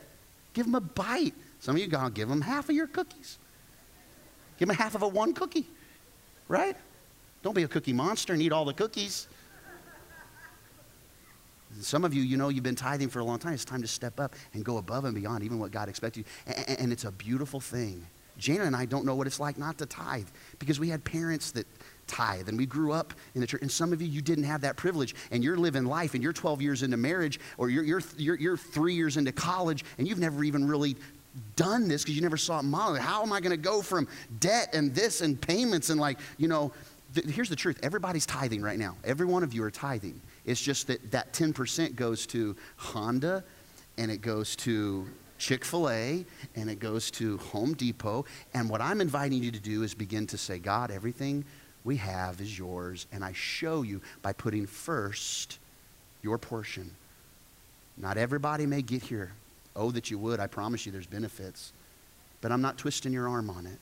Give 0.53 0.65
him 0.65 0.75
a 0.75 0.81
bite. 0.81 1.33
Some 1.59 1.75
of 1.75 1.81
you 1.81 1.87
go, 1.87 2.09
give 2.09 2.29
him 2.29 2.41
half 2.41 2.69
of 2.69 2.75
your 2.75 2.87
cookies. 2.87 3.37
Give 4.57 4.69
him 4.69 4.75
half 4.75 4.95
of 4.95 5.01
a 5.01 5.07
one 5.07 5.33
cookie, 5.33 5.67
right? 6.47 6.75
Don't 7.43 7.53
be 7.53 7.63
a 7.63 7.67
cookie 7.67 7.93
monster 7.93 8.33
and 8.33 8.41
eat 8.41 8.51
all 8.51 8.65
the 8.65 8.73
cookies. 8.73 9.27
Some 11.81 12.05
of 12.05 12.13
you, 12.13 12.21
you 12.21 12.37
know, 12.37 12.49
you've 12.49 12.63
been 12.63 12.75
tithing 12.75 13.09
for 13.09 13.19
a 13.19 13.23
long 13.23 13.39
time. 13.39 13.53
It's 13.53 13.65
time 13.65 13.81
to 13.81 13.87
step 13.87 14.19
up 14.19 14.35
and 14.53 14.63
go 14.63 14.77
above 14.77 15.05
and 15.05 15.13
beyond 15.13 15.43
even 15.43 15.59
what 15.59 15.71
God 15.71 15.89
expects 15.89 16.17
you. 16.17 16.23
And, 16.47 16.79
and 16.79 16.93
it's 16.93 17.03
a 17.03 17.11
beautiful 17.11 17.59
thing. 17.59 18.05
Jana 18.37 18.63
and 18.63 18.75
I 18.75 18.85
don't 18.85 19.05
know 19.05 19.15
what 19.15 19.27
it's 19.27 19.39
like 19.39 19.57
not 19.57 19.77
to 19.79 19.85
tithe 19.85 20.27
because 20.59 20.79
we 20.79 20.89
had 20.89 21.03
parents 21.03 21.51
that 21.51 21.67
tithe 22.07 22.49
and 22.49 22.57
we 22.57 22.65
grew 22.65 22.91
up 22.91 23.13
in 23.35 23.41
the 23.41 23.47
church. 23.47 23.61
And 23.61 23.71
some 23.71 23.93
of 23.93 24.01
you, 24.01 24.07
you 24.07 24.21
didn't 24.21 24.45
have 24.45 24.61
that 24.61 24.75
privilege 24.75 25.13
and 25.31 25.43
you're 25.43 25.57
living 25.57 25.85
life 25.85 26.13
and 26.13 26.23
you're 26.23 26.33
12 26.33 26.61
years 26.61 26.83
into 26.83 26.97
marriage 26.97 27.39
or 27.57 27.69
you're, 27.69 27.83
you're, 27.83 28.01
you're, 28.17 28.39
you're 28.39 28.57
three 28.57 28.93
years 28.93 29.17
into 29.17 29.31
college 29.31 29.83
and 29.97 30.07
you've 30.07 30.19
never 30.19 30.43
even 30.43 30.67
really 30.67 30.95
done 31.55 31.87
this 31.87 32.03
because 32.03 32.15
you 32.15 32.21
never 32.21 32.37
saw 32.37 32.59
it 32.59 32.63
modeled. 32.63 32.99
How 32.99 33.23
am 33.23 33.33
I 33.33 33.39
going 33.39 33.51
to 33.51 33.57
go 33.57 33.81
from 33.81 34.07
debt 34.39 34.69
and 34.73 34.93
this 34.93 35.21
and 35.21 35.39
payments 35.39 35.89
and 35.89 35.99
like, 35.99 36.19
you 36.37 36.47
know, 36.47 36.71
th- 37.13 37.27
here's 37.27 37.49
the 37.49 37.55
truth. 37.55 37.79
Everybody's 37.83 38.25
tithing 38.25 38.61
right 38.61 38.79
now. 38.79 38.95
Every 39.03 39.25
one 39.25 39.43
of 39.43 39.53
you 39.53 39.63
are 39.63 39.71
tithing. 39.71 40.19
It's 40.45 40.61
just 40.61 40.87
that 40.87 41.11
that 41.11 41.33
10% 41.33 41.95
goes 41.95 42.25
to 42.27 42.55
Honda 42.77 43.43
and 43.97 44.11
it 44.11 44.21
goes 44.21 44.55
to 44.57 45.07
Chick 45.37 45.65
fil 45.65 45.89
A 45.89 46.25
and 46.55 46.69
it 46.69 46.79
goes 46.79 47.11
to 47.11 47.37
Home 47.37 47.73
Depot. 47.73 48.25
And 48.53 48.69
what 48.69 48.81
I'm 48.81 49.01
inviting 49.01 49.43
you 49.43 49.51
to 49.51 49.59
do 49.59 49.83
is 49.83 49.93
begin 49.93 50.27
to 50.27 50.37
say, 50.37 50.59
God, 50.59 50.91
everything 50.91 51.45
we 51.83 51.97
have 51.97 52.39
is 52.39 52.57
yours. 52.57 53.07
And 53.11 53.23
I 53.23 53.33
show 53.33 53.81
you 53.81 54.01
by 54.21 54.33
putting 54.33 54.65
first 54.65 55.59
your 56.21 56.37
portion. 56.37 56.91
Not 57.97 58.17
everybody 58.17 58.65
may 58.65 58.81
get 58.81 59.03
here. 59.03 59.33
Oh, 59.75 59.91
that 59.91 60.11
you 60.11 60.17
would. 60.17 60.39
I 60.39 60.47
promise 60.47 60.85
you 60.85 60.91
there's 60.91 61.07
benefits. 61.07 61.73
But 62.41 62.51
I'm 62.51 62.61
not 62.61 62.77
twisting 62.77 63.13
your 63.13 63.27
arm 63.27 63.49
on 63.49 63.65
it. 63.65 63.79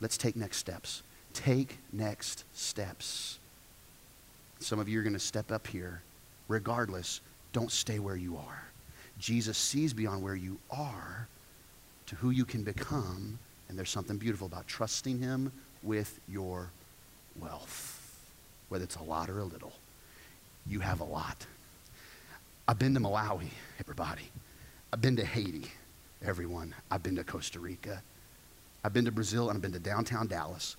Let's 0.00 0.16
take 0.16 0.36
next 0.36 0.58
steps. 0.58 1.02
Take 1.36 1.76
next 1.92 2.44
steps. 2.54 3.38
Some 4.58 4.78
of 4.78 4.88
you 4.88 4.98
are 4.98 5.02
going 5.02 5.12
to 5.12 5.18
step 5.18 5.52
up 5.52 5.66
here. 5.66 6.00
Regardless, 6.48 7.20
don't 7.52 7.70
stay 7.70 7.98
where 7.98 8.16
you 8.16 8.38
are. 8.38 8.64
Jesus 9.18 9.58
sees 9.58 9.92
beyond 9.92 10.22
where 10.22 10.34
you 10.34 10.56
are 10.70 11.28
to 12.06 12.16
who 12.16 12.30
you 12.30 12.46
can 12.46 12.62
become, 12.62 13.38
and 13.68 13.76
there's 13.76 13.90
something 13.90 14.16
beautiful 14.16 14.46
about 14.46 14.66
trusting 14.66 15.18
Him 15.18 15.52
with 15.82 16.18
your 16.26 16.70
wealth, 17.38 18.00
whether 18.70 18.84
it's 18.84 18.96
a 18.96 19.02
lot 19.02 19.28
or 19.28 19.40
a 19.40 19.44
little. 19.44 19.74
You 20.66 20.80
have 20.80 21.00
a 21.00 21.04
lot. 21.04 21.46
I've 22.66 22.78
been 22.78 22.94
to 22.94 23.00
Malawi, 23.00 23.50
everybody. 23.78 24.30
I've 24.90 25.02
been 25.02 25.16
to 25.16 25.24
Haiti, 25.24 25.70
everyone. 26.24 26.74
I've 26.90 27.02
been 27.02 27.16
to 27.16 27.24
Costa 27.24 27.60
Rica. 27.60 28.00
I've 28.82 28.94
been 28.94 29.04
to 29.04 29.12
Brazil, 29.12 29.50
and 29.50 29.56
I've 29.56 29.62
been 29.62 29.72
to 29.72 29.78
downtown 29.78 30.28
Dallas. 30.28 30.76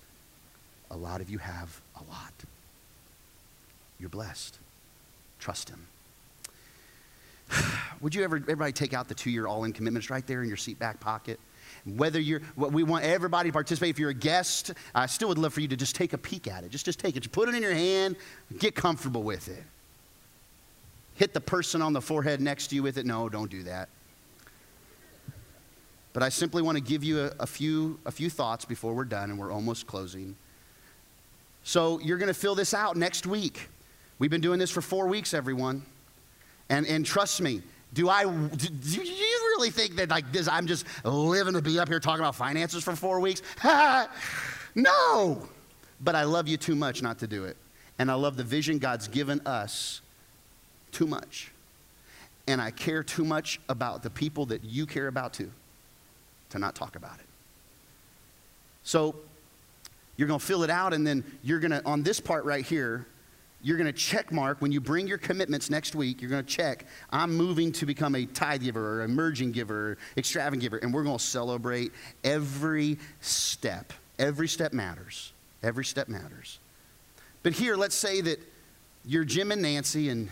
A 0.90 0.96
lot 0.96 1.20
of 1.20 1.30
you 1.30 1.38
have 1.38 1.80
a 1.96 2.10
lot. 2.10 2.32
You're 4.00 4.08
blessed. 4.08 4.58
Trust 5.38 5.70
Him. 5.70 5.86
Would 8.00 8.14
you 8.14 8.22
ever, 8.24 8.36
everybody 8.36 8.72
take 8.72 8.94
out 8.94 9.08
the 9.08 9.14
two 9.14 9.30
year 9.30 9.46
all 9.46 9.64
in 9.64 9.72
commitments 9.72 10.10
right 10.10 10.26
there 10.26 10.42
in 10.42 10.48
your 10.48 10.56
seat 10.56 10.78
back 10.78 11.00
pocket? 11.00 11.38
Whether 11.84 12.20
you're, 12.20 12.40
what 12.54 12.72
we 12.72 12.82
want 12.82 13.04
everybody 13.04 13.48
to 13.48 13.52
participate. 13.52 13.90
If 13.90 13.98
you're 13.98 14.10
a 14.10 14.14
guest, 14.14 14.72
I 14.94 15.06
still 15.06 15.28
would 15.28 15.38
love 15.38 15.54
for 15.54 15.60
you 15.60 15.68
to 15.68 15.76
just 15.76 15.94
take 15.94 16.12
a 16.12 16.18
peek 16.18 16.46
at 16.48 16.64
it. 16.64 16.70
Just, 16.70 16.84
just 16.84 16.98
take 16.98 17.16
it. 17.16 17.30
Put 17.32 17.48
it 17.48 17.54
in 17.54 17.62
your 17.62 17.74
hand. 17.74 18.16
Get 18.58 18.74
comfortable 18.74 19.22
with 19.22 19.48
it. 19.48 19.62
Hit 21.14 21.34
the 21.34 21.40
person 21.40 21.82
on 21.82 21.92
the 21.92 22.00
forehead 22.00 22.40
next 22.40 22.68
to 22.68 22.74
you 22.74 22.82
with 22.82 22.98
it. 22.98 23.06
No, 23.06 23.28
don't 23.28 23.50
do 23.50 23.62
that. 23.64 23.88
But 26.12 26.22
I 26.22 26.28
simply 26.28 26.62
want 26.62 26.76
to 26.76 26.82
give 26.82 27.04
you 27.04 27.26
a, 27.26 27.32
a 27.40 27.46
few, 27.46 27.98
a 28.04 28.10
few 28.10 28.30
thoughts 28.30 28.64
before 28.64 28.94
we're 28.94 29.04
done, 29.04 29.30
and 29.30 29.38
we're 29.38 29.52
almost 29.52 29.86
closing. 29.86 30.36
So 31.68 31.98
you're 31.98 32.16
going 32.16 32.28
to 32.28 32.40
fill 32.40 32.54
this 32.54 32.72
out 32.72 32.96
next 32.96 33.26
week. 33.26 33.68
We've 34.18 34.30
been 34.30 34.40
doing 34.40 34.58
this 34.58 34.70
for 34.70 34.80
four 34.80 35.06
weeks, 35.06 35.34
everyone. 35.34 35.82
And, 36.70 36.86
and 36.86 37.04
trust 37.04 37.42
me, 37.42 37.60
do 37.92 38.08
I 38.08 38.24
do, 38.24 38.68
do 38.68 39.02
you 39.02 39.54
really 39.54 39.68
think 39.68 39.96
that 39.96 40.08
like 40.08 40.32
this 40.32 40.48
I'm 40.48 40.66
just 40.66 40.86
living 41.04 41.52
to 41.52 41.60
be 41.60 41.78
up 41.78 41.88
here 41.88 42.00
talking 42.00 42.20
about 42.20 42.36
finances 42.36 42.82
for 42.82 42.96
four 42.96 43.20
weeks? 43.20 43.42
no. 44.74 45.46
But 46.00 46.14
I 46.14 46.22
love 46.22 46.48
you 46.48 46.56
too 46.56 46.74
much 46.74 47.02
not 47.02 47.18
to 47.18 47.26
do 47.26 47.44
it. 47.44 47.58
And 47.98 48.10
I 48.10 48.14
love 48.14 48.38
the 48.38 48.44
vision 48.44 48.78
God's 48.78 49.06
given 49.06 49.42
us 49.44 50.00
too 50.90 51.06
much. 51.06 51.52
And 52.46 52.62
I 52.62 52.70
care 52.70 53.02
too 53.02 53.26
much 53.26 53.60
about 53.68 54.02
the 54.02 54.08
people 54.08 54.46
that 54.46 54.64
you 54.64 54.86
care 54.86 55.08
about 55.08 55.34
too 55.34 55.50
to 56.48 56.58
not 56.58 56.74
talk 56.74 56.96
about 56.96 57.18
it. 57.18 57.26
So 58.84 59.16
you're 60.18 60.28
going 60.28 60.40
to 60.40 60.44
fill 60.44 60.64
it 60.64 60.68
out 60.68 60.92
and 60.92 61.06
then 61.06 61.24
you're 61.42 61.60
going 61.60 61.70
to 61.70 61.82
on 61.86 62.02
this 62.02 62.20
part 62.20 62.44
right 62.44 62.66
here 62.66 63.06
you're 63.60 63.76
going 63.76 63.92
to 63.92 63.98
check 63.98 64.30
mark. 64.30 64.62
When 64.62 64.70
you 64.70 64.80
bring 64.80 65.08
your 65.08 65.18
commitments 65.18 65.70
next 65.70 65.94
week 65.94 66.20
you're 66.20 66.30
going 66.30 66.44
to 66.44 66.50
check 66.50 66.84
i'm 67.10 67.34
moving 67.34 67.72
to 67.72 67.86
become 67.86 68.14
a 68.14 68.26
tithe 68.26 68.62
giver 68.62 69.00
or 69.00 69.02
emerging 69.02 69.52
giver 69.52 69.92
or 69.92 69.98
extravagant 70.18 70.60
giver 70.60 70.76
and 70.76 70.92
we're 70.92 71.04
going 71.04 71.16
to 71.16 71.24
celebrate 71.24 71.92
every 72.22 72.98
step. 73.20 73.94
Every 74.18 74.48
step 74.48 74.72
matters. 74.72 75.32
Every 75.62 75.84
step 75.84 76.08
matters. 76.08 76.58
But 77.42 77.52
here 77.52 77.76
let's 77.76 77.94
say 77.94 78.20
that 78.20 78.40
you're 79.04 79.24
jim 79.24 79.52
and 79.52 79.62
nancy 79.62 80.10
and 80.10 80.28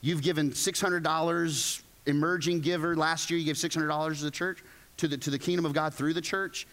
you've 0.00 0.22
given 0.22 0.52
$600 0.52 1.82
emerging 2.06 2.60
giver. 2.60 2.96
Last 2.96 3.30
year 3.30 3.38
you 3.38 3.44
gave 3.44 3.56
$600 3.56 4.18
to 4.18 4.24
the 4.24 4.30
church 4.30 4.62
to 4.98 5.08
the, 5.08 5.16
to 5.16 5.30
the 5.30 5.38
kingdom 5.38 5.64
of 5.64 5.72
god 5.72 5.94
through 5.94 6.14
the 6.14 6.20
church. 6.20 6.66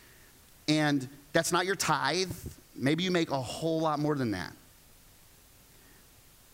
And 0.67 1.07
that's 1.37 1.51
not 1.51 1.65
your 1.65 1.75
tithe 1.75 2.31
maybe 2.75 3.03
you 3.03 3.11
make 3.11 3.29
a 3.31 3.41
whole 3.41 3.79
lot 3.79 3.99
more 3.99 4.15
than 4.15 4.31
that 4.31 4.51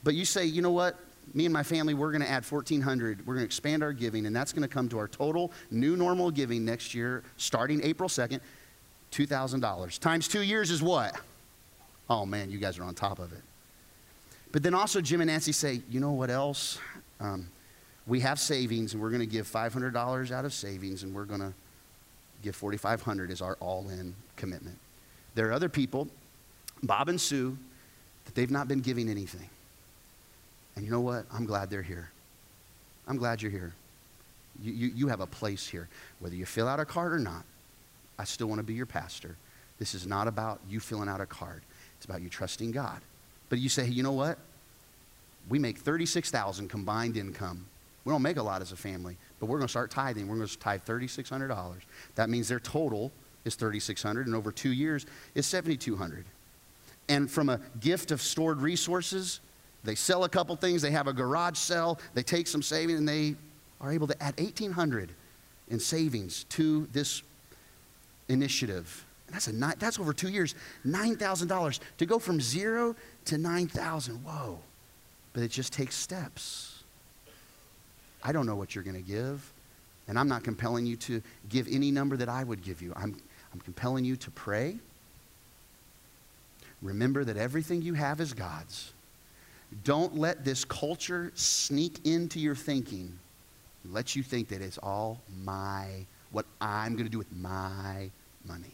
but 0.04 0.16
you 0.16 0.26
say, 0.26 0.46
you 0.46 0.62
know 0.62 0.72
what? 0.72 0.98
Me 1.34 1.46
and 1.46 1.54
my 1.54 1.64
family, 1.64 1.94
we're 1.94 2.12
going 2.12 2.22
to 2.22 2.30
add 2.30 2.44
1,400. 2.44 3.26
We're 3.26 3.34
going 3.36 3.44
to 3.44 3.46
expand 3.46 3.82
our 3.82 3.94
giving, 3.94 4.26
and 4.26 4.36
that's 4.36 4.52
going 4.52 4.62
to 4.62 4.68
come 4.68 4.90
to 4.90 4.98
our 4.98 5.08
total 5.08 5.52
new 5.72 5.96
normal 5.96 6.30
giving 6.30 6.66
next 6.66 6.94
year, 6.94 7.24
starting 7.38 7.82
April 7.84 8.10
2nd, 8.10 8.42
$2,000. 9.12 10.00
Times 10.00 10.28
two 10.28 10.42
years 10.42 10.70
is 10.70 10.84
what? 10.84 11.16
Oh 12.10 12.26
man, 12.26 12.52
you 12.52 12.58
guys 12.58 12.78
are 12.78 12.84
on 12.84 12.94
top 12.94 13.20
of 13.20 13.32
it. 13.32 13.42
But 14.52 14.62
then 14.62 14.74
also, 14.74 15.02
Jim 15.02 15.22
and 15.22 15.30
Nancy 15.30 15.54
say, 15.54 15.82
you 15.90 16.00
know 16.00 16.12
what 16.12 16.30
else? 16.30 16.78
Um, 17.20 17.48
we 18.06 18.20
have 18.20 18.40
savings, 18.40 18.94
and 18.94 19.02
we're 19.02 19.10
going 19.10 19.22
to 19.22 19.26
give 19.26 19.48
$500 19.48 20.32
out 20.32 20.46
of 20.46 20.54
savings, 20.54 21.04
and 21.04 21.16
we're 21.16 21.24
going 21.24 21.40
to 21.40 21.54
give 22.44 22.56
4,500 22.56 23.32
as 23.32 23.42
our 23.42 23.56
all-in 23.60 24.16
commitment. 24.36 24.78
There 25.36 25.50
are 25.50 25.54
other 25.54 25.70
people, 25.70 26.08
Bob 26.84 27.10
and 27.10 27.20
Sue, 27.20 27.58
that 28.26 28.36
they've 28.36 28.52
not 28.52 28.68
been 28.68 28.82
giving 28.82 29.10
anything. 29.10 29.50
And 30.76 30.86
you 30.86 30.92
know 30.92 31.02
what? 31.02 31.26
I'm 31.32 31.46
glad 31.46 31.70
they're 31.70 31.82
here. 31.82 32.10
I'm 33.08 33.18
glad 33.18 33.42
you're 33.42 33.52
here. 33.52 33.74
You, 34.62 34.74
you, 34.74 34.88
you 34.96 35.08
have 35.08 35.20
a 35.20 35.28
place 35.28 35.68
here. 35.68 35.88
Whether 36.20 36.36
you 36.36 36.46
fill 36.46 36.68
out 36.68 36.80
a 36.80 36.86
card 36.86 37.14
or 37.14 37.20
not, 37.20 37.44
I 38.18 38.24
still 38.26 38.48
want 38.48 38.60
to 38.60 38.64
be 38.64 38.74
your 38.74 38.86
pastor. 38.86 39.36
This 39.80 39.96
is 39.96 40.06
not 40.06 40.28
about 40.28 40.60
you 40.70 40.80
filling 40.80 41.10
out 41.10 41.22
a 41.22 41.26
card. 41.26 41.62
It's 41.98 42.06
about 42.06 42.22
you 42.22 42.30
trusting 42.30 42.72
God. 42.72 43.02
But 43.50 43.60
you 43.60 43.70
say, 43.70 43.86
hey, 43.86 43.92
you 43.92 44.04
know 44.04 44.12
what? 44.12 44.38
We 45.50 45.60
make 45.60 45.78
36,000 45.78 46.70
combined 46.70 47.18
income. 47.18 47.66
We 48.06 48.12
don't 48.12 48.22
make 48.22 48.38
a 48.38 48.44
lot 48.44 48.62
as 48.62 48.72
a 48.72 48.76
family, 48.76 49.18
but 49.44 49.50
we're 49.50 49.58
going 49.58 49.68
to 49.68 49.72
start 49.72 49.92
tithing. 49.92 50.30
We're 50.30 50.38
going 50.38 50.48
to 50.48 50.58
tithe 50.58 50.84
$3,600. 50.86 51.76
That 52.16 52.30
means 52.30 52.48
their 52.48 52.62
total 52.62 53.12
is 53.44 53.56
3,600 53.56 54.26
and 54.26 54.34
over 54.34 54.54
2 54.54 54.72
years 54.72 55.06
is 55.36 55.46
7,200. 55.46 56.24
And 57.10 57.30
from 57.30 57.50
a 57.50 57.60
gift 57.82 58.12
of 58.12 58.22
stored 58.22 58.62
resources, 58.62 59.42
they 59.84 59.96
sell 59.96 60.24
a 60.24 60.30
couple 60.30 60.56
things, 60.56 60.82
they 60.82 60.92
have 60.92 61.08
a 61.08 61.14
garage 61.14 61.58
sale, 61.58 62.00
they 62.14 62.24
take 62.24 62.48
some 62.48 62.62
savings, 62.62 63.00
and 63.00 63.06
they 63.06 63.36
are 63.82 63.92
able 63.92 64.08
to 64.08 64.24
add 64.24 64.40
1,800 64.40 65.10
in 65.68 65.78
savings 65.78 66.46
to 66.46 66.88
this 66.94 67.22
initiative. 68.30 69.06
That's, 69.30 69.48
a 69.48 69.54
ni- 69.54 69.76
that's 69.78 70.00
over 70.00 70.14
two 70.14 70.30
years, 70.30 70.56
$9,000. 70.88 71.80
To 71.98 72.06
go 72.06 72.18
from 72.18 72.40
zero 72.40 72.96
to 73.26 73.38
9,000, 73.38 74.24
whoa. 74.24 74.60
But 75.34 75.44
it 75.44 75.52
just 75.52 75.74
takes 75.74 75.98
steps. 75.98 76.73
I 78.24 78.32
don't 78.32 78.46
know 78.46 78.56
what 78.56 78.74
you're 78.74 78.84
going 78.84 78.96
to 78.96 79.02
give, 79.02 79.52
and 80.08 80.18
I'm 80.18 80.28
not 80.28 80.44
compelling 80.44 80.86
you 80.86 80.96
to 80.98 81.22
give 81.50 81.68
any 81.70 81.92
number 81.92 82.18
that 82.18 82.30
I 82.30 82.44
would 82.44 82.64
give 82.64 82.82
you. 82.82 82.94
I'm, 82.96 83.16
I'm 83.54 83.60
compelling 83.60 84.06
you 84.06 84.16
to 84.16 84.32
pray. 84.32 84.78
Remember 86.82 87.24
that 87.24 87.38
everything 87.38 87.82
you 87.82 87.94
have 87.94 88.20
is 88.20 88.34
God's. 88.34 88.94
Don't 89.84 90.18
let 90.18 90.46
this 90.46 90.66
culture 90.66 91.32
sneak 91.36 92.06
into 92.06 92.40
your 92.40 92.56
thinking. 92.56 93.18
Let 93.90 94.16
you 94.16 94.24
think 94.24 94.50
that 94.50 94.62
it's 94.62 94.78
all 94.78 95.20
my, 95.44 95.88
what 96.32 96.46
I'm 96.62 96.94
going 96.94 97.06
to 97.06 97.12
do 97.12 97.18
with 97.18 97.34
my 97.36 98.10
money. 98.46 98.72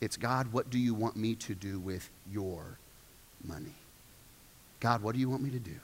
It's 0.00 0.16
God, 0.16 0.52
what 0.52 0.70
do 0.70 0.78
you 0.78 0.94
want 0.94 1.16
me 1.16 1.34
to 1.36 1.54
do 1.54 1.78
with 1.78 2.08
your 2.30 2.78
money? 3.44 3.74
God, 4.80 5.02
what 5.02 5.14
do 5.14 5.20
you 5.20 5.28
want 5.30 5.42
me 5.42 5.50
to 5.50 5.58
do? 5.58 5.74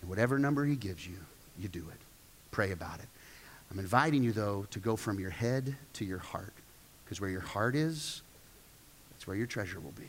And 0.00 0.10
whatever 0.10 0.38
number 0.38 0.64
He 0.64 0.76
gives 0.76 1.06
you, 1.06 1.16
you 1.58 1.68
do 1.68 1.80
it. 1.90 2.11
Pray 2.52 2.70
about 2.70 3.00
it. 3.00 3.08
I'm 3.70 3.80
inviting 3.80 4.22
you, 4.22 4.30
though, 4.30 4.66
to 4.70 4.78
go 4.78 4.94
from 4.94 5.18
your 5.18 5.30
head 5.30 5.74
to 5.94 6.04
your 6.04 6.18
heart. 6.18 6.52
Because 7.04 7.20
where 7.20 7.30
your 7.30 7.40
heart 7.40 7.74
is, 7.74 8.22
that's 9.10 9.26
where 9.26 9.36
your 9.36 9.46
treasure 9.46 9.80
will 9.80 9.92
be 9.92 10.08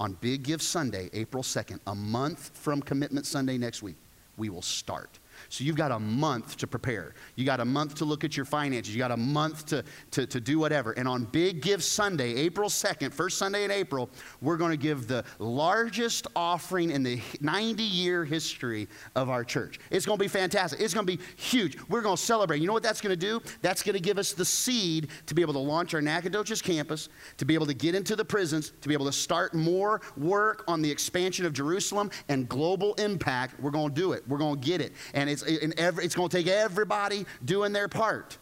on 0.00 0.12
Big 0.20 0.42
Give 0.44 0.62
Sunday, 0.62 1.10
April 1.12 1.42
2nd, 1.42 1.80
a 1.86 1.94
month 1.94 2.50
from 2.54 2.80
Commitment 2.80 3.26
Sunday 3.26 3.58
next 3.58 3.82
week, 3.82 3.96
we 4.36 4.48
will 4.48 4.62
start. 4.62 5.18
So 5.48 5.64
you've 5.64 5.76
got 5.76 5.92
a 5.92 5.98
month 5.98 6.56
to 6.58 6.66
prepare. 6.66 7.14
You 7.36 7.44
got 7.44 7.60
a 7.60 7.64
month 7.64 7.96
to 7.96 8.04
look 8.04 8.24
at 8.24 8.36
your 8.36 8.46
finances. 8.46 8.94
You 8.94 8.98
got 8.98 9.10
a 9.10 9.16
month 9.16 9.66
to, 9.66 9.84
to, 10.12 10.26
to 10.26 10.40
do 10.40 10.58
whatever. 10.58 10.92
And 10.92 11.08
on 11.08 11.24
Big 11.24 11.62
Give 11.62 11.82
Sunday, 11.82 12.34
April 12.34 12.68
2nd, 12.68 13.12
first 13.12 13.38
Sunday 13.38 13.64
in 13.64 13.70
April, 13.70 14.10
we're 14.40 14.56
going 14.56 14.70
to 14.70 14.76
give 14.76 15.08
the 15.08 15.24
largest 15.38 16.26
offering 16.36 16.90
in 16.90 17.02
the 17.02 17.20
90 17.40 17.82
year 17.82 18.24
history 18.24 18.88
of 19.14 19.30
our 19.30 19.44
church. 19.44 19.78
It's 19.90 20.06
going 20.06 20.18
to 20.18 20.24
be 20.24 20.28
fantastic. 20.28 20.80
It's 20.80 20.94
going 20.94 21.06
to 21.06 21.16
be 21.16 21.22
huge. 21.36 21.76
We're 21.88 22.02
going 22.02 22.16
to 22.16 22.22
celebrate. 22.22 22.60
You 22.60 22.66
know 22.66 22.72
what 22.72 22.82
that's 22.82 23.00
going 23.00 23.18
to 23.18 23.26
do? 23.26 23.40
That's 23.62 23.82
going 23.82 23.94
to 23.94 24.00
give 24.00 24.18
us 24.18 24.32
the 24.32 24.44
seed 24.44 25.08
to 25.26 25.34
be 25.34 25.42
able 25.42 25.54
to 25.54 25.58
launch 25.58 25.94
our 25.94 26.00
Nacogdoches 26.00 26.62
campus, 26.62 27.08
to 27.36 27.44
be 27.44 27.54
able 27.54 27.66
to 27.66 27.74
get 27.74 27.94
into 27.94 28.16
the 28.16 28.24
prisons, 28.24 28.72
to 28.80 28.88
be 28.88 28.94
able 28.94 29.06
to 29.06 29.12
start 29.12 29.54
more 29.54 30.00
work 30.16 30.64
on 30.68 30.82
the 30.82 30.90
expansion 30.90 31.46
of 31.46 31.52
Jerusalem 31.52 32.10
and 32.28 32.48
global 32.48 32.94
impact. 32.94 33.60
We're 33.60 33.70
going 33.70 33.94
to 33.94 33.94
do 33.94 34.12
it. 34.12 34.22
We're 34.28 34.38
going 34.38 34.60
to 34.60 34.66
get 34.66 34.80
it. 34.80 34.92
And 35.14 35.27
it's, 35.30 35.42
and 35.42 35.78
every, 35.78 36.04
it's 36.04 36.14
going 36.14 36.28
to 36.28 36.36
take 36.36 36.46
everybody 36.46 37.26
doing 37.44 37.72
their 37.72 37.88
part. 37.88 38.38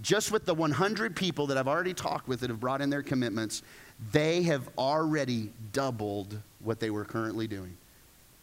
Just 0.00 0.32
with 0.32 0.44
the 0.44 0.54
100 0.54 1.14
people 1.14 1.46
that 1.48 1.56
I've 1.56 1.68
already 1.68 1.94
talked 1.94 2.26
with 2.26 2.40
that 2.40 2.50
have 2.50 2.60
brought 2.60 2.80
in 2.80 2.90
their 2.90 3.02
commitments, 3.02 3.62
they 4.12 4.42
have 4.42 4.68
already 4.76 5.52
doubled 5.72 6.38
what 6.60 6.80
they 6.80 6.90
were 6.90 7.04
currently 7.04 7.46
doing. 7.46 7.76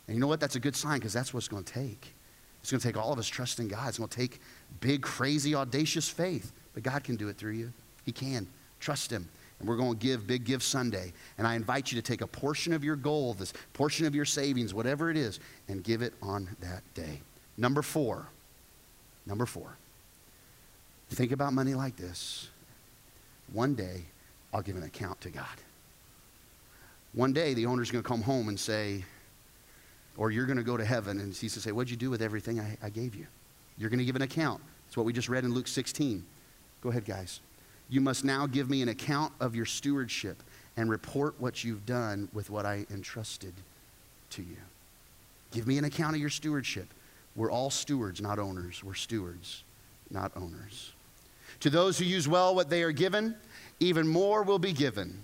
And 0.07 0.15
you 0.15 0.21
know 0.21 0.27
what? 0.27 0.39
That's 0.39 0.55
a 0.55 0.59
good 0.59 0.75
sign 0.75 0.99
because 0.99 1.13
that's 1.13 1.33
what 1.33 1.39
it's 1.39 1.47
going 1.47 1.63
to 1.63 1.73
take. 1.73 2.13
It's 2.61 2.71
going 2.71 2.79
to 2.79 2.87
take 2.87 2.97
all 2.97 3.11
of 3.11 3.19
us 3.19 3.27
trusting 3.27 3.67
God. 3.67 3.89
It's 3.89 3.97
going 3.97 4.09
to 4.09 4.15
take 4.15 4.39
big, 4.79 5.01
crazy, 5.01 5.55
audacious 5.55 6.07
faith. 6.07 6.51
But 6.73 6.83
God 6.83 7.03
can 7.03 7.15
do 7.15 7.27
it 7.27 7.37
through 7.37 7.53
you. 7.53 7.73
He 8.05 8.11
can. 8.11 8.47
Trust 8.79 9.11
Him. 9.11 9.27
And 9.59 9.67
we're 9.67 9.77
going 9.77 9.97
to 9.97 10.05
give 10.05 10.25
Big 10.25 10.43
Give 10.43 10.63
Sunday. 10.63 11.13
And 11.37 11.45
I 11.45 11.55
invite 11.55 11.91
you 11.91 12.01
to 12.01 12.01
take 12.01 12.21
a 12.21 12.27
portion 12.27 12.73
of 12.73 12.83
your 12.83 12.95
goal, 12.95 13.33
this 13.33 13.53
portion 13.73 14.05
of 14.05 14.15
your 14.15 14.25
savings, 14.25 14.73
whatever 14.73 15.09
it 15.11 15.17
is, 15.17 15.39
and 15.67 15.83
give 15.83 16.01
it 16.01 16.13
on 16.21 16.49
that 16.61 16.81
day. 16.93 17.21
Number 17.61 17.83
four. 17.83 18.27
Number 19.27 19.45
four. 19.45 19.77
Think 21.11 21.31
about 21.31 21.53
money 21.53 21.75
like 21.75 21.95
this. 21.95 22.49
One 23.53 23.75
day, 23.75 24.01
I'll 24.51 24.63
give 24.63 24.75
an 24.75 24.83
account 24.83 25.21
to 25.21 25.29
God. 25.29 25.45
One 27.13 27.33
day, 27.33 27.53
the 27.53 27.67
owner's 27.67 27.91
going 27.91 28.03
to 28.03 28.07
come 28.07 28.23
home 28.23 28.49
and 28.49 28.59
say, 28.59 29.05
or 30.17 30.31
you're 30.31 30.47
going 30.47 30.57
to 30.57 30.63
go 30.63 30.75
to 30.75 30.83
heaven 30.83 31.19
and 31.19 31.27
he's 31.27 31.41
going 31.41 31.49
to 31.49 31.59
say, 31.59 31.71
What'd 31.71 31.91
you 31.91 31.97
do 31.97 32.09
with 32.09 32.23
everything 32.23 32.59
I, 32.59 32.77
I 32.81 32.89
gave 32.89 33.13
you? 33.13 33.27
You're 33.77 33.91
going 33.91 33.99
to 33.99 34.05
give 34.05 34.15
an 34.15 34.23
account. 34.23 34.61
It's 34.87 34.97
what 34.97 35.05
we 35.05 35.13
just 35.13 35.29
read 35.29 35.43
in 35.43 35.53
Luke 35.53 35.67
16. 35.67 36.25
Go 36.81 36.89
ahead, 36.89 37.05
guys. 37.05 37.41
You 37.89 38.01
must 38.01 38.23
now 38.23 38.47
give 38.47 38.71
me 38.71 38.81
an 38.81 38.89
account 38.89 39.33
of 39.39 39.55
your 39.55 39.67
stewardship 39.67 40.41
and 40.77 40.89
report 40.89 41.35
what 41.37 41.63
you've 41.63 41.85
done 41.85 42.27
with 42.33 42.49
what 42.49 42.65
I 42.65 42.87
entrusted 42.89 43.53
to 44.31 44.41
you. 44.41 44.57
Give 45.51 45.67
me 45.67 45.77
an 45.77 45.85
account 45.85 46.15
of 46.15 46.21
your 46.21 46.29
stewardship. 46.31 46.87
We're 47.35 47.51
all 47.51 47.69
stewards, 47.69 48.21
not 48.21 48.39
owners. 48.39 48.83
We're 48.83 48.93
stewards, 48.93 49.63
not 50.09 50.31
owners. 50.35 50.91
To 51.61 51.69
those 51.69 51.97
who 51.97 52.05
use 52.05 52.27
well 52.27 52.55
what 52.55 52.69
they 52.69 52.83
are 52.83 52.91
given, 52.91 53.35
even 53.79 54.07
more 54.07 54.43
will 54.43 54.59
be 54.59 54.73
given, 54.73 55.23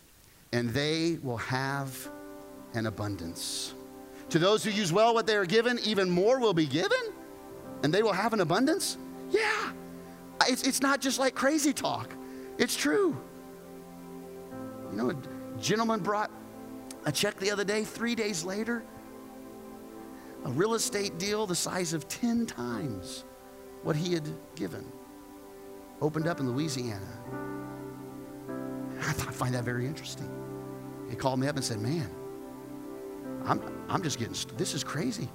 and 0.54 0.70
they 0.70 1.18
will 1.22 1.38
have 1.38 2.10
an 2.74 2.86
abundance. 2.86 3.74
To 4.30 4.40
those 4.40 4.64
who 4.64 4.70
use 4.70 4.94
well 4.94 5.14
what 5.14 5.26
they 5.26 5.36
are 5.36 5.46
given, 5.46 5.80
even 5.84 6.10
more 6.10 6.40
will 6.40 6.54
be 6.54 6.66
given, 6.66 7.00
and 7.84 7.94
they 7.94 8.04
will 8.04 8.14
have 8.14 8.34
an 8.34 8.42
abundance? 8.42 8.98
Yeah. 9.32 9.72
It's, 10.48 10.64
it's 10.64 10.82
not 10.82 11.02
just 11.02 11.20
like 11.20 11.36
crazy 11.36 11.74
talk, 11.74 12.10
it's 12.58 12.76
true. 12.76 13.16
You 14.92 14.98
know, 14.98 15.10
a 15.10 15.60
gentleman 15.60 16.00
brought 16.00 16.32
a 17.06 17.12
check 17.12 17.38
the 17.38 17.52
other 17.52 17.64
day, 17.64 17.84
three 17.84 18.16
days 18.16 18.44
later, 18.44 18.84
a 20.46 20.50
real 20.52 20.74
estate 20.74 21.18
deal 21.18 21.46
the 21.46 21.56
size 21.56 21.94
of 21.94 22.08
10 22.08 22.46
times 22.46 23.26
what 23.84 23.96
he 23.96 24.14
had 24.14 24.28
given. 24.56 24.86
Opened 26.02 26.28
up 26.28 26.40
in 26.40 26.52
Louisiana. 26.52 27.08
I, 29.00 29.14
find 29.14 29.54
that 29.56 29.64
very 29.64 29.86
interesting. 29.86 30.30
He 31.10 31.16
called 31.16 31.40
me 31.40 31.48
up 31.48 31.56
and 31.56 31.64
said, 31.64 31.80
Man, 31.80 32.10
I'm, 33.46 33.62
I'm 33.88 34.02
just 34.02 34.20
getting, 34.20 34.36
this 34.58 34.74
is 34.74 34.84
crazy. 34.84 35.30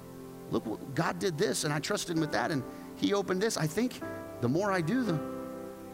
Look, 0.51 0.65
what- 0.65 0.93
God 0.93 1.19
did 1.19 1.37
this, 1.37 1.63
and 1.63 1.73
I 1.73 1.79
trusted 1.79 2.15
him 2.15 2.21
with 2.21 2.31
that, 2.31 2.51
and 2.51 2.63
he 2.95 3.13
opened 3.13 3.41
this. 3.41 3.57
I 3.57 3.67
think 3.67 4.01
the 4.41 4.49
more 4.49 4.71
I 4.71 4.81
do, 4.81 5.03
the, 5.03 5.19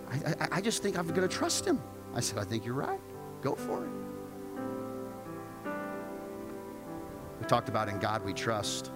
I, 0.10 0.16
I, 0.44 0.48
I 0.54 0.62
just 0.62 0.84
think 0.84 0.98
I'm 0.98 1.08
going 1.08 1.22
to 1.22 1.28
trust 1.28 1.66
him. 1.66 1.82
I 2.14 2.20
said, 2.20 2.40
I 2.40 2.44
think 2.44 2.66
you're 2.66 2.74
right. 2.74 3.00
Go 3.42 3.56
for 3.56 3.86
it. 3.86 3.92
Talked 7.50 7.68
about 7.68 7.90
in 7.90 7.98
God 7.98 8.24
we 8.24 8.32
trust, 8.32 8.92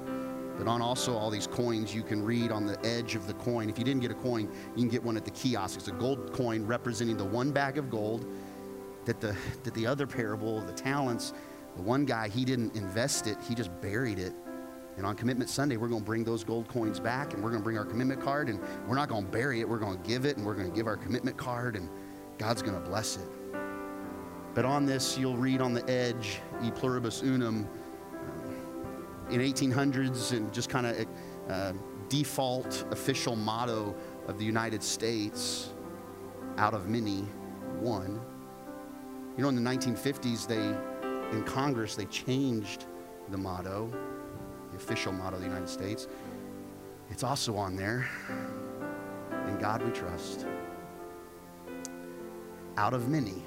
but 0.58 0.68
on 0.68 0.80
also 0.80 1.18
all 1.18 1.32
these 1.32 1.47
coins 1.47 1.93
you 1.93 2.04
can 2.04 2.24
read 2.24 2.51
on 2.51 2.68
the 2.68 2.80
edge 2.86 3.16
of 3.16 3.26
the 3.26 3.34
coin. 3.34 3.68
If 3.68 3.80
you 3.80 3.84
didn't 3.84 4.01
get 4.01 4.12
a 4.12 4.16
coin, 4.16 4.47
you 4.76 4.84
can 4.84 4.89
get 4.89 5.04
one 5.04 5.18
at 5.18 5.26
the 5.26 5.32
kiosk. 5.32 5.80
It's 5.80 5.88
a 5.88 5.93
gold 5.93 6.32
coin 6.32 6.66
representing 6.66 7.18
the 7.18 7.26
one 7.26 7.51
bag 7.51 7.80
of 7.80 7.89
gold 7.89 8.26
that 9.06 9.20
the, 9.20 9.36
that 9.64 9.74
the 9.74 9.88
other 9.88 10.06
parable, 10.06 10.62
the 10.62 10.72
talents, 10.72 11.34
the 11.76 11.82
one 11.82 12.06
guy, 12.06 12.30
he 12.30 12.45
didn't 12.45 12.76
invest 12.76 13.26
it, 13.26 13.38
he 13.49 13.56
just 13.56 13.72
buried 13.82 14.20
it. 14.20 14.34
And 14.97 15.06
on 15.08 15.16
Commitment 15.16 15.49
Sunday, 15.49 15.76
we're 15.76 15.88
going 15.88 16.01
to 16.01 16.06
bring 16.06 16.24
those 16.24 16.43
gold 16.43 16.68
coins 16.68 16.99
back 16.99 17.34
and 17.34 17.43
we're 17.43 17.49
going 17.49 17.62
to 17.62 17.64
bring 17.64 17.80
our 17.80 17.86
commitment 17.86 18.22
card 18.22 18.49
and 18.49 18.60
we're 18.88 18.95
not 18.95 19.10
going 19.10 19.26
to 19.26 19.32
bury 19.32 19.62
it, 19.62 19.68
we're 19.68 19.80
going 19.80 19.99
to 19.99 20.08
give 20.08 20.26
it 20.26 20.38
and 20.38 20.45
we're 20.45 20.54
going 20.54 20.70
to 20.70 20.76
give 20.76 20.86
our 20.86 20.95
commitment 20.95 21.36
card 21.38 21.76
and 21.76 21.89
God's 22.38 22.62
going 22.62 22.76
to 22.76 22.88
bless 22.88 23.18
it. 23.18 23.28
But 24.54 24.66
on 24.66 24.86
this, 24.86 25.18
you'll 25.18 25.36
read 25.36 25.62
on 25.62 25.74
the 25.74 25.89
edge, 25.89 26.39
e 26.64 26.70
pluribus 26.70 27.24
unum, 27.24 27.68
in 29.30 29.39
1800s 29.39 30.32
and 30.32 30.53
just 30.53 30.69
kind 30.69 30.86
of 30.86 31.07
uh, 31.49 31.74
default 32.09 32.86
official 32.91 33.36
motto 33.36 33.95
of 34.28 34.38
the 34.38 34.45
United 34.45 34.84
States, 34.84 35.71
out 36.57 36.74
of 36.74 36.88
many, 36.88 37.21
one. 37.80 38.21
You 39.38 39.43
know, 39.43 39.49
in 39.49 39.55
the 39.55 39.69
1950s, 39.69 40.47
they, 40.47 41.36
in 41.36 41.43
Congress, 41.43 41.95
they 41.95 42.05
changed 42.05 42.86
the 43.30 43.38
motto, 43.38 43.91
the 44.71 44.78
official 44.78 45.11
motto 45.11 45.36
of 45.36 45.41
the 45.41 45.47
United 45.47 45.69
States. 45.69 46.07
It's 47.09 47.24
also 47.24 47.55
on 47.55 47.76
there. 47.76 48.07
In 49.47 49.57
God 49.59 49.82
we 49.84 49.91
trust. 49.91 50.45
Out 52.78 52.93
of 52.93 53.09
many, 53.09 53.43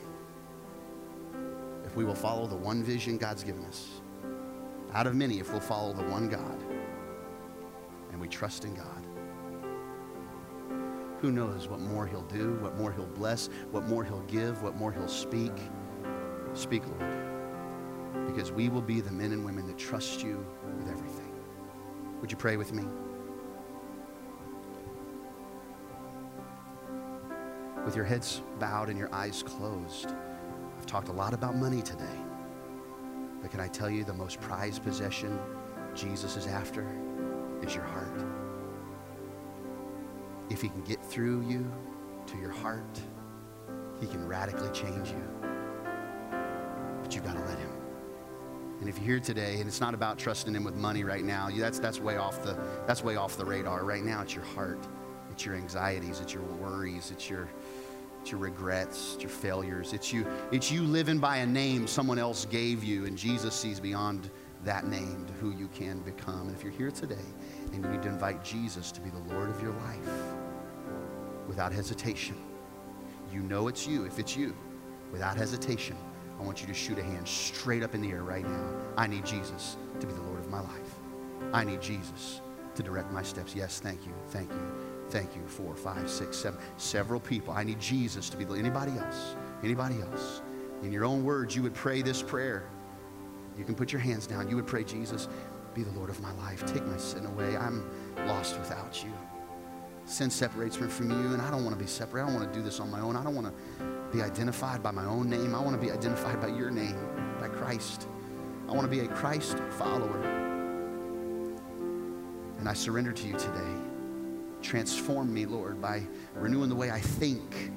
if 1.85 1.97
we 1.97 2.05
will 2.05 2.15
follow 2.15 2.47
the 2.47 2.57
one 2.57 2.83
vision 2.83 3.17
God's 3.17 3.43
given 3.43 3.65
us. 3.65 4.01
Out 4.97 5.07
of 5.07 5.15
many, 5.15 5.41
if 5.41 5.53
we'll 5.53 5.61
follow 5.61 5.93
the 5.93 6.05
one 6.05 6.27
God 6.27 6.59
and 8.11 8.19
we 8.19 8.29
trust 8.29 8.65
in 8.65 8.75
God. 8.75 9.07
Who 11.21 11.31
knows 11.31 11.69
what 11.69 11.81
more 11.81 12.07
He'll 12.07 12.23
do, 12.23 12.55
what 12.63 12.79
more 12.79 12.91
He'll 12.91 13.05
bless, 13.05 13.51
what 13.73 13.85
more 13.85 14.05
He'll 14.05 14.23
give, 14.23 14.63
what 14.63 14.75
more 14.77 14.91
He'll 14.91 15.07
speak. 15.07 15.53
Speak, 16.55 16.83
Lord, 16.87 18.27
because 18.27 18.51
we 18.51 18.71
will 18.71 18.81
be 18.81 19.03
the 19.03 19.11
men 19.11 19.33
and 19.33 19.45
women 19.45 19.67
that 19.67 19.77
trust 19.77 20.23
you 20.23 20.43
with 20.79 20.89
everything. 20.89 21.31
Would 22.23 22.31
you 22.31 22.39
pray 22.39 22.57
with 22.57 22.73
me? 22.73 22.85
With 27.85 27.97
your 27.97 28.07
heads 28.07 28.41
bowed 28.59 28.89
and 28.89 28.99
your 28.99 29.15
eyes 29.15 29.43
closed, 29.43 30.15
I've 30.79 30.87
talked 30.87 31.09
a 31.09 31.13
lot 31.13 31.35
about 31.35 31.55
money 31.55 31.83
today. 31.83 32.26
But 33.43 33.51
can 33.51 33.61
I 33.61 33.69
tell 33.69 33.91
you 33.91 34.05
the 34.05 34.15
most 34.15 34.41
prized 34.41 34.83
possession 34.83 35.39
Jesus 35.95 36.37
is 36.37 36.47
after 36.47 36.87
is 37.63 37.75
your 37.75 37.85
heart. 37.85 38.25
If 40.51 40.63
he 40.63 40.69
can 40.69 40.83
get 40.83 41.05
through 41.05 41.43
you 41.43 41.71
to 42.27 42.37
your 42.39 42.53
heart, 42.53 43.01
he 44.01 44.07
can 44.07 44.27
radically 44.27 44.71
change 44.71 45.11
you. 45.11 45.25
But 47.03 47.15
you've 47.15 47.25
got 47.25 47.35
to 47.35 47.45
let 47.45 47.59
him. 47.59 47.71
And 48.81 48.89
if 48.89 48.99
you're 48.99 49.17
here 49.17 49.21
today 49.21 49.59
and 49.59 49.67
it's 49.67 49.81
not 49.81 49.95
about 49.95 50.19
trusting 50.19 50.55
him 50.55 50.65
with 50.65 50.75
money 50.75 51.03
right 51.03 51.25
now, 51.25 51.49
that's, 51.51 51.79
that's, 51.79 51.99
way 51.99 52.19
off 52.19 52.43
the, 52.43 52.59
that's 52.87 53.03
way 53.03 53.17
off 53.17 53.37
the 53.37 53.45
radar. 53.45 53.85
Right 53.85 54.05
now, 54.05 54.21
it's 54.23 54.35
your 54.35 54.45
heart. 54.45 54.79
It's 55.31 55.45
your 55.47 55.55
anxieties. 55.55 56.21
It's 56.21 56.35
your 56.35 56.43
worries. 56.43 57.11
It's 57.11 57.31
your, 57.31 57.49
it's 58.27 58.33
your 58.33 58.41
regrets. 58.41 59.13
It's 59.15 59.23
your 59.23 59.31
failures. 59.31 59.93
It's 59.93 60.13
you, 60.13 60.27
it's 60.51 60.69
you 60.69 60.83
living 60.83 61.21
by 61.21 61.37
a 61.37 61.47
name 61.47 61.87
someone 61.87 62.19
else 62.19 62.45
gave 62.45 62.83
you, 62.83 63.07
and 63.07 63.17
Jesus 63.17 63.55
sees 63.55 63.79
beyond 63.79 64.31
that 64.65 64.85
name 64.85 65.25
to 65.27 65.33
who 65.35 65.53
you 65.53 65.69
can 65.69 66.01
become. 66.01 66.49
And 66.49 66.57
if 66.57 66.65
you're 66.65 66.73
here 66.73 66.91
today 66.91 67.25
and 67.73 67.85
you 67.85 67.89
need 67.89 68.03
to 68.03 68.09
invite 68.09 68.43
Jesus 68.43 68.91
to 68.91 69.01
be 69.01 69.11
the 69.11 69.33
Lord 69.33 69.49
of 69.49 69.63
your 69.63 69.75
life 69.75 70.09
without 71.47 71.71
hesitation, 71.71 72.35
you 73.33 73.43
know 73.43 73.69
it's 73.69 73.87
you. 73.87 74.05
If 74.07 74.19
it's 74.19 74.37
you, 74.37 74.57
without 75.13 75.37
hesitation, 75.37 75.97
I 76.41 76.43
want 76.43 76.61
you 76.61 76.67
to 76.67 76.75
shoot 76.75 76.99
a 76.99 77.05
hand 77.05 77.29
straight 77.29 77.85
up 77.85 77.95
in 77.95 78.03
the 78.03 78.11
air 78.11 78.25
right 78.25 78.45
now. 78.45 78.75
I 78.97 79.07
need 79.07 79.25
Jesus 79.25 79.77
to 80.01 80.07
be 80.09 80.13
the 80.13 80.23
Lord 80.23 80.41
of 80.41 80.51
my 80.51 80.63
life. 80.63 80.95
I 81.53 81.63
need 81.63 81.81
Jesus 81.81 82.41
to 82.75 82.83
direct 82.83 83.13
my 83.13 83.23
steps. 83.23 83.55
Yes, 83.55 83.79
thank 83.79 84.05
you, 84.05 84.13
thank 84.31 84.51
you, 84.51 84.73
thank 85.11 85.35
you. 85.37 85.43
Four, 85.47 85.75
five, 85.75 86.11
six, 86.11 86.37
seven, 86.37 86.61
several 86.77 87.21
people. 87.21 87.55
I 87.55 87.65
need 87.65 87.81
Jesus 87.81 88.29
to 88.31 88.37
be 88.37 88.45
the 88.45 88.55
anybody 88.55 88.93
else, 88.93 89.37
anybody 89.63 90.01
else. 90.01 90.43
In 90.83 90.93
your 90.93 91.05
own 91.05 91.25
words, 91.25 91.57
you 91.57 91.63
would 91.63 91.75
pray 91.75 92.03
this 92.03 92.23
prayer. 92.23 92.69
You 93.59 93.65
can 93.65 93.75
put 93.75 93.93
your 93.93 94.01
hands 94.01 94.27
down. 94.27 94.49
You 94.49 94.57
would 94.57 94.67
pray, 94.67 94.85
Jesus, 94.85 95.29
be 95.75 95.83
the 95.83 95.93
Lord 95.93 96.11
of 96.11 96.21
my 96.21 96.33
life. 96.33 96.65
Take 96.67 96.85
my 96.87 96.97
sin 96.97 97.25
away. 97.27 97.57
I'm 97.57 97.89
lost 98.27 98.59
without 98.59 99.03
you. 99.03 99.13
Sin 100.05 100.31
separates 100.31 100.81
me 100.81 100.89
from 100.89 101.11
you, 101.11 101.33
and 101.33 101.43
I 101.43 101.51
don't 101.51 101.65
want 101.65 101.77
to 101.77 101.83
be 101.83 101.89
separate. 101.89 102.23
I 102.23 102.27
don't 102.27 102.35
want 102.35 102.53
to 102.53 102.59
do 102.59 102.65
this 102.65 102.79
on 102.79 102.91
my 102.91 103.01
own. 103.01 103.17
I 103.17 103.25
don't 103.25 103.35
want 103.35 103.49
to 103.49 104.17
be 104.17 104.23
identified 104.23 104.83
by 104.83 104.93
my 104.93 105.05
own 105.05 105.29
name. 105.29 105.55
I 105.55 105.61
want 105.61 105.79
to 105.79 105.85
be 105.85 105.91
identified 105.91 106.41
by 106.41 106.49
your 106.49 106.71
name, 106.71 106.97
by 107.41 107.49
Christ. 107.49 108.07
I 108.69 108.73
want 108.73 108.83
to 108.83 108.89
be 108.89 109.01
a 109.01 109.09
Christ 109.09 109.59
follower. 109.79 110.21
And 112.59 112.69
I 112.69 112.73
surrender 112.73 113.13
to 113.13 113.27
you 113.27 113.37
today. 113.37 113.86
Transform 114.67 115.33
me, 115.33 115.47
Lord, 115.47 115.81
by 115.81 116.03
renewing 116.35 116.69
the 116.69 116.75
way 116.75 116.91
I 116.91 116.99
think, 116.99 117.71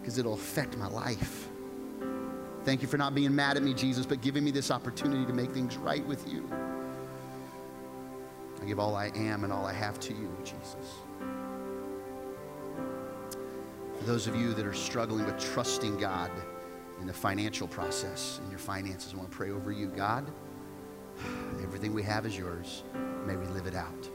because 0.00 0.18
it'll 0.18 0.34
affect 0.34 0.76
my 0.78 0.86
life. 0.86 1.48
Thank 2.62 2.80
you 2.80 2.86
for 2.86 2.96
not 2.96 3.12
being 3.12 3.34
mad 3.34 3.56
at 3.56 3.64
me, 3.64 3.74
Jesus, 3.74 4.06
but 4.06 4.20
giving 4.20 4.44
me 4.44 4.52
this 4.52 4.70
opportunity 4.70 5.26
to 5.26 5.32
make 5.32 5.50
things 5.50 5.76
right 5.76 6.06
with 6.06 6.32
you. 6.32 6.48
I 8.62 8.66
give 8.66 8.78
all 8.78 8.94
I 8.94 9.10
am 9.16 9.42
and 9.42 9.52
all 9.52 9.66
I 9.66 9.72
have 9.72 9.98
to 9.98 10.12
you, 10.12 10.30
Jesus. 10.44 10.94
For 13.98 14.04
those 14.04 14.28
of 14.28 14.36
you 14.36 14.54
that 14.54 14.64
are 14.64 14.72
struggling 14.72 15.26
with 15.26 15.40
trusting 15.40 15.98
God 15.98 16.30
in 17.00 17.08
the 17.08 17.12
financial 17.12 17.66
process, 17.66 18.38
in 18.44 18.48
your 18.48 18.60
finances, 18.60 19.12
I 19.12 19.16
want 19.16 19.28
to 19.28 19.36
pray 19.36 19.50
over 19.50 19.72
you. 19.72 19.88
God, 19.88 20.30
everything 21.64 21.92
we 21.92 22.04
have 22.04 22.26
is 22.26 22.38
yours. 22.38 22.84
May 23.26 23.34
we 23.34 23.46
live 23.46 23.66
it 23.66 23.74
out. 23.74 24.08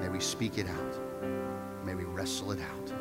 May 0.00 0.08
we 0.08 0.20
speak 0.20 0.58
it 0.58 0.66
out. 0.68 1.00
May 1.84 1.94
we 1.94 2.04
wrestle 2.04 2.52
it 2.52 2.60
out. 2.60 2.92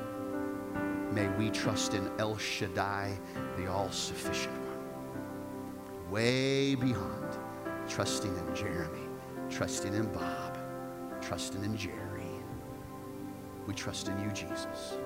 May 1.14 1.28
we 1.38 1.50
trust 1.50 1.94
in 1.94 2.10
El 2.20 2.38
Shaddai, 2.38 3.20
the 3.58 3.70
all 3.70 3.92
sufficient 3.92 4.56
one. 4.56 6.12
Way 6.12 6.76
beyond 6.76 7.38
trusting 7.88 8.36
in 8.36 8.56
Jeremy, 8.56 9.08
trusting 9.50 9.94
in 9.94 10.06
Bob, 10.14 10.58
trusting 11.22 11.64
in 11.64 11.76
Jerry. 11.76 12.00
We 13.68 13.74
trust 13.74 14.08
in 14.08 14.18
you, 14.24 14.32
Jesus. 14.32 14.98